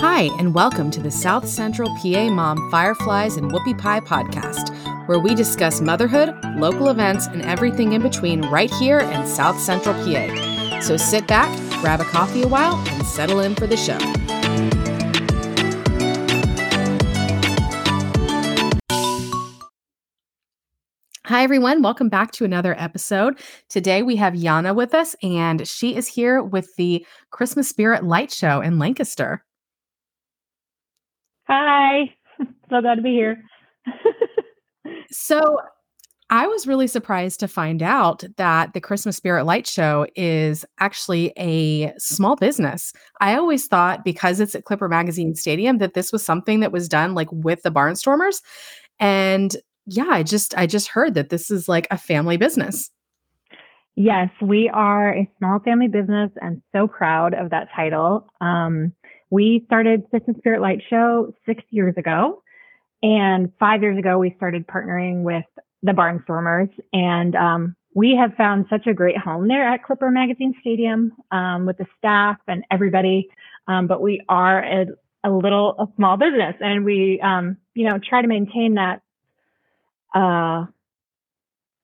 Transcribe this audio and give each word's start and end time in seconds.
Hi, 0.00 0.28
and 0.40 0.52
welcome 0.52 0.90
to 0.90 1.00
the 1.00 1.12
South 1.12 1.48
Central 1.48 1.88
PA 2.02 2.28
Mom 2.28 2.68
Fireflies 2.72 3.36
and 3.36 3.52
Whoopie 3.52 3.78
Pie 3.78 4.00
podcast, 4.00 4.74
where 5.06 5.20
we 5.20 5.36
discuss 5.36 5.80
motherhood, 5.80 6.34
local 6.56 6.88
events, 6.88 7.28
and 7.28 7.42
everything 7.42 7.92
in 7.92 8.02
between 8.02 8.42
right 8.46 8.72
here 8.74 8.98
in 8.98 9.26
South 9.28 9.60
Central 9.60 9.94
PA. 9.94 10.80
So 10.80 10.96
sit 10.96 11.28
back, 11.28 11.56
grab 11.80 12.00
a 12.00 12.04
coffee 12.04 12.42
a 12.42 12.48
while, 12.48 12.74
and 12.88 13.06
settle 13.06 13.38
in 13.38 13.54
for 13.54 13.68
the 13.68 13.76
show. 13.76 13.98
Hi, 21.28 21.42
everyone. 21.42 21.82
Welcome 21.82 22.08
back 22.08 22.32
to 22.32 22.46
another 22.46 22.74
episode. 22.78 23.38
Today 23.68 24.00
we 24.00 24.16
have 24.16 24.32
Yana 24.32 24.74
with 24.74 24.94
us, 24.94 25.14
and 25.22 25.68
she 25.68 25.94
is 25.94 26.08
here 26.08 26.42
with 26.42 26.74
the 26.76 27.04
Christmas 27.32 27.68
Spirit 27.68 28.02
Light 28.02 28.32
Show 28.32 28.62
in 28.62 28.78
Lancaster. 28.78 29.44
Hi. 31.46 32.14
So 32.70 32.80
glad 32.80 32.94
to 32.94 33.02
be 33.02 33.10
here. 33.10 33.42
so, 35.10 35.58
I 36.30 36.46
was 36.46 36.66
really 36.66 36.86
surprised 36.86 37.40
to 37.40 37.48
find 37.48 37.82
out 37.82 38.24
that 38.36 38.72
the 38.72 38.80
Christmas 38.80 39.16
Spirit 39.16 39.44
Light 39.44 39.66
Show 39.66 40.06
is 40.16 40.64
actually 40.80 41.32
a 41.38 41.92
small 41.98 42.36
business. 42.36 42.94
I 43.20 43.34
always 43.36 43.66
thought 43.66 44.02
because 44.02 44.40
it's 44.40 44.54
at 44.54 44.64
Clipper 44.64 44.88
Magazine 44.88 45.34
Stadium 45.34 45.76
that 45.78 45.92
this 45.92 46.10
was 46.10 46.24
something 46.24 46.60
that 46.60 46.72
was 46.72 46.88
done 46.88 47.14
like 47.14 47.28
with 47.32 47.62
the 47.62 47.72
Barnstormers. 47.72 48.40
And 49.00 49.56
yeah, 49.88 50.08
I 50.08 50.22
just 50.22 50.56
I 50.56 50.66
just 50.66 50.88
heard 50.88 51.14
that 51.14 51.30
this 51.30 51.50
is 51.50 51.68
like 51.68 51.86
a 51.90 51.98
family 51.98 52.36
business. 52.36 52.90
Yes, 53.96 54.30
we 54.40 54.68
are 54.68 55.12
a 55.12 55.30
small 55.38 55.58
family 55.58 55.88
business 55.88 56.30
and 56.40 56.62
so 56.72 56.86
proud 56.86 57.34
of 57.34 57.50
that 57.50 57.68
title. 57.74 58.28
Um, 58.40 58.92
we 59.30 59.64
started 59.66 60.04
Christmas 60.10 60.36
Spirit 60.38 60.60
Light 60.60 60.82
Show 60.88 61.34
six 61.44 61.62
years 61.70 61.94
ago. 61.96 62.42
And 63.02 63.52
five 63.58 63.82
years 63.82 63.98
ago, 63.98 64.18
we 64.18 64.34
started 64.36 64.66
partnering 64.66 65.22
with 65.22 65.44
the 65.82 65.92
Barnstormers. 65.92 66.70
And 66.92 67.34
um, 67.36 67.76
we 67.94 68.16
have 68.16 68.34
found 68.34 68.66
such 68.70 68.86
a 68.86 68.94
great 68.94 69.18
home 69.18 69.48
there 69.48 69.68
at 69.68 69.84
Clipper 69.84 70.10
Magazine 70.10 70.54
Stadium 70.60 71.12
um, 71.30 71.66
with 71.66 71.78
the 71.78 71.86
staff 71.98 72.36
and 72.46 72.64
everybody. 72.70 73.28
Um, 73.66 73.86
but 73.86 74.00
we 74.00 74.22
are 74.28 74.62
a, 74.62 74.86
a, 75.24 75.30
little 75.30 75.74
a 75.78 75.86
small 75.96 76.16
business 76.16 76.54
and 76.60 76.84
we, 76.84 77.20
um, 77.22 77.56
you 77.74 77.88
know, 77.88 77.98
try 77.98 78.22
to 78.22 78.28
maintain 78.28 78.74
that. 78.74 79.02
Uh, 80.14 80.66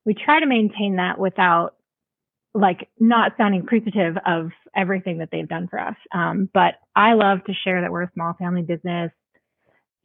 we 0.04 0.14
try 0.14 0.40
to 0.40 0.46
maintain 0.46 0.96
that 0.96 1.18
without 1.18 1.74
like 2.54 2.88
not 3.00 3.32
sounding 3.36 3.60
appreciative 3.60 4.16
of 4.24 4.50
everything 4.76 5.18
that 5.18 5.28
they've 5.32 5.48
done 5.48 5.66
for 5.68 5.78
us. 5.78 5.96
Um, 6.12 6.48
but 6.52 6.74
I 6.94 7.14
love 7.14 7.44
to 7.46 7.52
share 7.64 7.80
that 7.80 7.90
we're 7.90 8.04
a 8.04 8.12
small 8.14 8.34
family 8.38 8.62
business. 8.62 9.10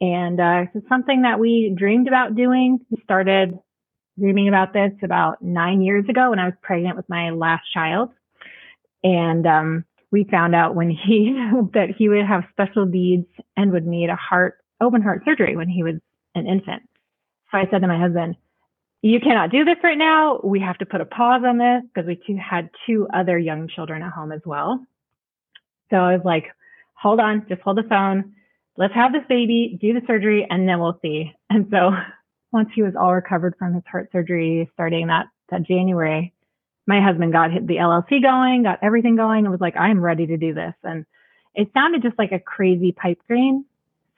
And 0.00 0.40
uh, 0.40 0.64
it's 0.74 0.88
something 0.88 1.22
that 1.22 1.38
we 1.38 1.74
dreamed 1.76 2.08
about 2.08 2.34
doing. 2.34 2.80
We 2.90 3.00
started 3.04 3.58
dreaming 4.18 4.48
about 4.48 4.72
this 4.72 4.92
about 5.02 5.42
nine 5.42 5.80
years 5.82 6.04
ago 6.08 6.30
when 6.30 6.38
I 6.38 6.46
was 6.46 6.54
pregnant 6.62 6.96
with 6.96 7.08
my 7.08 7.30
last 7.30 7.62
child. 7.72 8.10
And 9.04 9.46
um, 9.46 9.84
we 10.10 10.24
found 10.24 10.54
out 10.54 10.74
when 10.74 10.90
he 10.90 11.32
that 11.74 11.90
he 11.96 12.08
would 12.08 12.26
have 12.26 12.44
special 12.50 12.86
needs 12.86 13.26
and 13.56 13.72
would 13.72 13.86
need 13.86 14.10
a 14.10 14.16
heart 14.16 14.56
open 14.80 15.02
heart 15.02 15.22
surgery 15.24 15.56
when 15.56 15.68
he 15.68 15.82
was 15.82 15.96
an 16.34 16.46
infant. 16.46 16.82
So 17.50 17.58
I 17.58 17.68
said 17.70 17.80
to 17.80 17.88
my 17.88 17.98
husband, 17.98 18.36
you 19.02 19.18
cannot 19.20 19.50
do 19.50 19.64
this 19.64 19.78
right 19.82 19.96
now. 19.96 20.40
We 20.44 20.60
have 20.60 20.78
to 20.78 20.86
put 20.86 21.00
a 21.00 21.06
pause 21.06 21.42
on 21.46 21.58
this 21.58 21.82
because 21.92 22.06
we 22.06 22.16
two 22.16 22.36
had 22.36 22.70
two 22.86 23.08
other 23.14 23.38
young 23.38 23.68
children 23.68 24.02
at 24.02 24.12
home 24.12 24.30
as 24.30 24.42
well. 24.44 24.84
So 25.90 25.96
I 25.96 26.14
was 26.14 26.24
like, 26.24 26.44
hold 26.94 27.18
on, 27.18 27.46
just 27.48 27.62
hold 27.62 27.78
the 27.78 27.88
phone. 27.88 28.34
Let's 28.76 28.94
have 28.94 29.12
this 29.12 29.24
baby, 29.28 29.78
do 29.80 29.94
the 29.94 30.02
surgery, 30.06 30.46
and 30.48 30.68
then 30.68 30.80
we'll 30.80 30.98
see. 31.02 31.32
And 31.48 31.66
so 31.70 31.92
once 32.52 32.68
he 32.74 32.82
was 32.82 32.94
all 32.94 33.14
recovered 33.14 33.54
from 33.58 33.74
his 33.74 33.84
heart 33.90 34.10
surgery 34.12 34.70
starting 34.74 35.06
that, 35.08 35.26
that 35.50 35.66
January, 35.66 36.32
my 36.86 37.00
husband 37.00 37.32
got 37.32 37.50
the 37.66 37.76
LLC 37.76 38.22
going, 38.22 38.64
got 38.64 38.80
everything 38.82 39.16
going, 39.16 39.44
and 39.44 39.50
was 39.50 39.60
like, 39.60 39.76
I'm 39.76 40.00
ready 40.00 40.26
to 40.26 40.36
do 40.36 40.54
this. 40.54 40.74
And 40.84 41.06
it 41.54 41.70
sounded 41.72 42.02
just 42.02 42.18
like 42.18 42.32
a 42.32 42.38
crazy 42.38 42.92
pipe 42.92 43.20
dream 43.26 43.64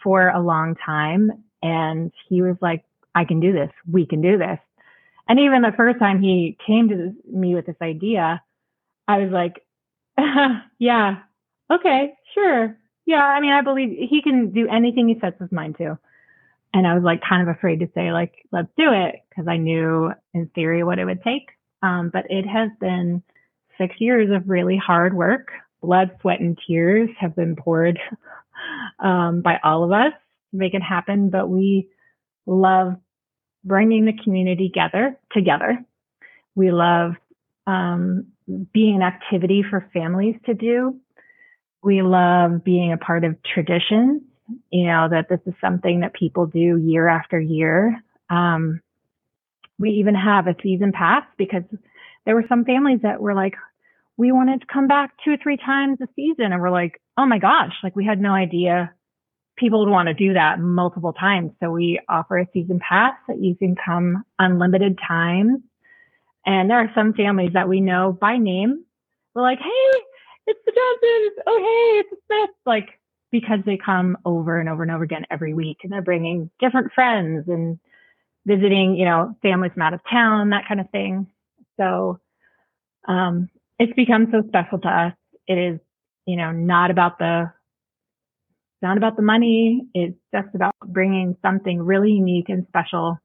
for 0.02 0.28
a 0.28 0.40
long 0.40 0.74
time. 0.74 1.44
And 1.62 2.12
he 2.28 2.42
was 2.42 2.56
like, 2.60 2.84
I 3.14 3.24
can 3.24 3.40
do 3.40 3.52
this. 3.52 3.70
We 3.90 4.06
can 4.06 4.20
do 4.22 4.38
this. 4.38 4.58
And 5.28 5.38
even 5.38 5.62
the 5.62 5.72
first 5.76 5.98
time 5.98 6.20
he 6.20 6.56
came 6.66 6.88
to 6.88 7.12
me 7.30 7.54
with 7.54 7.66
this 7.66 7.76
idea, 7.80 8.42
I 9.06 9.18
was 9.18 9.30
like, 9.30 9.64
yeah, 10.78 11.18
okay, 11.70 12.14
sure. 12.34 12.76
Yeah, 13.06 13.24
I 13.24 13.40
mean, 13.40 13.52
I 13.52 13.62
believe 13.62 13.90
he 13.90 14.22
can 14.22 14.52
do 14.52 14.68
anything 14.68 15.08
he 15.08 15.18
sets 15.20 15.40
his 15.40 15.52
mind 15.52 15.76
to. 15.78 15.98
And 16.74 16.86
I 16.86 16.94
was 16.94 17.02
like 17.02 17.20
kind 17.26 17.42
of 17.46 17.54
afraid 17.54 17.80
to 17.80 17.88
say 17.94 18.12
like, 18.12 18.32
let's 18.50 18.68
do 18.76 18.92
it 18.92 19.16
because 19.28 19.46
I 19.48 19.58
knew 19.58 20.12
in 20.32 20.48
theory 20.54 20.82
what 20.82 20.98
it 20.98 21.04
would 21.04 21.22
take. 21.22 21.48
Um, 21.82 22.10
but 22.12 22.26
it 22.30 22.46
has 22.46 22.70
been 22.80 23.22
six 23.78 23.94
years 23.98 24.30
of 24.30 24.48
really 24.48 24.76
hard 24.76 25.14
work. 25.14 25.48
Blood, 25.82 26.16
sweat, 26.20 26.40
and 26.40 26.58
tears 26.66 27.10
have 27.18 27.34
been 27.34 27.56
poured 27.56 27.98
um, 29.00 29.42
by 29.42 29.58
all 29.64 29.84
of 29.84 29.92
us 29.92 30.12
to 30.50 30.56
make 30.56 30.74
it 30.74 30.82
happen. 30.82 31.28
But 31.28 31.48
we 31.48 31.88
love 32.46 32.96
bringing 33.64 34.04
the 34.04 34.18
community 34.24 34.68
together 34.68 35.18
together. 35.32 35.84
We 36.54 36.70
love 36.70 37.12
um, 37.66 38.26
being 38.72 38.96
an 38.96 39.02
activity 39.02 39.64
for 39.68 39.88
families 39.92 40.36
to 40.46 40.54
do. 40.54 40.98
We 41.82 42.02
love 42.02 42.64
being 42.64 42.92
a 42.92 42.98
part 42.98 43.24
of 43.24 43.36
traditions. 43.42 44.22
You 44.70 44.86
know 44.86 45.08
that 45.10 45.28
this 45.28 45.40
is 45.46 45.54
something 45.60 46.00
that 46.00 46.14
people 46.14 46.46
do 46.46 46.76
year 46.76 47.08
after 47.08 47.40
year. 47.40 48.02
Um, 48.28 48.80
we 49.78 49.90
even 49.90 50.14
have 50.14 50.46
a 50.46 50.56
season 50.62 50.92
pass 50.92 51.24
because 51.38 51.62
there 52.26 52.34
were 52.34 52.44
some 52.48 52.64
families 52.64 53.00
that 53.02 53.20
were 53.20 53.34
like, 53.34 53.54
we 54.16 54.30
wanted 54.30 54.60
to 54.60 54.66
come 54.72 54.86
back 54.86 55.12
two 55.24 55.32
or 55.32 55.36
three 55.42 55.56
times 55.56 55.98
a 56.02 56.06
season, 56.14 56.52
and 56.52 56.60
we're 56.60 56.70
like, 56.70 57.00
oh 57.16 57.26
my 57.26 57.38
gosh, 57.38 57.72
like 57.82 57.96
we 57.96 58.04
had 58.04 58.20
no 58.20 58.32
idea 58.32 58.92
people 59.62 59.78
would 59.84 59.90
want 59.90 60.08
to 60.08 60.14
do 60.14 60.34
that 60.34 60.58
multiple 60.58 61.12
times. 61.12 61.52
So 61.60 61.70
we 61.70 62.00
offer 62.08 62.38
a 62.38 62.48
season 62.52 62.80
pass 62.80 63.14
that 63.28 63.40
you 63.40 63.54
can 63.54 63.76
come 63.76 64.24
unlimited 64.38 64.98
times. 65.06 65.60
And 66.44 66.68
there 66.68 66.78
are 66.78 66.90
some 66.96 67.14
families 67.14 67.52
that 67.54 67.68
we 67.68 67.80
know 67.80 68.12
by 68.20 68.38
name. 68.38 68.84
We're 69.34 69.42
like, 69.42 69.60
hey, 69.60 70.00
it's 70.48 70.60
the 70.66 70.72
Johnsons. 70.72 71.44
Oh, 71.46 71.58
hey, 71.58 72.00
it's 72.00 72.10
the 72.10 72.16
Smiths. 72.26 72.58
Like, 72.66 72.88
because 73.30 73.60
they 73.64 73.78
come 73.78 74.18
over 74.24 74.58
and 74.58 74.68
over 74.68 74.82
and 74.82 74.90
over 74.90 75.04
again 75.04 75.24
every 75.30 75.54
week 75.54 75.78
and 75.84 75.92
they're 75.92 76.02
bringing 76.02 76.50
different 76.58 76.92
friends 76.92 77.44
and 77.46 77.78
visiting, 78.44 78.96
you 78.96 79.04
know, 79.04 79.36
families 79.42 79.72
from 79.72 79.82
out 79.82 79.94
of 79.94 80.00
town, 80.10 80.50
that 80.50 80.66
kind 80.66 80.80
of 80.80 80.90
thing. 80.90 81.28
So, 81.78 82.18
um, 83.06 83.48
it's 83.78 83.92
become 83.94 84.26
so 84.32 84.42
special 84.48 84.80
to 84.80 84.88
us. 84.88 85.14
It 85.46 85.54
is, 85.56 85.80
you 86.26 86.36
know, 86.36 86.50
not 86.50 86.90
about 86.90 87.18
the 87.18 87.52
not 88.82 88.96
about 88.96 89.16
the 89.16 89.22
money. 89.22 89.86
It's 89.94 90.18
just 90.32 90.54
about 90.54 90.74
bringing 90.86 91.36
something 91.42 91.80
really 91.80 92.10
unique 92.10 92.48
and 92.48 92.66
special 92.68 93.18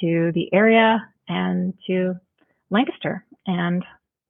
to 0.00 0.32
the 0.34 0.52
area 0.52 1.06
and 1.28 1.74
to 1.86 2.14
Lancaster. 2.70 3.24
And 3.46 3.84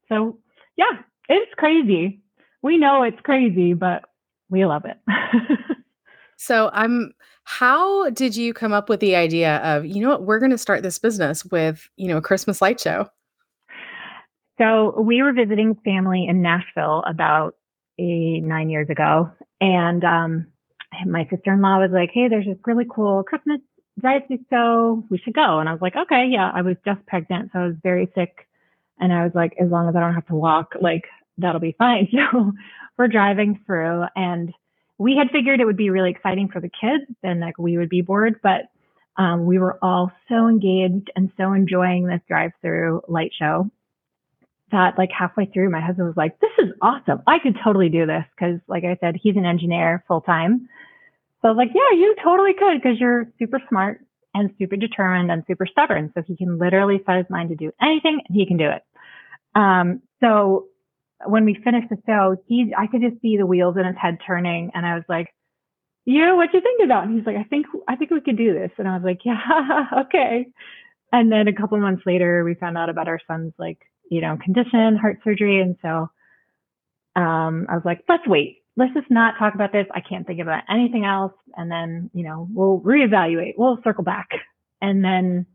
so, 0.08 0.38
yeah, 0.76 1.00
it's 1.28 1.52
crazy. 1.56 2.20
We 2.62 2.78
know 2.78 3.02
it's 3.02 3.20
crazy, 3.22 3.74
but 3.74 4.04
we 4.48 4.64
love 4.64 4.84
it. 4.84 4.98
so, 6.36 6.70
I'm 6.72 7.12
how 7.44 8.10
did 8.10 8.36
you 8.36 8.52
come 8.52 8.72
up 8.72 8.88
with 8.88 8.98
the 8.98 9.14
idea 9.14 9.58
of, 9.58 9.86
you 9.86 10.02
know 10.02 10.08
what, 10.08 10.24
we're 10.24 10.40
going 10.40 10.50
to 10.50 10.58
start 10.58 10.82
this 10.82 10.98
business 10.98 11.44
with, 11.44 11.88
you 11.96 12.08
know, 12.08 12.16
a 12.16 12.22
Christmas 12.22 12.60
light 12.60 12.80
show? 12.80 13.08
So, 14.58 15.00
we 15.00 15.22
were 15.22 15.32
visiting 15.32 15.76
family 15.84 16.26
in 16.28 16.42
Nashville 16.42 17.02
about 17.06 17.54
a, 17.98 18.40
nine 18.40 18.68
years 18.68 18.88
ago. 18.90 19.30
And 19.60 20.04
um, 20.04 20.46
my 21.06 21.26
sister-in-law 21.30 21.78
was 21.78 21.90
like, 21.92 22.10
Hey, 22.12 22.28
there's 22.28 22.46
this 22.46 22.58
really 22.66 22.86
cool 22.88 23.22
Christmas 23.22 23.60
drive-through 24.00 24.38
show. 24.50 25.04
We 25.10 25.18
should 25.18 25.34
go. 25.34 25.58
And 25.58 25.68
I 25.68 25.72
was 25.72 25.80
like, 25.80 25.96
okay, 25.96 26.26
yeah. 26.30 26.50
I 26.52 26.62
was 26.62 26.76
just 26.84 27.04
pregnant. 27.06 27.50
So 27.52 27.60
I 27.60 27.66
was 27.66 27.76
very 27.82 28.10
sick. 28.14 28.46
And 28.98 29.12
I 29.12 29.24
was 29.24 29.32
like, 29.34 29.54
as 29.60 29.70
long 29.70 29.88
as 29.88 29.96
I 29.96 30.00
don't 30.00 30.14
have 30.14 30.26
to 30.26 30.34
walk, 30.34 30.74
like 30.80 31.04
that'll 31.38 31.60
be 31.60 31.76
fine. 31.78 32.08
So 32.32 32.52
we're 32.98 33.08
driving 33.08 33.60
through 33.66 34.04
and 34.16 34.50
we 34.96 35.16
had 35.16 35.30
figured 35.30 35.60
it 35.60 35.66
would 35.66 35.76
be 35.76 35.90
really 35.90 36.10
exciting 36.10 36.48
for 36.48 36.62
the 36.62 36.70
kids 36.70 37.04
and 37.22 37.40
like 37.40 37.58
we 37.58 37.76
would 37.76 37.90
be 37.90 38.00
bored, 38.00 38.40
but 38.42 38.62
um, 39.18 39.44
we 39.44 39.58
were 39.58 39.78
all 39.82 40.10
so 40.30 40.48
engaged 40.48 41.10
and 41.14 41.30
so 41.36 41.52
enjoying 41.52 42.06
this 42.06 42.22
drive-through 42.26 43.02
light 43.06 43.32
show 43.38 43.70
that 44.72 44.98
like 44.98 45.10
halfway 45.16 45.46
through, 45.46 45.70
my 45.70 45.80
husband 45.80 46.06
was 46.06 46.16
like, 46.16 46.38
this 46.40 46.50
is 46.58 46.72
awesome. 46.82 47.22
I 47.26 47.38
could 47.38 47.56
totally 47.62 47.88
do 47.88 48.06
this. 48.06 48.24
Cause 48.38 48.58
like 48.66 48.84
I 48.84 48.96
said, 49.00 49.16
he's 49.20 49.36
an 49.36 49.46
engineer 49.46 50.04
full 50.08 50.20
time. 50.20 50.68
So 51.42 51.48
I 51.48 51.50
was 51.52 51.56
like, 51.56 51.70
yeah, 51.74 51.96
you 51.96 52.16
totally 52.22 52.54
could 52.54 52.82
because 52.82 52.98
you're 52.98 53.26
super 53.38 53.60
smart 53.68 54.00
and 54.34 54.50
super 54.58 54.76
determined 54.76 55.30
and 55.30 55.44
super 55.46 55.66
stubborn. 55.66 56.10
So 56.14 56.22
he 56.26 56.36
can 56.36 56.58
literally 56.58 57.00
set 57.06 57.18
his 57.18 57.26
mind 57.30 57.50
to 57.50 57.56
do 57.56 57.72
anything 57.80 58.20
and 58.26 58.36
he 58.36 58.46
can 58.46 58.56
do 58.56 58.68
it. 58.68 58.82
Um, 59.54 60.02
so 60.20 60.66
when 61.24 61.44
we 61.44 61.54
finished 61.62 61.88
the 61.88 61.98
show, 62.06 62.36
he, 62.46 62.74
I 62.76 62.86
could 62.88 63.00
just 63.00 63.22
see 63.22 63.36
the 63.36 63.46
wheels 63.46 63.76
in 63.78 63.86
his 63.86 63.96
head 63.96 64.18
turning. 64.26 64.72
And 64.74 64.84
I 64.84 64.94
was 64.94 65.04
like, 65.08 65.32
you 66.04 66.24
know, 66.24 66.36
what 66.36 66.52
you 66.52 66.60
think 66.60 66.82
about? 66.84 67.04
And 67.04 67.16
he's 67.16 67.26
like, 67.26 67.36
I 67.36 67.44
think, 67.44 67.66
I 67.88 67.96
think 67.96 68.10
we 68.10 68.20
could 68.20 68.36
do 68.36 68.52
this. 68.52 68.70
And 68.78 68.86
I 68.86 68.94
was 68.94 69.04
like, 69.04 69.20
yeah, 69.24 70.02
okay. 70.06 70.46
And 71.12 71.30
then 71.30 71.48
a 71.48 71.52
couple 71.52 71.78
months 71.78 72.02
later, 72.04 72.44
we 72.44 72.54
found 72.54 72.76
out 72.76 72.90
about 72.90 73.08
our 73.08 73.20
son's 73.26 73.52
like, 73.58 73.78
you 74.10 74.20
know, 74.20 74.36
condition, 74.42 74.96
heart 74.96 75.18
surgery. 75.24 75.60
And 75.60 75.76
so, 75.82 76.10
um, 77.16 77.66
I 77.68 77.74
was 77.74 77.82
like, 77.84 78.04
let's 78.08 78.26
wait. 78.26 78.58
Let's 78.76 78.92
just 78.94 79.10
not 79.10 79.38
talk 79.38 79.54
about 79.54 79.72
this. 79.72 79.86
I 79.94 80.00
can't 80.00 80.26
think 80.26 80.40
about 80.40 80.64
anything 80.68 81.04
else. 81.04 81.32
And 81.56 81.70
then, 81.70 82.10
you 82.12 82.24
know, 82.24 82.46
we'll 82.52 82.80
reevaluate. 82.80 83.54
We'll 83.56 83.78
circle 83.82 84.04
back. 84.04 84.28
And 84.82 85.02
then 85.02 85.46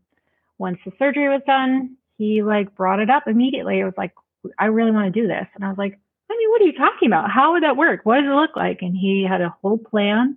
once 0.58 0.78
the 0.84 0.92
surgery 0.98 1.28
was 1.28 1.42
done, 1.46 1.96
he 2.18 2.42
like 2.42 2.74
brought 2.74 3.00
it 3.00 3.10
up 3.10 3.24
immediately. 3.28 3.78
It 3.78 3.84
was 3.84 3.94
like, 3.96 4.12
I 4.58 4.66
really 4.66 4.90
want 4.90 5.12
to 5.12 5.20
do 5.20 5.28
this. 5.28 5.46
And 5.54 5.64
I 5.64 5.68
was 5.68 5.78
like, 5.78 5.98
I 6.30 6.36
mean, 6.36 6.50
what 6.50 6.62
are 6.62 6.64
you 6.64 6.72
talking 6.72 7.08
about? 7.08 7.30
How 7.30 7.52
would 7.52 7.62
that 7.62 7.76
work? 7.76 8.00
What 8.04 8.16
does 8.16 8.24
it 8.28 8.34
look 8.34 8.56
like? 8.56 8.78
And 8.82 8.96
he 8.96 9.24
had 9.28 9.40
a 9.40 9.54
whole 9.62 9.78
plan. 9.78 10.36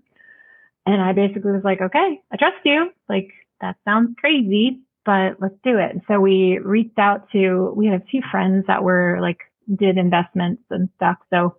And 0.86 1.02
I 1.02 1.14
basically 1.14 1.52
was 1.52 1.64
like, 1.64 1.82
okay, 1.82 2.22
I 2.32 2.38
trust 2.38 2.58
you. 2.64 2.92
Like, 3.10 3.30
that 3.62 3.78
sounds 3.86 4.16
crazy, 4.20 4.82
but 5.06 5.38
let's 5.40 5.56
do 5.64 5.78
it. 5.78 6.02
So 6.08 6.20
we 6.20 6.58
reached 6.58 6.98
out 6.98 7.30
to, 7.32 7.72
we 7.76 7.86
had 7.86 8.02
a 8.02 8.06
few 8.06 8.22
friends 8.32 8.66
that 8.68 8.84
were 8.84 9.20
like, 9.22 9.38
did 9.74 9.98
investments 9.98 10.64
and 10.70 10.90
stuff. 10.96 11.18
So 11.30 11.56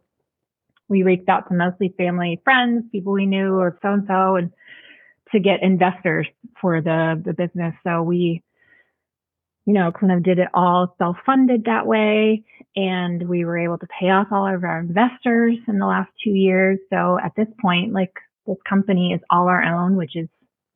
we 0.88 1.02
reached 1.02 1.28
out 1.28 1.48
to 1.48 1.54
mostly 1.54 1.94
family, 1.96 2.40
friends, 2.44 2.84
people 2.92 3.12
we 3.12 3.26
knew 3.26 3.54
or 3.54 3.78
so 3.82 3.92
and 3.92 4.04
so, 4.06 4.36
and 4.36 4.52
to 5.32 5.40
get 5.40 5.62
investors 5.62 6.26
for 6.60 6.80
the, 6.80 7.20
the 7.24 7.32
business. 7.32 7.74
So 7.84 8.02
we, 8.02 8.42
you 9.64 9.72
know, 9.72 9.90
kind 9.90 10.12
of 10.12 10.22
did 10.22 10.38
it 10.38 10.48
all 10.54 10.94
self 10.98 11.16
funded 11.24 11.64
that 11.64 11.86
way. 11.86 12.44
And 12.76 13.28
we 13.28 13.44
were 13.44 13.58
able 13.58 13.78
to 13.78 13.86
pay 13.98 14.10
off 14.10 14.28
all 14.30 14.46
of 14.46 14.62
our 14.62 14.80
investors 14.80 15.56
in 15.66 15.78
the 15.78 15.86
last 15.86 16.10
two 16.22 16.30
years. 16.30 16.78
So 16.90 17.18
at 17.22 17.32
this 17.36 17.48
point, 17.60 17.92
like 17.92 18.12
this 18.46 18.58
company 18.68 19.12
is 19.12 19.20
all 19.30 19.48
our 19.48 19.62
own, 19.62 19.96
which 19.96 20.14
is 20.14 20.28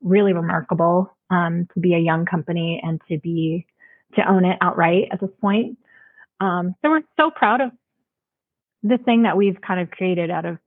really 0.02 0.32
remarkable 0.32 1.14
um, 1.30 1.66
to 1.74 1.80
be 1.80 1.94
a 1.94 1.98
young 1.98 2.26
company 2.26 2.80
and 2.82 3.00
to 3.08 3.18
be 3.18 3.66
to 4.14 4.28
own 4.28 4.44
it 4.44 4.58
outright 4.60 5.08
at 5.12 5.20
this 5.20 5.30
point. 5.40 5.78
Um, 6.40 6.74
so 6.82 6.90
we're 6.90 7.02
so 7.18 7.30
proud 7.30 7.60
of 7.60 7.70
the 8.82 8.98
thing 8.98 9.22
that 9.22 9.36
we've 9.36 9.60
kind 9.60 9.80
of 9.80 9.90
created 9.90 10.30
out 10.30 10.46
of 10.46 10.58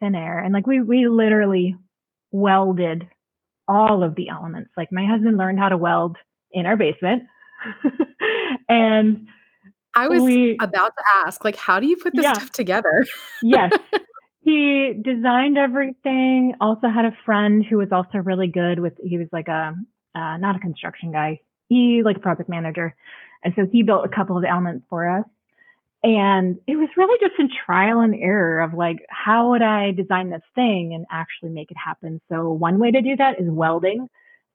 thin 0.00 0.14
air, 0.14 0.38
and 0.38 0.54
like 0.54 0.66
we 0.66 0.80
we 0.80 1.08
literally 1.08 1.76
welded 2.30 3.08
all 3.68 4.02
of 4.02 4.14
the 4.14 4.28
elements. 4.28 4.70
Like 4.76 4.92
my 4.92 5.04
husband 5.04 5.36
learned 5.36 5.58
how 5.58 5.68
to 5.68 5.76
weld 5.76 6.16
in 6.52 6.64
our 6.64 6.76
basement, 6.76 7.24
and 8.68 9.26
I 9.96 10.08
was 10.08 10.22
we, 10.22 10.56
about 10.60 10.92
to 10.96 11.02
ask, 11.26 11.42
like, 11.42 11.56
how 11.56 11.80
do 11.80 11.86
you 11.86 11.96
put 11.96 12.14
this 12.14 12.22
yeah. 12.22 12.34
stuff 12.34 12.50
together? 12.50 13.04
yes. 13.42 13.72
He 14.42 14.94
designed 15.02 15.58
everything. 15.58 16.54
Also 16.60 16.86
had 16.86 17.04
a 17.04 17.10
friend 17.24 17.64
who 17.68 17.78
was 17.78 17.88
also 17.90 18.18
really 18.18 18.46
good 18.46 18.78
with, 18.78 18.92
he 19.02 19.18
was 19.18 19.26
like 19.32 19.48
a, 19.48 19.74
uh, 20.16 20.36
not 20.38 20.56
a 20.56 20.60
construction 20.60 21.12
guy. 21.12 21.40
He 21.68 22.02
like 22.02 22.16
a 22.16 22.20
project 22.20 22.48
manager. 22.48 22.94
And 23.44 23.52
so 23.54 23.66
he 23.70 23.82
built 23.82 24.06
a 24.06 24.08
couple 24.08 24.38
of 24.38 24.44
elements 24.44 24.86
for 24.88 25.08
us. 25.08 25.24
And 26.02 26.58
it 26.66 26.76
was 26.76 26.88
really 26.96 27.18
just 27.20 27.38
in 27.38 27.50
trial 27.64 28.00
and 28.00 28.14
error 28.14 28.60
of 28.60 28.74
like, 28.74 28.98
how 29.08 29.50
would 29.50 29.62
I 29.62 29.92
design 29.92 30.30
this 30.30 30.42
thing 30.54 30.94
and 30.94 31.04
actually 31.10 31.50
make 31.50 31.70
it 31.70 31.76
happen? 31.76 32.20
So 32.28 32.50
one 32.50 32.78
way 32.78 32.90
to 32.90 33.02
do 33.02 33.16
that 33.16 33.40
is 33.40 33.48
welding. 33.48 34.08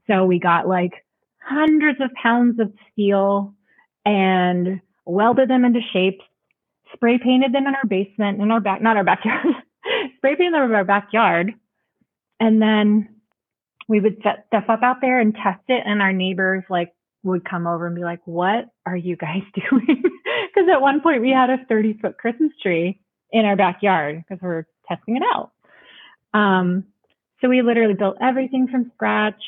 So 0.07 0.25
we 0.25 0.39
got 0.39 0.67
like 0.67 1.05
hundreds 1.39 1.99
of 2.01 2.11
pounds 2.13 2.59
of 2.59 2.71
steel 2.91 3.53
and 4.05 4.81
welded 5.05 5.49
them 5.49 5.65
into 5.65 5.81
shapes, 5.93 6.23
spray 6.93 7.17
painted 7.17 7.53
them 7.53 7.67
in 7.67 7.75
our 7.75 7.85
basement, 7.85 8.41
in 8.41 8.49
our 8.49 8.61
back, 8.61 8.81
not 8.81 8.97
our 8.97 9.03
backyard, 9.03 9.45
spray 10.17 10.35
painted 10.35 10.53
them 10.53 10.69
in 10.69 10.75
our 10.75 10.85
backyard. 10.85 11.53
And 12.39 12.61
then 12.61 13.09
we 13.91 13.99
would 13.99 14.15
set 14.23 14.45
stuff 14.47 14.63
up 14.69 14.83
out 14.83 15.01
there 15.01 15.19
and 15.19 15.35
test 15.35 15.59
it. 15.67 15.83
And 15.85 16.01
our 16.01 16.13
neighbors 16.13 16.63
like 16.69 16.93
would 17.23 17.43
come 17.43 17.67
over 17.67 17.85
and 17.85 17.95
be 17.95 18.03
like, 18.03 18.21
what 18.23 18.69
are 18.85 18.95
you 18.95 19.17
guys 19.17 19.41
doing? 19.69 20.01
Because 20.01 20.69
at 20.71 20.79
one 20.79 21.01
point 21.01 21.21
we 21.21 21.29
had 21.29 21.49
a 21.49 21.57
30 21.67 21.99
foot 22.01 22.17
Christmas 22.17 22.51
tree 22.63 23.01
in 23.33 23.43
our 23.43 23.57
backyard 23.57 24.23
because 24.23 24.41
we 24.41 24.47
are 24.47 24.67
testing 24.87 25.17
it 25.17 25.23
out. 25.35 25.51
Um, 26.33 26.85
so 27.41 27.49
we 27.49 27.61
literally 27.61 27.93
built 27.93 28.15
everything 28.21 28.69
from 28.69 28.91
scratch. 28.95 29.43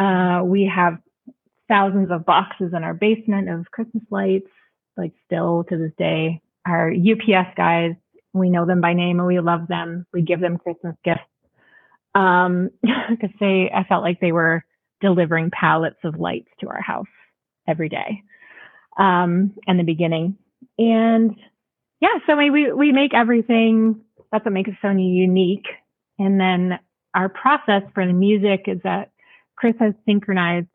Uh, 0.00 0.42
we 0.44 0.64
have 0.74 0.98
thousands 1.68 2.10
of 2.10 2.26
boxes 2.26 2.72
in 2.76 2.82
our 2.82 2.94
basement 2.94 3.48
of 3.48 3.70
Christmas 3.70 4.02
lights, 4.10 4.50
like 4.96 5.12
still 5.26 5.64
to 5.68 5.76
this 5.76 5.92
day. 5.96 6.40
Our 6.66 6.90
UPS 6.90 7.54
guys, 7.56 7.92
we 8.32 8.50
know 8.50 8.66
them 8.66 8.80
by 8.80 8.94
name 8.94 9.20
and 9.20 9.28
we 9.28 9.38
love 9.38 9.68
them. 9.68 10.06
We 10.12 10.22
give 10.22 10.40
them 10.40 10.58
Christmas 10.58 10.96
gifts. 11.04 11.29
Um, 12.14 12.70
because 13.10 13.30
they, 13.38 13.70
I 13.74 13.84
felt 13.84 14.02
like 14.02 14.20
they 14.20 14.32
were 14.32 14.64
delivering 15.00 15.50
pallets 15.50 15.98
of 16.04 16.18
lights 16.18 16.48
to 16.60 16.68
our 16.68 16.80
house 16.80 17.06
every 17.68 17.88
day 17.88 18.22
um, 18.98 19.54
in 19.66 19.76
the 19.76 19.84
beginning. 19.84 20.36
And 20.78 21.36
yeah, 22.00 22.18
so 22.26 22.36
we, 22.36 22.72
we, 22.72 22.92
make 22.92 23.14
everything. 23.14 24.00
That's 24.32 24.44
what 24.44 24.52
makes 24.52 24.70
Sony 24.82 25.14
unique. 25.14 25.66
And 26.18 26.40
then 26.40 26.78
our 27.14 27.28
process 27.28 27.82
for 27.94 28.06
the 28.06 28.12
music 28.12 28.64
is 28.66 28.78
that 28.84 29.10
Chris 29.56 29.74
has 29.80 29.94
synchronized 30.06 30.68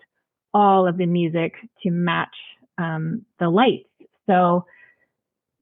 all 0.53 0.87
of 0.87 0.97
the 0.97 1.05
music 1.05 1.53
to 1.83 1.91
match 1.91 2.35
um, 2.77 3.25
the 3.39 3.49
lights. 3.49 3.89
So 4.27 4.65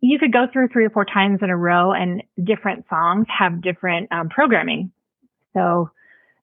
you 0.02 0.20
could 0.20 0.34
go 0.34 0.48
through 0.52 0.70
three 0.70 0.86
or 0.86 0.90
four 0.90 1.06
times 1.06 1.40
in 1.42 1.50
a 1.50 1.58
row 1.58 1.94
and 1.94 2.24
different 2.44 2.86
songs 2.90 3.26
have 3.38 3.62
different 3.62 4.12
um, 4.12 4.30
programming. 4.30 4.92
So 5.54 5.90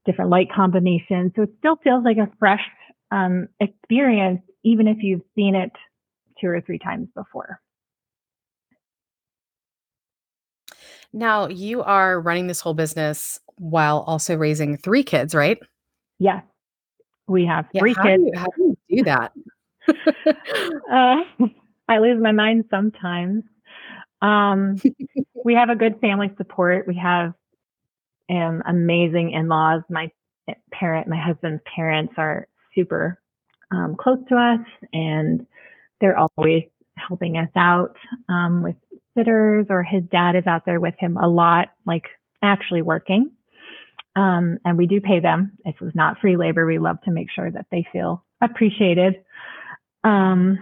different 0.06 0.30
light 0.30 0.48
combinations. 0.54 1.32
So 1.36 1.42
it 1.42 1.50
still 1.58 1.76
feels 1.76 2.04
like 2.04 2.16
a 2.16 2.30
fresh 2.38 2.62
um, 3.10 3.48
experience, 3.60 4.40
even 4.64 4.88
if 4.88 4.98
you've 5.00 5.22
seen 5.34 5.54
it 5.54 5.72
two 6.40 6.48
or 6.48 6.60
three 6.60 6.78
times 6.78 7.08
before. 7.14 7.60
Now, 11.12 11.48
you 11.48 11.82
are 11.82 12.20
running 12.20 12.46
this 12.46 12.60
whole 12.60 12.74
business 12.74 13.40
while 13.56 14.04
also 14.06 14.36
raising 14.36 14.76
three 14.76 15.02
kids, 15.02 15.34
right? 15.34 15.58
Yes. 16.18 16.44
We 17.26 17.46
have 17.46 17.66
yeah, 17.72 17.80
three 17.80 17.94
how 17.94 18.02
kids. 18.02 18.22
Do 18.22 18.30
you, 18.32 18.38
how 18.38 18.46
do 18.56 18.76
you 18.88 18.98
do 18.98 19.04
that? 19.04 19.32
uh, 20.90 21.46
I 21.88 21.98
lose 21.98 22.20
my 22.22 22.32
mind 22.32 22.64
sometimes. 22.70 23.44
Um, 24.22 24.80
we 25.44 25.54
have 25.54 25.68
a 25.70 25.76
good 25.76 26.00
family 26.00 26.30
support. 26.36 26.86
We 26.86 26.96
have 26.96 27.34
um, 28.30 28.62
amazing 28.66 29.32
in-laws. 29.32 29.82
My 29.90 30.10
parent, 30.72 31.08
my 31.08 31.20
husband's 31.20 31.62
parents 31.74 32.14
are 32.16 32.46
super 32.74 33.20
um, 33.72 33.96
close 33.98 34.18
to 34.28 34.36
us, 34.36 34.66
and 34.92 35.46
they're 36.00 36.18
always 36.18 36.64
helping 36.96 37.36
us 37.36 37.50
out 37.56 37.96
um, 38.28 38.62
with 38.62 38.76
sitters. 39.16 39.66
Or 39.70 39.82
his 39.82 40.02
dad 40.10 40.36
is 40.36 40.46
out 40.46 40.64
there 40.64 40.80
with 40.80 40.94
him 40.98 41.16
a 41.16 41.28
lot, 41.28 41.68
like 41.86 42.04
actually 42.42 42.82
working. 42.82 43.30
Um, 44.16 44.58
and 44.64 44.76
we 44.76 44.86
do 44.86 45.00
pay 45.00 45.20
them. 45.20 45.52
This 45.64 45.74
is 45.80 45.94
not 45.94 46.18
free 46.20 46.36
labor. 46.36 46.66
We 46.66 46.78
love 46.78 47.00
to 47.04 47.10
make 47.10 47.28
sure 47.30 47.50
that 47.50 47.66
they 47.70 47.86
feel 47.92 48.24
appreciated. 48.40 49.22
Um, 50.02 50.58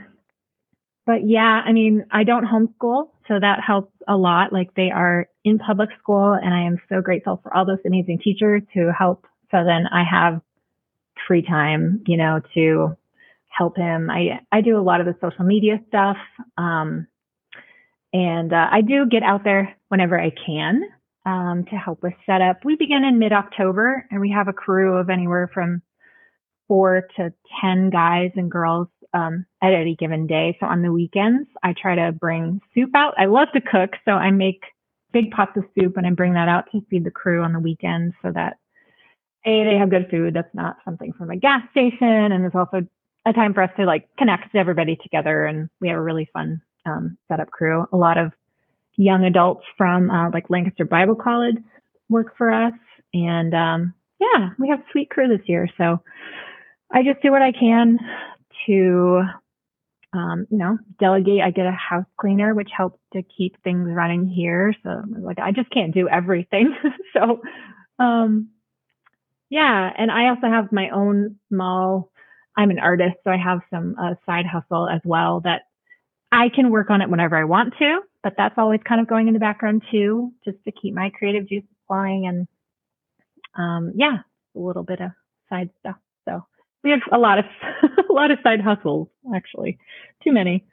but 1.06 1.26
yeah, 1.26 1.62
I 1.64 1.72
mean, 1.72 2.04
I 2.10 2.24
don't 2.24 2.44
homeschool, 2.44 3.08
so 3.28 3.38
that 3.40 3.60
helps 3.64 3.92
a 4.08 4.16
lot. 4.16 4.52
Like 4.52 4.74
they 4.74 4.90
are 4.90 5.28
in 5.44 5.58
public 5.58 5.90
school, 6.00 6.32
and 6.32 6.52
I 6.52 6.62
am 6.62 6.78
so 6.88 7.00
grateful 7.00 7.40
for 7.42 7.54
all 7.54 7.66
those 7.66 7.78
amazing 7.86 8.20
teachers 8.24 8.62
who 8.74 8.90
help. 8.96 9.26
So 9.50 9.64
then 9.64 9.86
I 9.92 10.02
have 10.10 10.40
free 11.26 11.42
time, 11.42 12.02
you 12.06 12.16
know, 12.16 12.40
to 12.54 12.96
help 13.48 13.76
him. 13.76 14.10
I 14.10 14.40
I 14.50 14.62
do 14.62 14.78
a 14.78 14.82
lot 14.82 15.00
of 15.00 15.06
the 15.06 15.16
social 15.20 15.44
media 15.44 15.80
stuff, 15.88 16.16
um, 16.56 17.06
and 18.12 18.52
uh, 18.52 18.66
I 18.70 18.80
do 18.80 19.06
get 19.06 19.22
out 19.22 19.44
there 19.44 19.76
whenever 19.88 20.18
I 20.18 20.32
can 20.46 20.82
um, 21.26 21.64
to 21.70 21.76
help 21.76 22.02
with 22.02 22.14
setup. 22.24 22.64
We 22.64 22.76
begin 22.76 23.04
in 23.04 23.18
mid 23.18 23.32
October, 23.32 24.06
and 24.10 24.20
we 24.20 24.30
have 24.30 24.48
a 24.48 24.52
crew 24.52 24.96
of 24.96 25.10
anywhere 25.10 25.50
from 25.52 25.82
four 26.66 27.08
to 27.16 27.32
ten 27.60 27.90
guys 27.90 28.30
and 28.36 28.50
girls 28.50 28.88
um, 29.14 29.46
at 29.62 29.72
any 29.72 29.96
given 29.96 30.26
day. 30.26 30.56
So 30.60 30.66
on 30.66 30.82
the 30.82 30.92
weekends, 30.92 31.48
I 31.62 31.74
try 31.80 31.94
to 31.94 32.12
bring 32.12 32.60
soup 32.74 32.90
out. 32.94 33.14
I 33.18 33.26
love 33.26 33.48
to 33.54 33.60
cook, 33.60 33.90
so 34.04 34.12
I 34.12 34.30
make 34.30 34.62
big 35.12 35.30
pots 35.30 35.56
of 35.56 35.64
soup 35.78 35.96
and 35.96 36.06
I 36.06 36.10
bring 36.10 36.34
that 36.34 36.48
out 36.48 36.64
to 36.72 36.82
feed 36.90 37.04
the 37.04 37.10
crew 37.10 37.42
on 37.42 37.52
the 37.52 37.58
weekends 37.58 38.14
so 38.22 38.30
that 38.32 38.58
a 39.46 39.64
they 39.64 39.78
have 39.78 39.90
good 39.90 40.08
food. 40.10 40.34
That's 40.34 40.54
not 40.54 40.76
something 40.84 41.12
from 41.12 41.30
a 41.30 41.36
gas 41.36 41.62
station, 41.70 42.32
and 42.32 42.44
it's 42.44 42.54
also 42.54 42.86
a 43.26 43.32
time 43.32 43.54
for 43.54 43.62
us 43.62 43.70
to 43.76 43.84
like 43.84 44.08
connect 44.18 44.54
everybody 44.54 44.96
together. 44.96 45.46
And 45.46 45.68
we 45.80 45.88
have 45.88 45.98
a 45.98 46.02
really 46.02 46.28
fun 46.32 46.60
um, 46.86 47.16
setup 47.28 47.50
crew. 47.50 47.86
A 47.92 47.96
lot 47.96 48.18
of 48.18 48.32
young 48.96 49.24
adults 49.24 49.64
from 49.76 50.10
uh, 50.10 50.30
like 50.30 50.50
Lancaster 50.50 50.84
Bible 50.84 51.14
College 51.14 51.56
work 52.08 52.36
for 52.36 52.50
us, 52.50 52.74
and 53.14 53.54
um, 53.54 53.94
yeah, 54.18 54.50
we 54.58 54.68
have 54.68 54.82
sweet 54.92 55.10
crew 55.10 55.28
this 55.28 55.46
year. 55.48 55.68
So 55.78 56.02
I 56.92 57.02
just 57.02 57.22
do 57.22 57.30
what 57.30 57.42
I 57.42 57.52
can 57.52 57.98
to, 58.66 59.22
um, 60.12 60.46
you 60.50 60.58
know, 60.58 60.78
delegate. 60.98 61.40
I 61.40 61.50
get 61.50 61.66
a 61.66 61.72
house 61.72 62.06
cleaner, 62.20 62.54
which 62.54 62.70
helps 62.76 62.98
to 63.12 63.22
keep 63.22 63.62
things 63.62 63.88
running 63.90 64.26
here. 64.26 64.74
So 64.82 65.02
like, 65.20 65.38
I 65.38 65.52
just 65.52 65.70
can't 65.70 65.94
do 65.94 66.08
everything. 66.08 66.74
so, 67.12 67.42
um, 67.98 68.50
yeah. 69.50 69.90
And 69.96 70.10
I 70.10 70.28
also 70.28 70.46
have 70.46 70.72
my 70.72 70.90
own 70.90 71.36
small, 71.48 72.10
I'm 72.56 72.70
an 72.70 72.78
artist, 72.78 73.16
so 73.24 73.30
I 73.30 73.36
have 73.36 73.60
some 73.70 73.96
uh, 74.00 74.14
side 74.26 74.46
hustle 74.46 74.88
as 74.88 75.00
well 75.04 75.40
that 75.40 75.62
I 76.30 76.50
can 76.54 76.70
work 76.70 76.90
on 76.90 77.00
it 77.00 77.08
whenever 77.08 77.36
I 77.36 77.44
want 77.44 77.74
to, 77.78 78.00
but 78.22 78.34
that's 78.36 78.58
always 78.58 78.80
kind 78.86 79.00
of 79.00 79.08
going 79.08 79.28
in 79.28 79.34
the 79.34 79.40
background 79.40 79.82
too, 79.90 80.32
just 80.44 80.58
to 80.64 80.72
keep 80.72 80.94
my 80.94 81.10
creative 81.10 81.48
juices 81.48 81.68
flowing 81.86 82.26
and 82.26 82.46
um, 83.56 83.92
yeah, 83.96 84.18
a 84.54 84.58
little 84.58 84.82
bit 84.82 85.00
of 85.00 85.10
side 85.48 85.70
stuff. 85.80 85.96
So 86.28 86.44
we 86.84 86.90
have 86.90 87.00
a 87.12 87.18
lot 87.18 87.38
of 87.38 87.44
a 88.10 88.12
lot 88.12 88.30
of 88.30 88.38
side 88.42 88.60
hustles 88.60 89.08
actually, 89.34 89.78
too 90.22 90.32
many. 90.32 90.64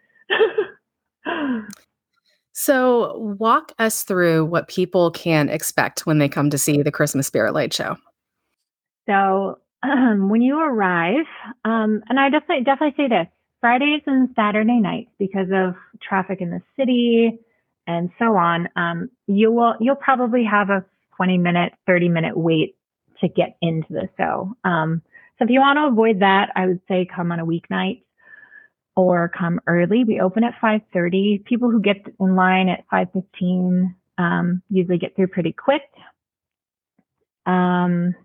so 2.53 3.17
walk 3.17 3.71
us 3.79 4.03
through 4.03 4.45
what 4.45 4.67
people 4.67 5.11
can 5.11 5.49
expect 5.49 6.05
when 6.05 6.19
they 6.19 6.29
come 6.29 6.49
to 6.49 6.57
see 6.57 6.81
the 6.81 6.91
Christmas 6.91 7.27
Spirit 7.27 7.53
Light 7.53 7.73
Show. 7.73 7.97
So 9.07 9.59
um, 9.83 10.29
when 10.29 10.41
you 10.41 10.59
arrive, 10.59 11.25
um, 11.63 12.01
and 12.09 12.19
I 12.19 12.29
definitely 12.29 12.63
definitely 12.63 12.95
say 12.97 13.09
this: 13.09 13.27
Fridays 13.61 14.01
and 14.05 14.29
Saturday 14.35 14.79
nights, 14.79 15.11
because 15.19 15.47
of 15.53 15.75
traffic 16.01 16.41
in 16.41 16.49
the 16.51 16.61
city 16.77 17.39
and 17.87 18.09
so 18.17 18.35
on, 18.35 18.67
um, 18.75 19.09
you 19.27 19.51
will 19.51 19.75
you'll 19.79 19.95
probably 19.95 20.43
have 20.43 20.69
a 20.69 20.83
20 21.17 21.37
minute, 21.37 21.73
30 21.87 22.09
minute 22.09 22.37
wait 22.37 22.75
to 23.21 23.27
get 23.27 23.57
into 23.61 23.87
the 23.91 24.09
show. 24.17 24.53
So 25.37 25.45
if 25.45 25.49
you 25.49 25.59
want 25.59 25.77
to 25.77 25.87
avoid 25.87 26.21
that, 26.21 26.49
I 26.55 26.67
would 26.67 26.81
say 26.87 27.05
come 27.13 27.31
on 27.31 27.39
a 27.39 27.45
weeknight 27.45 28.03
or 28.95 29.29
come 29.37 29.59
early. 29.67 30.03
We 30.03 30.19
open 30.21 30.43
at 30.43 30.55
5:30. 30.61 31.43
People 31.45 31.69
who 31.69 31.81
get 31.81 31.97
in 32.19 32.35
line 32.35 32.69
at 32.69 32.85
5:15 32.91 33.95
um, 34.17 34.61
usually 34.69 34.97
get 34.97 35.15
through 35.15 35.27
pretty 35.27 35.51
quick. 35.51 35.83
Um, 37.45 38.15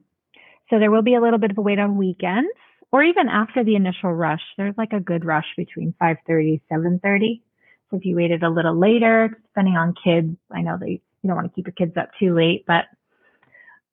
so 0.71 0.79
there 0.79 0.91
will 0.91 1.03
be 1.03 1.15
a 1.15 1.21
little 1.21 1.39
bit 1.39 1.51
of 1.51 1.59
a 1.59 1.63
wait 1.63 1.79
on 1.81 1.97
weekends 1.97 2.51
or 2.93 3.03
even 3.03 3.29
after 3.29 3.65
the 3.65 3.75
initial 3.77 4.13
rush. 4.13 4.43
There's 4.57 4.77
like 4.79 4.93
a 4.93 5.01
good 5.01 5.25
rush 5.25 5.47
between 5.57 5.95
5:30 6.01 6.61
7:30. 6.71 7.43
So 7.91 7.97
if 7.97 8.05
you 8.05 8.15
waited 8.15 8.45
a 8.45 8.51
little 8.51 8.79
later, 8.79 9.41
depending 9.49 9.77
on 9.77 9.95
kids, 10.03 10.37
I 10.53 10.63
know 10.63 10.79
they 10.79 11.03
you 11.23 11.29
don't 11.29 11.37
want 11.37 11.49
to 11.49 11.55
keep 11.55 11.67
your 11.67 11.75
kids 11.75 11.97
up 11.97 12.11
too 12.19 12.35
late, 12.35 12.65
but 12.67 12.85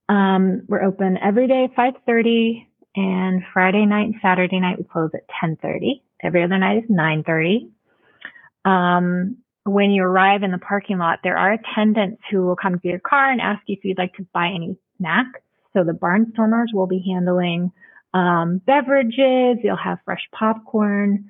um, 0.07 0.62
we're 0.67 0.83
open 0.83 1.17
every 1.17 1.47
day 1.47 1.67
5:30 1.75 2.66
and 2.98 3.44
Friday 3.54 3.86
night 3.86 4.08
and 4.08 4.16
Saturday 4.22 4.60
night 4.60 4.80
we 4.80 4.84
close 4.84 5.12
at 5.13 5.27
10:30. 5.42 6.01
Every 6.22 6.44
other 6.44 6.58
night 6.58 6.84
is 6.84 6.89
9:30. 6.89 7.70
Um, 8.66 9.38
when 9.63 9.92
you 9.92 10.04
arrive 10.04 10.44
in 10.44 10.51
the 10.51 10.58
parking 10.58 10.98
lot, 10.98 11.20
there 11.24 11.38
are 11.38 11.54
attendants 11.54 12.22
who 12.32 12.46
will 12.46 12.56
come 12.56 12.80
to 12.80 12.88
your 12.88 13.00
car 13.00 13.30
and 13.30 13.39
ask 13.39 13.62
you 13.68 13.75
if 13.77 13.86
you'd 13.86 13.98
like 13.98 14.16
to 14.16 14.25
buy 14.34 14.48
any 14.48 14.77
snacks. 14.98 15.39
So 15.74 15.84
the 15.84 15.92
barnstormers 15.92 16.74
will 16.74 16.88
be 16.88 17.04
handling 17.08 17.72
um, 18.13 18.58
beverages. 18.66 19.60
You'll 19.63 19.75
have 19.75 20.00
fresh 20.04 20.27
popcorn. 20.32 21.30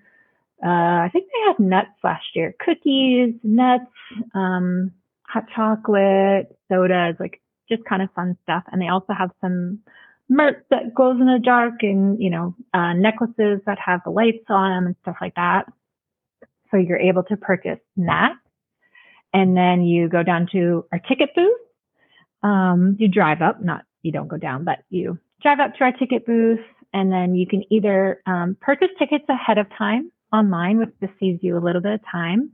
Uh, 0.63 0.69
I 1.05 1.09
think 1.11 1.25
they 1.25 1.47
had 1.47 1.59
nuts 1.59 1.99
last 2.03 2.25
year, 2.33 2.55
cookies, 2.63 3.35
nuts, 3.43 3.91
um, 4.33 4.91
hot 5.27 5.45
chocolate, 5.53 6.57
sodas, 6.69 7.15
like 7.19 7.41
just 7.67 7.83
kind 7.83 8.01
of 8.01 8.09
fun 8.13 8.37
stuff. 8.43 8.63
And 8.71 8.81
they 8.81 8.87
also 8.87 9.13
have 9.13 9.31
some 9.41 9.79
merch 10.29 10.57
that 10.69 10.93
glows 10.93 11.19
in 11.19 11.27
the 11.27 11.39
dark 11.43 11.81
and, 11.81 12.21
you 12.21 12.29
know, 12.29 12.55
uh, 12.73 12.93
necklaces 12.93 13.61
that 13.65 13.77
have 13.83 14.01
the 14.03 14.11
lights 14.11 14.45
on 14.49 14.71
them 14.71 14.85
and 14.87 14.95
stuff 15.01 15.17
like 15.21 15.35
that. 15.35 15.65
So 16.71 16.77
you're 16.77 16.99
able 16.99 17.23
to 17.23 17.37
purchase 17.37 17.79
that. 17.97 18.33
And 19.33 19.55
then 19.55 19.83
you 19.83 20.09
go 20.09 20.23
down 20.23 20.47
to 20.51 20.85
our 20.91 20.99
ticket 20.99 21.29
booth. 21.35 21.57
Um, 22.43 22.97
you 22.99 23.07
drive 23.07 23.41
up, 23.41 23.63
not, 23.63 23.83
you 24.01 24.11
don't 24.11 24.27
go 24.27 24.37
down, 24.37 24.63
but 24.63 24.79
you 24.89 25.17
drive 25.41 25.59
up 25.59 25.75
to 25.75 25.83
our 25.83 25.91
ticket 25.91 26.25
booth 26.25 26.59
and 26.93 27.11
then 27.11 27.35
you 27.35 27.45
can 27.47 27.63
either 27.71 28.21
um, 28.25 28.57
purchase 28.59 28.89
tickets 28.97 29.25
ahead 29.29 29.57
of 29.57 29.67
time 29.77 30.11
online, 30.33 30.79
which 30.79 30.89
just 31.01 31.13
saves 31.19 31.39
you 31.41 31.57
a 31.57 31.59
little 31.59 31.81
bit 31.81 31.93
of 31.93 32.01
time, 32.11 32.51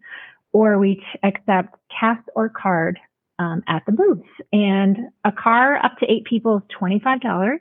or 0.51 0.77
we 0.77 1.03
accept 1.23 1.75
cash 1.99 2.19
or 2.35 2.49
card 2.49 2.99
um, 3.39 3.63
at 3.67 3.83
the 3.85 3.91
booths. 3.91 4.27
And 4.51 4.97
a 5.23 5.31
car 5.31 5.75
up 5.77 5.97
to 5.99 6.11
eight 6.11 6.25
people 6.25 6.57
is 6.57 6.75
$25 6.79 7.59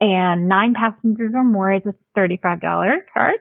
and 0.00 0.48
nine 0.48 0.74
passengers 0.74 1.32
or 1.34 1.44
more 1.44 1.72
is 1.72 1.82
a 1.86 1.94
$35 2.18 2.60
card. 3.14 3.36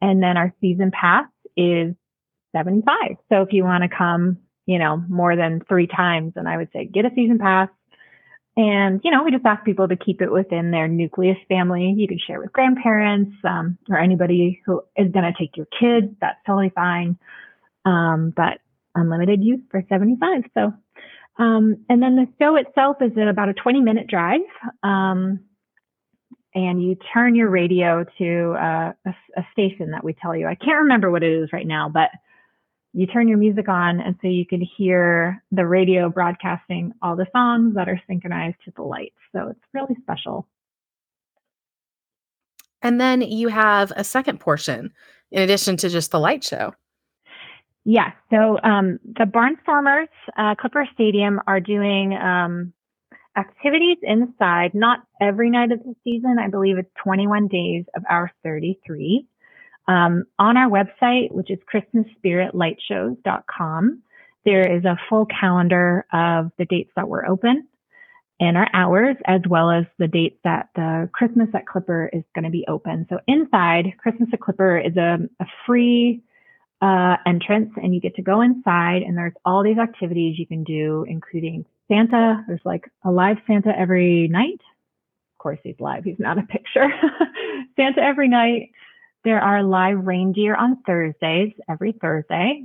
And 0.00 0.22
then 0.22 0.36
our 0.36 0.54
season 0.60 0.92
pass 0.92 1.26
is 1.56 1.94
75. 2.56 2.94
So 3.28 3.42
if 3.42 3.52
you 3.52 3.64
want 3.64 3.82
to 3.82 3.96
come, 3.96 4.38
you 4.66 4.78
know, 4.78 5.02
more 5.08 5.36
than 5.36 5.62
three 5.68 5.86
times, 5.86 6.34
then 6.36 6.46
I 6.46 6.56
would 6.56 6.68
say 6.72 6.86
get 6.86 7.04
a 7.04 7.10
season 7.14 7.38
pass. 7.38 7.68
And, 8.56 9.00
you 9.04 9.10
know, 9.10 9.24
we 9.24 9.30
just 9.30 9.46
ask 9.46 9.64
people 9.64 9.88
to 9.88 9.96
keep 9.96 10.20
it 10.20 10.30
within 10.30 10.70
their 10.70 10.88
nucleus 10.88 11.38
family. 11.48 11.94
You 11.96 12.08
can 12.08 12.18
share 12.24 12.40
with 12.40 12.52
grandparents 12.52 13.32
um, 13.44 13.78
or 13.88 13.98
anybody 13.98 14.60
who 14.66 14.82
is 14.96 15.10
going 15.12 15.24
to 15.24 15.38
take 15.38 15.56
your 15.56 15.66
kids. 15.66 16.14
That's 16.20 16.38
totally 16.46 16.70
fine. 16.74 17.18
Um, 17.84 18.32
but 18.36 18.58
unlimited 18.94 19.42
use 19.42 19.60
for 19.70 19.82
75. 19.88 20.42
So, 20.54 20.72
um, 21.42 21.84
and 21.88 22.02
then 22.02 22.16
the 22.16 22.26
show 22.38 22.56
itself 22.56 22.96
is 23.00 23.12
at 23.16 23.28
about 23.28 23.48
a 23.48 23.54
20 23.54 23.80
minute 23.80 24.06
drive. 24.06 24.40
Um, 24.82 25.40
and 26.54 26.82
you 26.82 26.96
turn 27.14 27.34
your 27.34 27.48
radio 27.48 28.04
to 28.18 28.54
uh, 28.58 28.92
a, 29.06 29.10
a, 29.36 29.46
station 29.52 29.92
that 29.92 30.02
we 30.02 30.14
tell 30.14 30.34
you. 30.34 30.46
I 30.46 30.56
can't 30.56 30.82
remember 30.82 31.10
what 31.10 31.22
it 31.22 31.30
is 31.30 31.52
right 31.52 31.66
now, 31.66 31.88
but 31.88 32.10
you 32.92 33.06
turn 33.06 33.28
your 33.28 33.38
music 33.38 33.68
on, 33.68 34.00
and 34.00 34.16
so 34.20 34.26
you 34.26 34.44
can 34.44 34.60
hear 34.76 35.44
the 35.52 35.64
radio 35.64 36.08
broadcasting 36.08 36.92
all 37.02 37.14
the 37.14 37.26
songs 37.32 37.74
that 37.76 37.88
are 37.88 38.00
synchronized 38.08 38.56
to 38.64 38.72
the 38.74 38.82
lights. 38.82 39.14
So 39.32 39.48
it's 39.48 39.60
really 39.72 39.96
special. 40.02 40.48
And 42.82 43.00
then 43.00 43.20
you 43.20 43.48
have 43.48 43.92
a 43.94 44.02
second 44.02 44.40
portion 44.40 44.92
in 45.30 45.42
addition 45.42 45.76
to 45.78 45.88
just 45.88 46.10
the 46.10 46.18
light 46.18 46.42
show. 46.42 46.74
Yes. 47.84 48.12
So 48.30 48.58
um, 48.62 49.00
the 49.04 49.24
Barnstormers, 49.24 50.08
uh, 50.36 50.54
Clipper 50.56 50.86
Stadium, 50.92 51.40
are 51.46 51.60
doing 51.60 52.12
um, 52.14 52.74
activities 53.36 53.98
inside, 54.02 54.74
not 54.74 55.00
every 55.20 55.50
night 55.50 55.72
of 55.72 55.80
the 55.80 55.94
season. 56.04 56.38
I 56.38 56.46
believe 56.48 56.78
it's 56.78 56.88
21 57.02 57.48
days 57.48 57.84
of 57.96 58.04
our 58.08 58.30
33. 58.44 59.26
Um, 59.88 60.26
on 60.38 60.56
our 60.56 60.70
website, 60.70 61.32
which 61.32 61.50
is 61.50 61.58
ChristmasSpiritLightshows.com, 61.72 64.02
there 64.44 64.76
is 64.76 64.84
a 64.84 64.96
full 65.08 65.26
calendar 65.26 66.06
of 66.12 66.52
the 66.58 66.66
dates 66.66 66.92
that 66.96 67.08
we're 67.08 67.26
open 67.26 67.66
and 68.40 68.56
our 68.56 68.68
hours, 68.72 69.16
as 69.26 69.42
well 69.48 69.70
as 69.70 69.84
the 69.98 70.08
dates 70.08 70.38
that 70.44 70.70
the 70.74 71.08
Christmas 71.12 71.48
at 71.54 71.66
Clipper 71.66 72.08
is 72.12 72.24
going 72.34 72.44
to 72.44 72.50
be 72.50 72.64
open. 72.68 73.06
So 73.10 73.18
inside, 73.26 73.92
Christmas 73.98 74.30
at 74.32 74.40
Clipper 74.40 74.78
is 74.78 74.96
a, 74.96 75.18
a 75.40 75.46
free 75.66 76.22
uh, 76.80 77.16
entrance 77.26 77.70
and 77.76 77.94
you 77.94 78.00
get 78.00 78.14
to 78.16 78.22
go 78.22 78.40
inside 78.40 79.02
and 79.02 79.16
there's 79.16 79.34
all 79.44 79.62
these 79.62 79.78
activities 79.78 80.38
you 80.38 80.46
can 80.46 80.64
do, 80.64 81.04
including 81.08 81.64
Santa. 81.88 82.44
There's 82.46 82.64
like 82.64 82.90
a 83.04 83.10
live 83.10 83.36
Santa 83.46 83.72
every 83.76 84.28
night. 84.28 84.60
Of 85.34 85.38
course, 85.38 85.58
he's 85.62 85.78
live. 85.78 86.04
He's 86.04 86.18
not 86.18 86.38
a 86.38 86.42
picture. 86.42 86.88
Santa 87.76 88.00
every 88.00 88.28
night. 88.28 88.70
There 89.24 89.40
are 89.40 89.62
live 89.62 90.06
reindeer 90.06 90.54
on 90.54 90.82
Thursdays, 90.86 91.52
every 91.68 91.92
Thursday, 91.92 92.64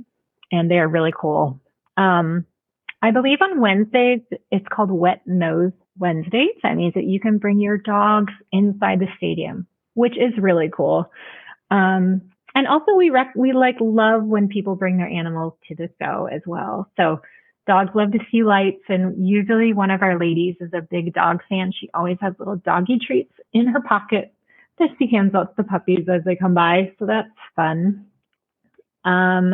and 0.50 0.70
they're 0.70 0.88
really 0.88 1.12
cool. 1.14 1.60
Um, 1.98 2.46
I 3.02 3.10
believe 3.10 3.38
on 3.42 3.60
Wednesdays, 3.60 4.20
it's 4.50 4.66
called 4.72 4.90
Wet 4.90 5.20
Nose 5.26 5.72
Wednesdays. 5.98 6.56
That 6.62 6.76
means 6.76 6.94
that 6.94 7.04
you 7.04 7.20
can 7.20 7.38
bring 7.38 7.60
your 7.60 7.76
dogs 7.76 8.32
inside 8.52 9.00
the 9.00 9.08
stadium, 9.18 9.66
which 9.94 10.14
is 10.14 10.32
really 10.38 10.70
cool. 10.74 11.10
Um, 11.70 12.22
and 12.56 12.66
also 12.66 12.94
we 12.96 13.10
rec- 13.10 13.36
we 13.36 13.52
like 13.52 13.76
love 13.80 14.24
when 14.24 14.48
people 14.48 14.76
bring 14.76 14.96
their 14.96 15.06
animals 15.06 15.52
to 15.68 15.74
the 15.76 15.90
show 16.00 16.26
as 16.26 16.40
well. 16.46 16.90
So 16.96 17.20
dogs 17.66 17.90
love 17.94 18.12
to 18.12 18.18
see 18.32 18.42
lights 18.42 18.82
and 18.88 19.28
usually 19.28 19.74
one 19.74 19.90
of 19.90 20.00
our 20.02 20.18
ladies 20.18 20.56
is 20.60 20.70
a 20.72 20.80
big 20.80 21.12
dog 21.12 21.42
fan. 21.50 21.70
She 21.78 21.90
always 21.92 22.16
has 22.22 22.32
little 22.38 22.56
doggy 22.56 22.98
treats 23.06 23.32
in 23.52 23.66
her 23.66 23.80
pocket 23.82 24.32
that 24.78 24.88
she 24.98 25.06
hands 25.10 25.34
out 25.34 25.54
to 25.54 25.62
the 25.62 25.68
puppies 25.68 26.06
as 26.10 26.22
they 26.24 26.34
come 26.34 26.54
by. 26.54 26.94
So 26.98 27.04
that's 27.04 27.28
fun. 27.54 28.06
Um, 29.04 29.52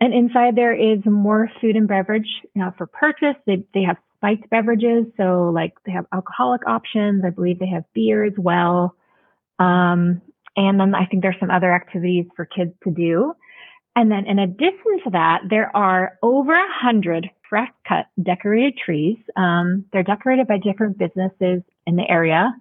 and 0.00 0.14
inside 0.14 0.56
there 0.56 0.74
is 0.74 1.00
more 1.04 1.50
food 1.60 1.76
and 1.76 1.86
beverage 1.86 2.28
know, 2.54 2.72
for 2.78 2.86
purchase. 2.86 3.36
They, 3.46 3.66
they 3.74 3.82
have 3.82 3.98
spiked 4.16 4.48
beverages. 4.48 5.04
So 5.18 5.50
like 5.54 5.74
they 5.84 5.92
have 5.92 6.06
alcoholic 6.14 6.66
options. 6.66 7.24
I 7.26 7.30
believe 7.30 7.58
they 7.58 7.68
have 7.68 7.84
beer 7.92 8.24
as 8.24 8.32
well. 8.38 8.96
Um, 9.58 10.22
and 10.56 10.78
then 10.78 10.94
I 10.94 11.06
think 11.06 11.22
there's 11.22 11.40
some 11.40 11.50
other 11.50 11.72
activities 11.72 12.26
for 12.36 12.44
kids 12.44 12.72
to 12.84 12.90
do. 12.90 13.34
And 13.94 14.10
then 14.10 14.26
in 14.26 14.38
addition 14.38 15.00
to 15.04 15.10
that, 15.10 15.42
there 15.50 15.74
are 15.76 16.18
over 16.22 16.54
a 16.54 16.72
hundred 16.72 17.28
fresh 17.48 17.70
cut 17.86 18.06
decorated 18.22 18.78
trees. 18.82 19.18
Um, 19.36 19.84
they're 19.92 20.02
decorated 20.02 20.46
by 20.48 20.58
different 20.58 20.98
businesses 20.98 21.62
in 21.86 21.96
the 21.96 22.08
area. 22.08 22.52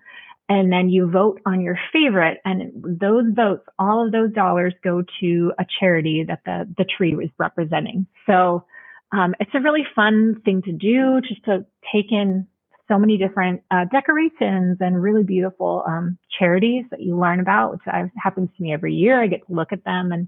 and 0.52 0.72
then 0.72 0.90
you 0.90 1.10
vote 1.10 1.40
on 1.46 1.62
your 1.62 1.80
favorite 1.94 2.40
and 2.44 2.72
those 3.00 3.24
votes 3.34 3.64
all 3.80 4.06
of 4.06 4.12
those 4.12 4.34
dollars 4.34 4.74
go 4.84 5.02
to 5.20 5.54
a 5.58 5.66
charity 5.80 6.26
that 6.28 6.42
the 6.46 6.68
the 6.78 6.86
tree 6.86 7.14
is 7.14 7.30
representing 7.38 8.06
so 8.26 8.66
um, 9.14 9.34
it's 9.40 9.52
a 9.54 9.60
really 9.60 9.86
fun 9.96 10.42
thing 10.46 10.62
to 10.62 10.72
do 10.72 11.22
just 11.22 11.44
to 11.46 11.66
take 11.92 12.12
in 12.12 12.48
so 12.92 13.00
many 13.00 13.18
different 13.18 13.62
uh, 13.72 13.86
decorations 13.92 14.78
and 14.82 15.02
really 15.02 15.24
beautiful 15.24 15.84
um, 15.88 16.18
charities 16.38 16.84
that 16.92 17.02
you 17.02 17.18
learn 17.18 17.40
about 17.40 17.72
which 17.72 17.82
happens 18.22 18.50
to 18.58 18.64
me 18.64 18.74
every 18.74 18.94
year 18.94 19.22
i 19.22 19.28
get 19.28 19.46
to 19.48 19.54
look 19.54 19.72
at 19.72 19.84
them 19.86 20.12
and 20.12 20.28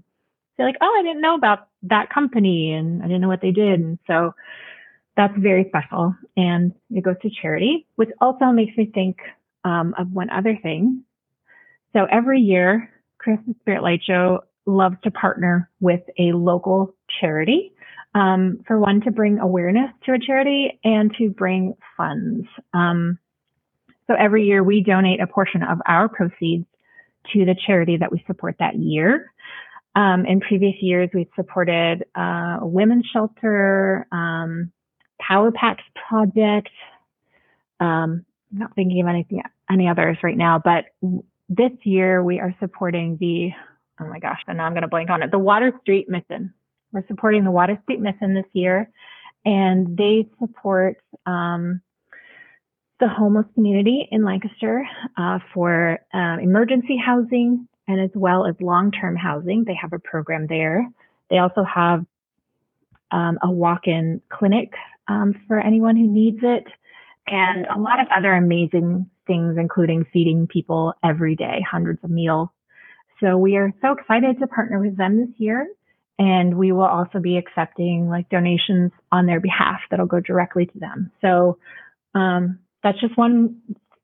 say 0.56 0.62
like 0.62 0.76
oh 0.80 0.96
i 0.98 1.02
didn't 1.02 1.20
know 1.20 1.34
about 1.34 1.68
that 1.82 2.08
company 2.08 2.72
and 2.72 3.02
i 3.02 3.06
didn't 3.06 3.20
know 3.20 3.28
what 3.28 3.42
they 3.42 3.50
did 3.50 3.80
and 3.80 3.98
so 4.06 4.32
that's 5.16 5.34
very 5.38 5.66
special 5.68 6.14
and 6.36 6.72
it 6.90 7.04
goes 7.04 7.16
to 7.22 7.30
charity 7.42 7.86
which 7.96 8.10
also 8.20 8.46
makes 8.46 8.76
me 8.76 8.90
think 8.92 9.18
um, 9.64 9.94
of 9.98 10.12
one 10.12 10.30
other 10.30 10.58
thing. 10.62 11.04
So 11.94 12.06
every 12.10 12.40
year, 12.40 12.90
Christmas 13.18 13.56
Spirit 13.60 13.82
Light 13.82 14.00
Show 14.06 14.40
loves 14.66 14.96
to 15.04 15.10
partner 15.10 15.70
with 15.80 16.00
a 16.18 16.32
local 16.32 16.94
charity. 17.20 17.72
Um, 18.14 18.60
for 18.66 18.78
one, 18.78 19.00
to 19.02 19.10
bring 19.10 19.40
awareness 19.40 19.90
to 20.04 20.12
a 20.12 20.18
charity 20.20 20.78
and 20.84 21.12
to 21.18 21.30
bring 21.30 21.74
funds. 21.96 22.46
Um, 22.72 23.18
so 24.06 24.14
every 24.14 24.44
year 24.44 24.62
we 24.62 24.82
donate 24.82 25.20
a 25.20 25.26
portion 25.26 25.64
of 25.64 25.78
our 25.86 26.08
proceeds 26.08 26.66
to 27.32 27.44
the 27.44 27.56
charity 27.66 27.96
that 27.96 28.12
we 28.12 28.22
support 28.26 28.56
that 28.60 28.76
year. 28.76 29.32
Um, 29.96 30.26
in 30.26 30.40
previous 30.40 30.76
years, 30.80 31.10
we've 31.12 31.28
supported 31.34 32.04
uh, 32.14 32.58
women's 32.60 33.06
shelter, 33.06 34.06
um, 34.12 34.70
Power 35.20 35.50
Packs 35.50 35.84
Project, 36.08 36.68
um, 37.80 38.24
I'm 38.52 38.58
not 38.58 38.74
thinking 38.74 39.00
of 39.00 39.08
anything, 39.08 39.42
any 39.70 39.88
others 39.88 40.18
right 40.22 40.36
now, 40.36 40.60
but 40.62 40.84
this 41.48 41.72
year 41.82 42.22
we 42.22 42.40
are 42.40 42.54
supporting 42.60 43.16
the, 43.18 43.50
oh 44.00 44.08
my 44.08 44.18
gosh, 44.18 44.40
and 44.46 44.58
now 44.58 44.64
I'm 44.64 44.72
going 44.72 44.82
to 44.82 44.88
blank 44.88 45.10
on 45.10 45.22
it, 45.22 45.30
the 45.30 45.38
Water 45.38 45.72
Street 45.82 46.08
Mission. 46.08 46.54
We're 46.94 47.06
supporting 47.08 47.42
the 47.42 47.50
Water 47.50 47.76
Street 47.82 48.00
Mission 48.00 48.34
this 48.34 48.46
year, 48.52 48.88
and 49.44 49.96
they 49.96 50.28
support 50.38 50.96
um, 51.26 51.80
the 53.00 53.08
homeless 53.08 53.46
community 53.54 54.08
in 54.12 54.24
Lancaster 54.24 54.86
uh, 55.18 55.40
for 55.52 55.98
uh, 56.14 56.36
emergency 56.40 56.96
housing 56.96 57.66
and 57.88 58.00
as 58.00 58.10
well 58.14 58.46
as 58.46 58.54
long-term 58.60 59.16
housing. 59.16 59.64
They 59.64 59.74
have 59.74 59.92
a 59.92 59.98
program 59.98 60.46
there. 60.46 60.88
They 61.30 61.38
also 61.38 61.64
have 61.64 62.06
um, 63.10 63.38
a 63.42 63.50
walk-in 63.50 64.22
clinic 64.30 64.72
um, 65.08 65.34
for 65.48 65.58
anyone 65.58 65.96
who 65.96 66.06
needs 66.06 66.38
it 66.42 66.64
and 67.26 67.66
a 67.66 67.78
lot 67.78 68.00
of 68.00 68.06
other 68.16 68.32
amazing 68.34 69.10
things, 69.26 69.56
including 69.58 70.06
feeding 70.12 70.46
people 70.46 70.94
every 71.02 71.34
day, 71.34 71.64
hundreds 71.68 72.02
of 72.04 72.10
meals. 72.10 72.48
So 73.20 73.36
we 73.36 73.56
are 73.56 73.72
so 73.82 73.92
excited 73.92 74.38
to 74.38 74.46
partner 74.46 74.78
with 74.78 74.96
them 74.96 75.18
this 75.18 75.34
year. 75.38 75.66
And 76.18 76.56
we 76.56 76.70
will 76.72 76.84
also 76.84 77.18
be 77.18 77.36
accepting 77.36 78.08
like 78.08 78.28
donations 78.28 78.92
on 79.10 79.26
their 79.26 79.40
behalf 79.40 79.80
that'll 79.90 80.06
go 80.06 80.20
directly 80.20 80.66
to 80.66 80.78
them. 80.78 81.10
So 81.20 81.58
um, 82.14 82.58
that's 82.82 83.00
just 83.00 83.16
one 83.18 83.60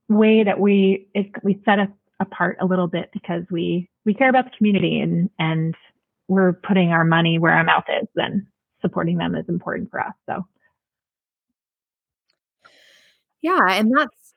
way 0.09 0.43
that 0.43 0.59
we 0.59 1.07
it, 1.15 1.31
we 1.45 1.63
set 1.65 1.79
us 1.79 1.89
apart 2.19 2.57
a 2.61 2.67
little 2.67 2.89
bit 2.89 3.11
because 3.13 3.45
we 3.51 3.89
we 4.05 4.13
care 4.13 4.29
about 4.29 4.47
the 4.47 4.57
community 4.57 4.99
and 5.01 5.31
and 5.39 5.75
we're 6.27 6.53
putting 6.53 6.91
our 6.91 7.05
money 7.05 7.39
where 7.39 7.53
our 7.53 7.65
mouth 7.65 7.85
is. 8.01 8.09
Then 8.15 8.47
supporting 8.83 9.19
them 9.19 9.35
is 9.35 9.49
important 9.49 9.91
for 9.91 10.01
us. 10.01 10.15
So. 10.29 10.47
Yeah, 13.43 13.59
and 13.71 13.91
that's 13.97 14.35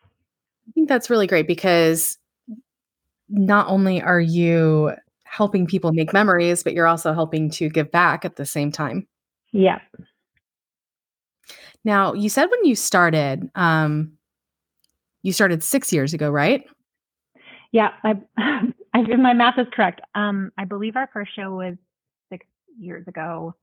I 0.68 0.72
think 0.74 0.88
that's 0.88 1.10
really 1.10 1.28
great 1.28 1.48
because 1.48 2.18
not 3.30 3.68
only 3.68 4.02
are 4.02 4.20
you 4.20 4.94
helping 5.34 5.66
people 5.66 5.92
make 5.92 6.14
memories, 6.14 6.62
but 6.62 6.74
you're 6.74 6.86
also 6.86 7.12
helping 7.12 7.50
to 7.50 7.68
give 7.68 7.92
back 7.92 8.24
at 8.24 8.36
the 8.36 8.46
same 8.46 8.72
time. 8.72 9.08
Yeah. 9.52 9.80
Now, 11.84 12.14
you 12.14 12.30
said 12.30 12.46
when 12.46 12.64
you 12.64 12.76
started, 12.76 13.50
um, 13.56 14.14
you 15.24 15.34
started 15.34 15.64
six 15.64 15.92
years 15.92 16.14
ago, 16.14 16.30
right? 16.30 16.64
Yeah, 17.72 17.90
I, 18.04 18.14
I 18.38 18.62
if 18.94 19.20
my 19.20 19.34
math 19.34 19.58
is 19.58 19.66
correct. 19.74 20.02
Um, 20.14 20.52
I 20.60 20.66
believe 20.66 20.96
our 20.96 21.10
first 21.12 21.36
show 21.36 21.56
was 21.56 21.76
six 22.32 22.46
years 22.80 23.08
ago, 23.08 23.56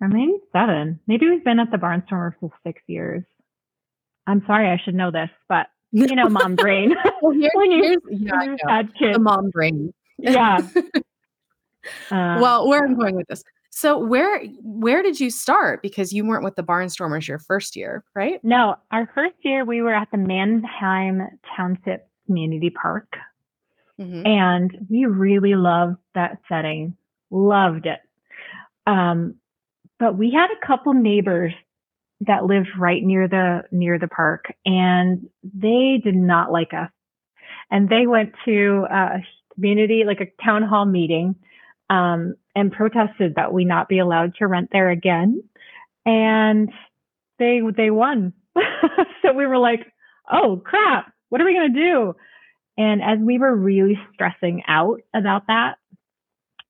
or 0.00 0.08
maybe 0.08 0.38
seven. 0.50 0.98
Maybe 1.06 1.28
we've 1.28 1.44
been 1.44 1.60
at 1.60 1.70
the 1.70 1.76
Barnstormer 1.76 2.32
for 2.40 2.50
six 2.66 2.80
years. 2.86 3.22
I'm 4.26 4.42
sorry, 4.46 4.70
I 4.70 4.80
should 4.82 4.94
know 4.94 5.10
this, 5.10 5.30
but 5.46 5.66
you 5.92 6.16
know, 6.16 6.30
mom 6.30 6.56
brain. 6.56 6.94
well, 7.20 7.32
here's, 7.32 7.52
here's, 7.70 7.98
yeah, 8.08 8.82
kids. 8.98 9.16
The 9.16 9.20
mom 9.20 9.50
brain. 9.50 9.92
Yeah. 10.18 10.58
uh, 10.76 10.80
well, 12.10 12.68
where 12.68 12.84
I'm 12.84 12.96
going 12.96 13.16
with 13.16 13.26
this. 13.28 13.42
So 13.70 13.98
where 13.98 14.42
where 14.62 15.02
did 15.02 15.20
you 15.20 15.30
start? 15.30 15.82
Because 15.82 16.12
you 16.12 16.26
weren't 16.26 16.44
with 16.44 16.56
the 16.56 16.62
Barnstormers 16.62 17.28
your 17.28 17.38
first 17.38 17.76
year, 17.76 18.04
right? 18.14 18.42
No, 18.42 18.76
our 18.90 19.10
first 19.14 19.34
year 19.42 19.64
we 19.64 19.82
were 19.82 19.94
at 19.94 20.08
the 20.10 20.18
Manheim 20.18 21.22
Township 21.54 22.08
Community 22.24 22.70
Park. 22.70 23.16
Mm-hmm. 24.00 24.26
And 24.26 24.86
we 24.88 25.04
really 25.04 25.54
loved 25.54 25.98
that 26.14 26.38
setting. 26.48 26.96
Loved 27.30 27.86
it. 27.86 28.00
Um, 28.86 29.34
but 29.98 30.16
we 30.16 30.30
had 30.30 30.48
a 30.50 30.66
couple 30.66 30.94
neighbors 30.94 31.52
that 32.20 32.44
lived 32.44 32.68
right 32.78 33.02
near 33.02 33.28
the 33.28 33.62
near 33.70 33.98
the 33.98 34.08
park 34.08 34.46
and 34.64 35.28
they 35.42 36.00
did 36.02 36.16
not 36.16 36.50
like 36.50 36.72
us 36.72 36.90
and 37.70 37.88
they 37.90 38.06
went 38.06 38.32
to 38.44 38.86
a 38.90 39.18
community 39.56 40.04
like 40.06 40.20
a 40.20 40.44
town 40.44 40.62
hall 40.62 40.86
meeting 40.86 41.34
um, 41.90 42.34
and 42.54 42.72
protested 42.72 43.34
that 43.34 43.52
we 43.52 43.64
not 43.64 43.88
be 43.88 43.98
allowed 43.98 44.34
to 44.36 44.46
rent 44.46 44.68
there 44.72 44.90
again 44.90 45.42
and 46.04 46.70
they 47.38 47.60
they 47.76 47.90
won 47.90 48.32
so 49.22 49.32
we 49.32 49.46
were 49.46 49.58
like 49.58 49.92
oh 50.32 50.62
crap 50.64 51.12
what 51.30 51.40
are 51.40 51.44
we 51.44 51.54
to 51.54 51.68
do 51.68 52.14
and 52.78 53.02
as 53.02 53.18
we 53.20 53.38
were 53.38 53.54
really 53.54 53.98
stressing 54.14 54.62
out 54.68 55.00
about 55.14 55.46
that 55.48 55.74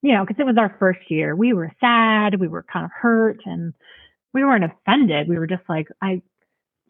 you 0.03 0.15
know 0.15 0.25
because 0.25 0.41
it 0.41 0.47
was 0.47 0.57
our 0.59 0.75
first 0.79 1.11
year 1.11 1.37
we 1.37 1.53
were 1.53 1.71
sad 1.81 2.41
we 2.41 2.49
were 2.49 2.65
kind 2.73 2.85
of 2.85 2.91
hurt 2.93 3.41
and 3.45 3.75
we 4.37 4.45
weren't 4.45 4.65
offended. 4.65 5.29
We 5.29 5.39
were 5.39 5.47
just 5.47 5.63
like, 5.67 5.89
I 6.03 6.21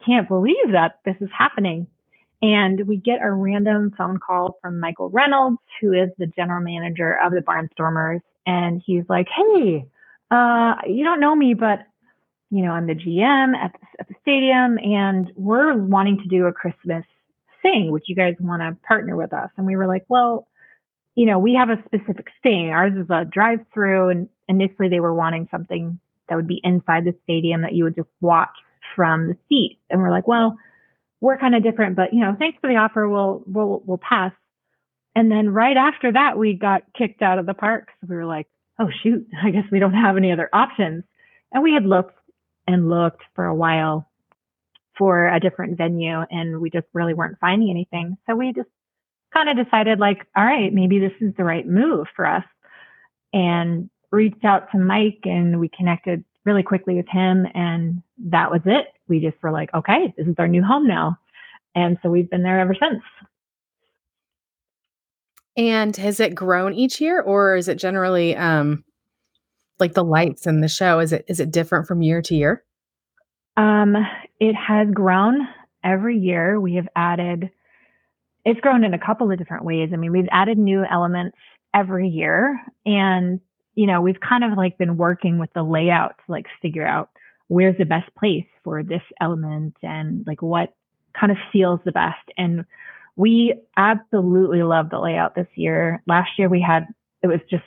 can't 0.05 0.27
believe 0.27 0.73
that 0.73 0.99
this 1.05 1.15
is 1.21 1.29
happening. 1.35 1.87
And 2.41 2.87
we 2.87 2.97
get 2.97 3.21
a 3.21 3.31
random 3.31 3.93
phone 3.97 4.19
call 4.19 4.57
from 4.61 4.79
Michael 4.79 5.09
Reynolds, 5.09 5.57
who 5.81 5.93
is 5.93 6.09
the 6.17 6.27
general 6.27 6.63
manager 6.63 7.17
of 7.23 7.31
the 7.31 7.41
Barnstormers. 7.41 8.21
And 8.45 8.81
he's 8.85 9.03
like, 9.09 9.27
Hey, 9.35 9.85
uh, 10.29 10.75
you 10.87 11.03
don't 11.03 11.19
know 11.19 11.35
me, 11.35 11.53
but 11.53 11.79
you 12.49 12.63
know, 12.63 12.71
I'm 12.71 12.87
the 12.87 12.93
GM 12.95 13.55
at 13.55 13.73
the, 13.73 13.79
at 13.99 14.07
the 14.07 14.15
stadium 14.21 14.77
and 14.77 15.31
we're 15.35 15.75
wanting 15.75 16.19
to 16.19 16.27
do 16.27 16.45
a 16.45 16.53
Christmas 16.53 17.03
thing. 17.61 17.91
Would 17.91 18.03
you 18.07 18.15
guys 18.15 18.35
want 18.39 18.61
to 18.61 18.77
partner 18.87 19.15
with 19.15 19.33
us? 19.33 19.49
And 19.57 19.65
we 19.65 19.75
were 19.75 19.87
like, 19.87 20.05
well, 20.07 20.47
you 21.15 21.25
know, 21.25 21.39
we 21.39 21.55
have 21.55 21.69
a 21.69 21.83
specific 21.85 22.27
thing. 22.43 22.69
Ours 22.69 22.93
is 22.95 23.09
a 23.09 23.25
drive 23.25 23.59
through. 23.73 24.09
And 24.09 24.29
initially 24.47 24.87
they 24.87 24.99
were 24.99 25.13
wanting 25.13 25.47
something 25.51 25.99
that 26.29 26.35
would 26.35 26.47
be 26.47 26.61
inside 26.63 27.05
the 27.05 27.15
stadium 27.23 27.63
that 27.63 27.73
you 27.73 27.83
would 27.83 27.95
just 27.95 28.09
watch 28.21 28.49
from 28.95 29.29
the 29.29 29.37
seat. 29.49 29.79
And 29.89 30.01
we're 30.01 30.11
like, 30.11 30.27
well, 30.27 30.57
we're 31.19 31.37
kind 31.37 31.55
of 31.55 31.63
different, 31.63 31.95
but 31.95 32.13
you 32.13 32.21
know, 32.21 32.35
thanks 32.37 32.57
for 32.61 32.69
the 32.69 32.75
offer. 32.77 33.07
We'll, 33.07 33.43
we'll, 33.45 33.81
we'll 33.85 33.97
pass. 33.97 34.31
And 35.15 35.31
then 35.31 35.49
right 35.49 35.77
after 35.77 36.11
that, 36.11 36.37
we 36.37 36.53
got 36.53 36.83
kicked 36.95 37.21
out 37.21 37.39
of 37.39 37.45
the 37.45 37.55
park. 37.55 37.87
So 38.01 38.07
we 38.09 38.15
were 38.15 38.25
like, 38.25 38.47
oh 38.79 38.89
shoot, 39.03 39.27
I 39.43 39.51
guess 39.51 39.65
we 39.71 39.79
don't 39.79 39.93
have 39.93 40.17
any 40.17 40.31
other 40.31 40.49
options. 40.53 41.03
And 41.51 41.63
we 41.63 41.73
had 41.73 41.85
looked 41.85 42.17
and 42.67 42.89
looked 42.89 43.23
for 43.33 43.45
a 43.45 43.55
while 43.55 44.09
for 44.97 45.27
a 45.27 45.39
different 45.39 45.77
venue 45.77 46.21
and 46.31 46.59
we 46.59 46.69
just 46.69 46.87
really 46.93 47.13
weren't 47.13 47.37
finding 47.39 47.69
anything. 47.69 48.17
So 48.27 48.35
we 48.35 48.51
just 48.53 48.69
kind 49.33 49.47
of 49.49 49.63
decided 49.63 49.99
like, 49.99 50.25
all 50.35 50.43
right, 50.43 50.73
maybe 50.73 50.99
this 50.99 51.11
is 51.21 51.33
the 51.37 51.43
right 51.43 51.65
move 51.65 52.07
for 52.15 52.25
us. 52.25 52.43
And 53.33 53.89
reached 54.11 54.43
out 54.45 54.71
to 54.71 54.79
Mike 54.79 55.19
and 55.23 55.59
we 55.59 55.69
connected 55.69 56.23
really 56.47 56.63
quickly 56.63 56.95
with 56.95 57.07
him 57.07 57.45
and 57.53 58.01
that 58.17 58.49
was 58.49 58.61
it. 58.65 58.87
We 59.07 59.19
just 59.19 59.35
were 59.43 59.51
like, 59.51 59.71
okay, 59.73 60.13
this 60.17 60.25
is 60.25 60.35
our 60.39 60.47
new 60.47 60.63
home 60.63 60.87
now. 60.87 61.19
And 61.75 61.99
so 62.01 62.09
we've 62.09 62.29
been 62.29 62.41
there 62.41 62.59
ever 62.59 62.73
since. 62.73 63.03
And 65.55 65.95
has 65.97 66.19
it 66.19 66.33
grown 66.33 66.73
each 66.73 67.01
year 67.01 67.21
or 67.21 67.55
is 67.55 67.67
it 67.67 67.77
generally 67.77 68.35
um 68.35 68.83
like 69.79 69.93
the 69.93 70.03
lights 70.03 70.47
and 70.47 70.63
the 70.63 70.67
show 70.67 70.99
is 70.99 71.13
it 71.13 71.25
is 71.27 71.39
it 71.39 71.51
different 71.51 71.85
from 71.85 72.01
year 72.01 72.21
to 72.23 72.35
year? 72.35 72.63
Um 73.57 73.95
it 74.39 74.53
has 74.53 74.87
grown 74.91 75.47
every 75.83 76.17
year. 76.17 76.59
We 76.59 76.75
have 76.75 76.87
added 76.95 77.51
it's 78.45 78.61
grown 78.61 78.85
in 78.85 78.93
a 78.93 78.99
couple 78.99 79.29
of 79.29 79.37
different 79.37 79.65
ways. 79.65 79.89
I 79.91 79.97
mean, 79.97 80.13
we've 80.13 80.29
added 80.31 80.57
new 80.57 80.85
elements 80.85 81.37
every 81.73 82.07
year 82.07 82.57
and 82.85 83.41
you 83.77 83.85
know, 83.85 84.01
we've 84.01 84.19
kind 84.19 84.43
of 84.43 84.57
like 84.57 84.75
been 84.79 84.97
working 84.97 85.37
with 85.37 85.53
the 85.53 85.61
layout 85.61 86.15
to 86.17 86.31
like 86.31 86.47
figure 86.63 86.85
out 86.85 87.11
where's 87.47 87.77
the 87.77 87.85
best 87.85 88.13
place 88.15 88.47
for 88.63 88.81
this 88.81 89.03
element 89.21 89.75
and 89.83 90.25
like 90.25 90.41
what 90.41 90.73
kind 91.17 91.31
of 91.31 91.37
feels 91.53 91.79
the 91.85 91.91
best. 91.91 92.27
And 92.37 92.65
we 93.15 93.53
absolutely 93.77 94.63
love 94.63 94.89
the 94.89 94.99
layout 94.99 95.35
this 95.35 95.47
year. 95.53 96.01
Last 96.07 96.31
year 96.39 96.49
we 96.49 96.59
had, 96.59 96.87
it 97.21 97.27
was 97.27 97.39
just 97.51 97.63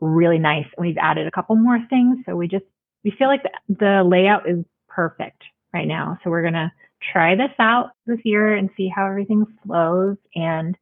really 0.00 0.38
nice. 0.38 0.66
We've 0.78 0.98
added 1.00 1.28
a 1.28 1.30
couple 1.30 1.54
more 1.54 1.78
things. 1.88 2.18
So 2.26 2.34
we 2.34 2.48
just, 2.48 2.64
we 3.04 3.12
feel 3.12 3.28
like 3.28 3.44
the, 3.44 3.50
the 3.68 4.02
layout 4.04 4.50
is 4.50 4.64
perfect 4.88 5.44
right 5.72 5.86
now. 5.86 6.18
So 6.24 6.30
we're 6.30 6.42
going 6.42 6.54
to 6.54 6.72
try 7.12 7.36
this 7.36 7.54
out 7.60 7.90
this 8.04 8.18
year 8.24 8.56
and 8.56 8.68
see 8.76 8.88
how 8.92 9.06
everything 9.06 9.46
flows. 9.64 10.16
And 10.34 10.76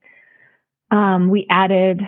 um, 0.91 1.29
we 1.29 1.47
added 1.51 2.01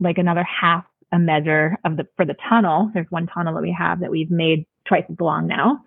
like 0.00 0.18
another 0.18 0.42
half 0.44 0.84
a 1.12 1.18
measure 1.18 1.76
of 1.84 1.96
the 1.96 2.06
for 2.16 2.24
the 2.24 2.36
tunnel. 2.48 2.90
There's 2.92 3.06
one 3.10 3.26
tunnel 3.26 3.54
that 3.54 3.62
we 3.62 3.74
have 3.78 4.00
that 4.00 4.10
we've 4.10 4.30
made 4.30 4.66
twice 4.86 5.04
as 5.10 5.16
long 5.20 5.46
now. 5.46 5.82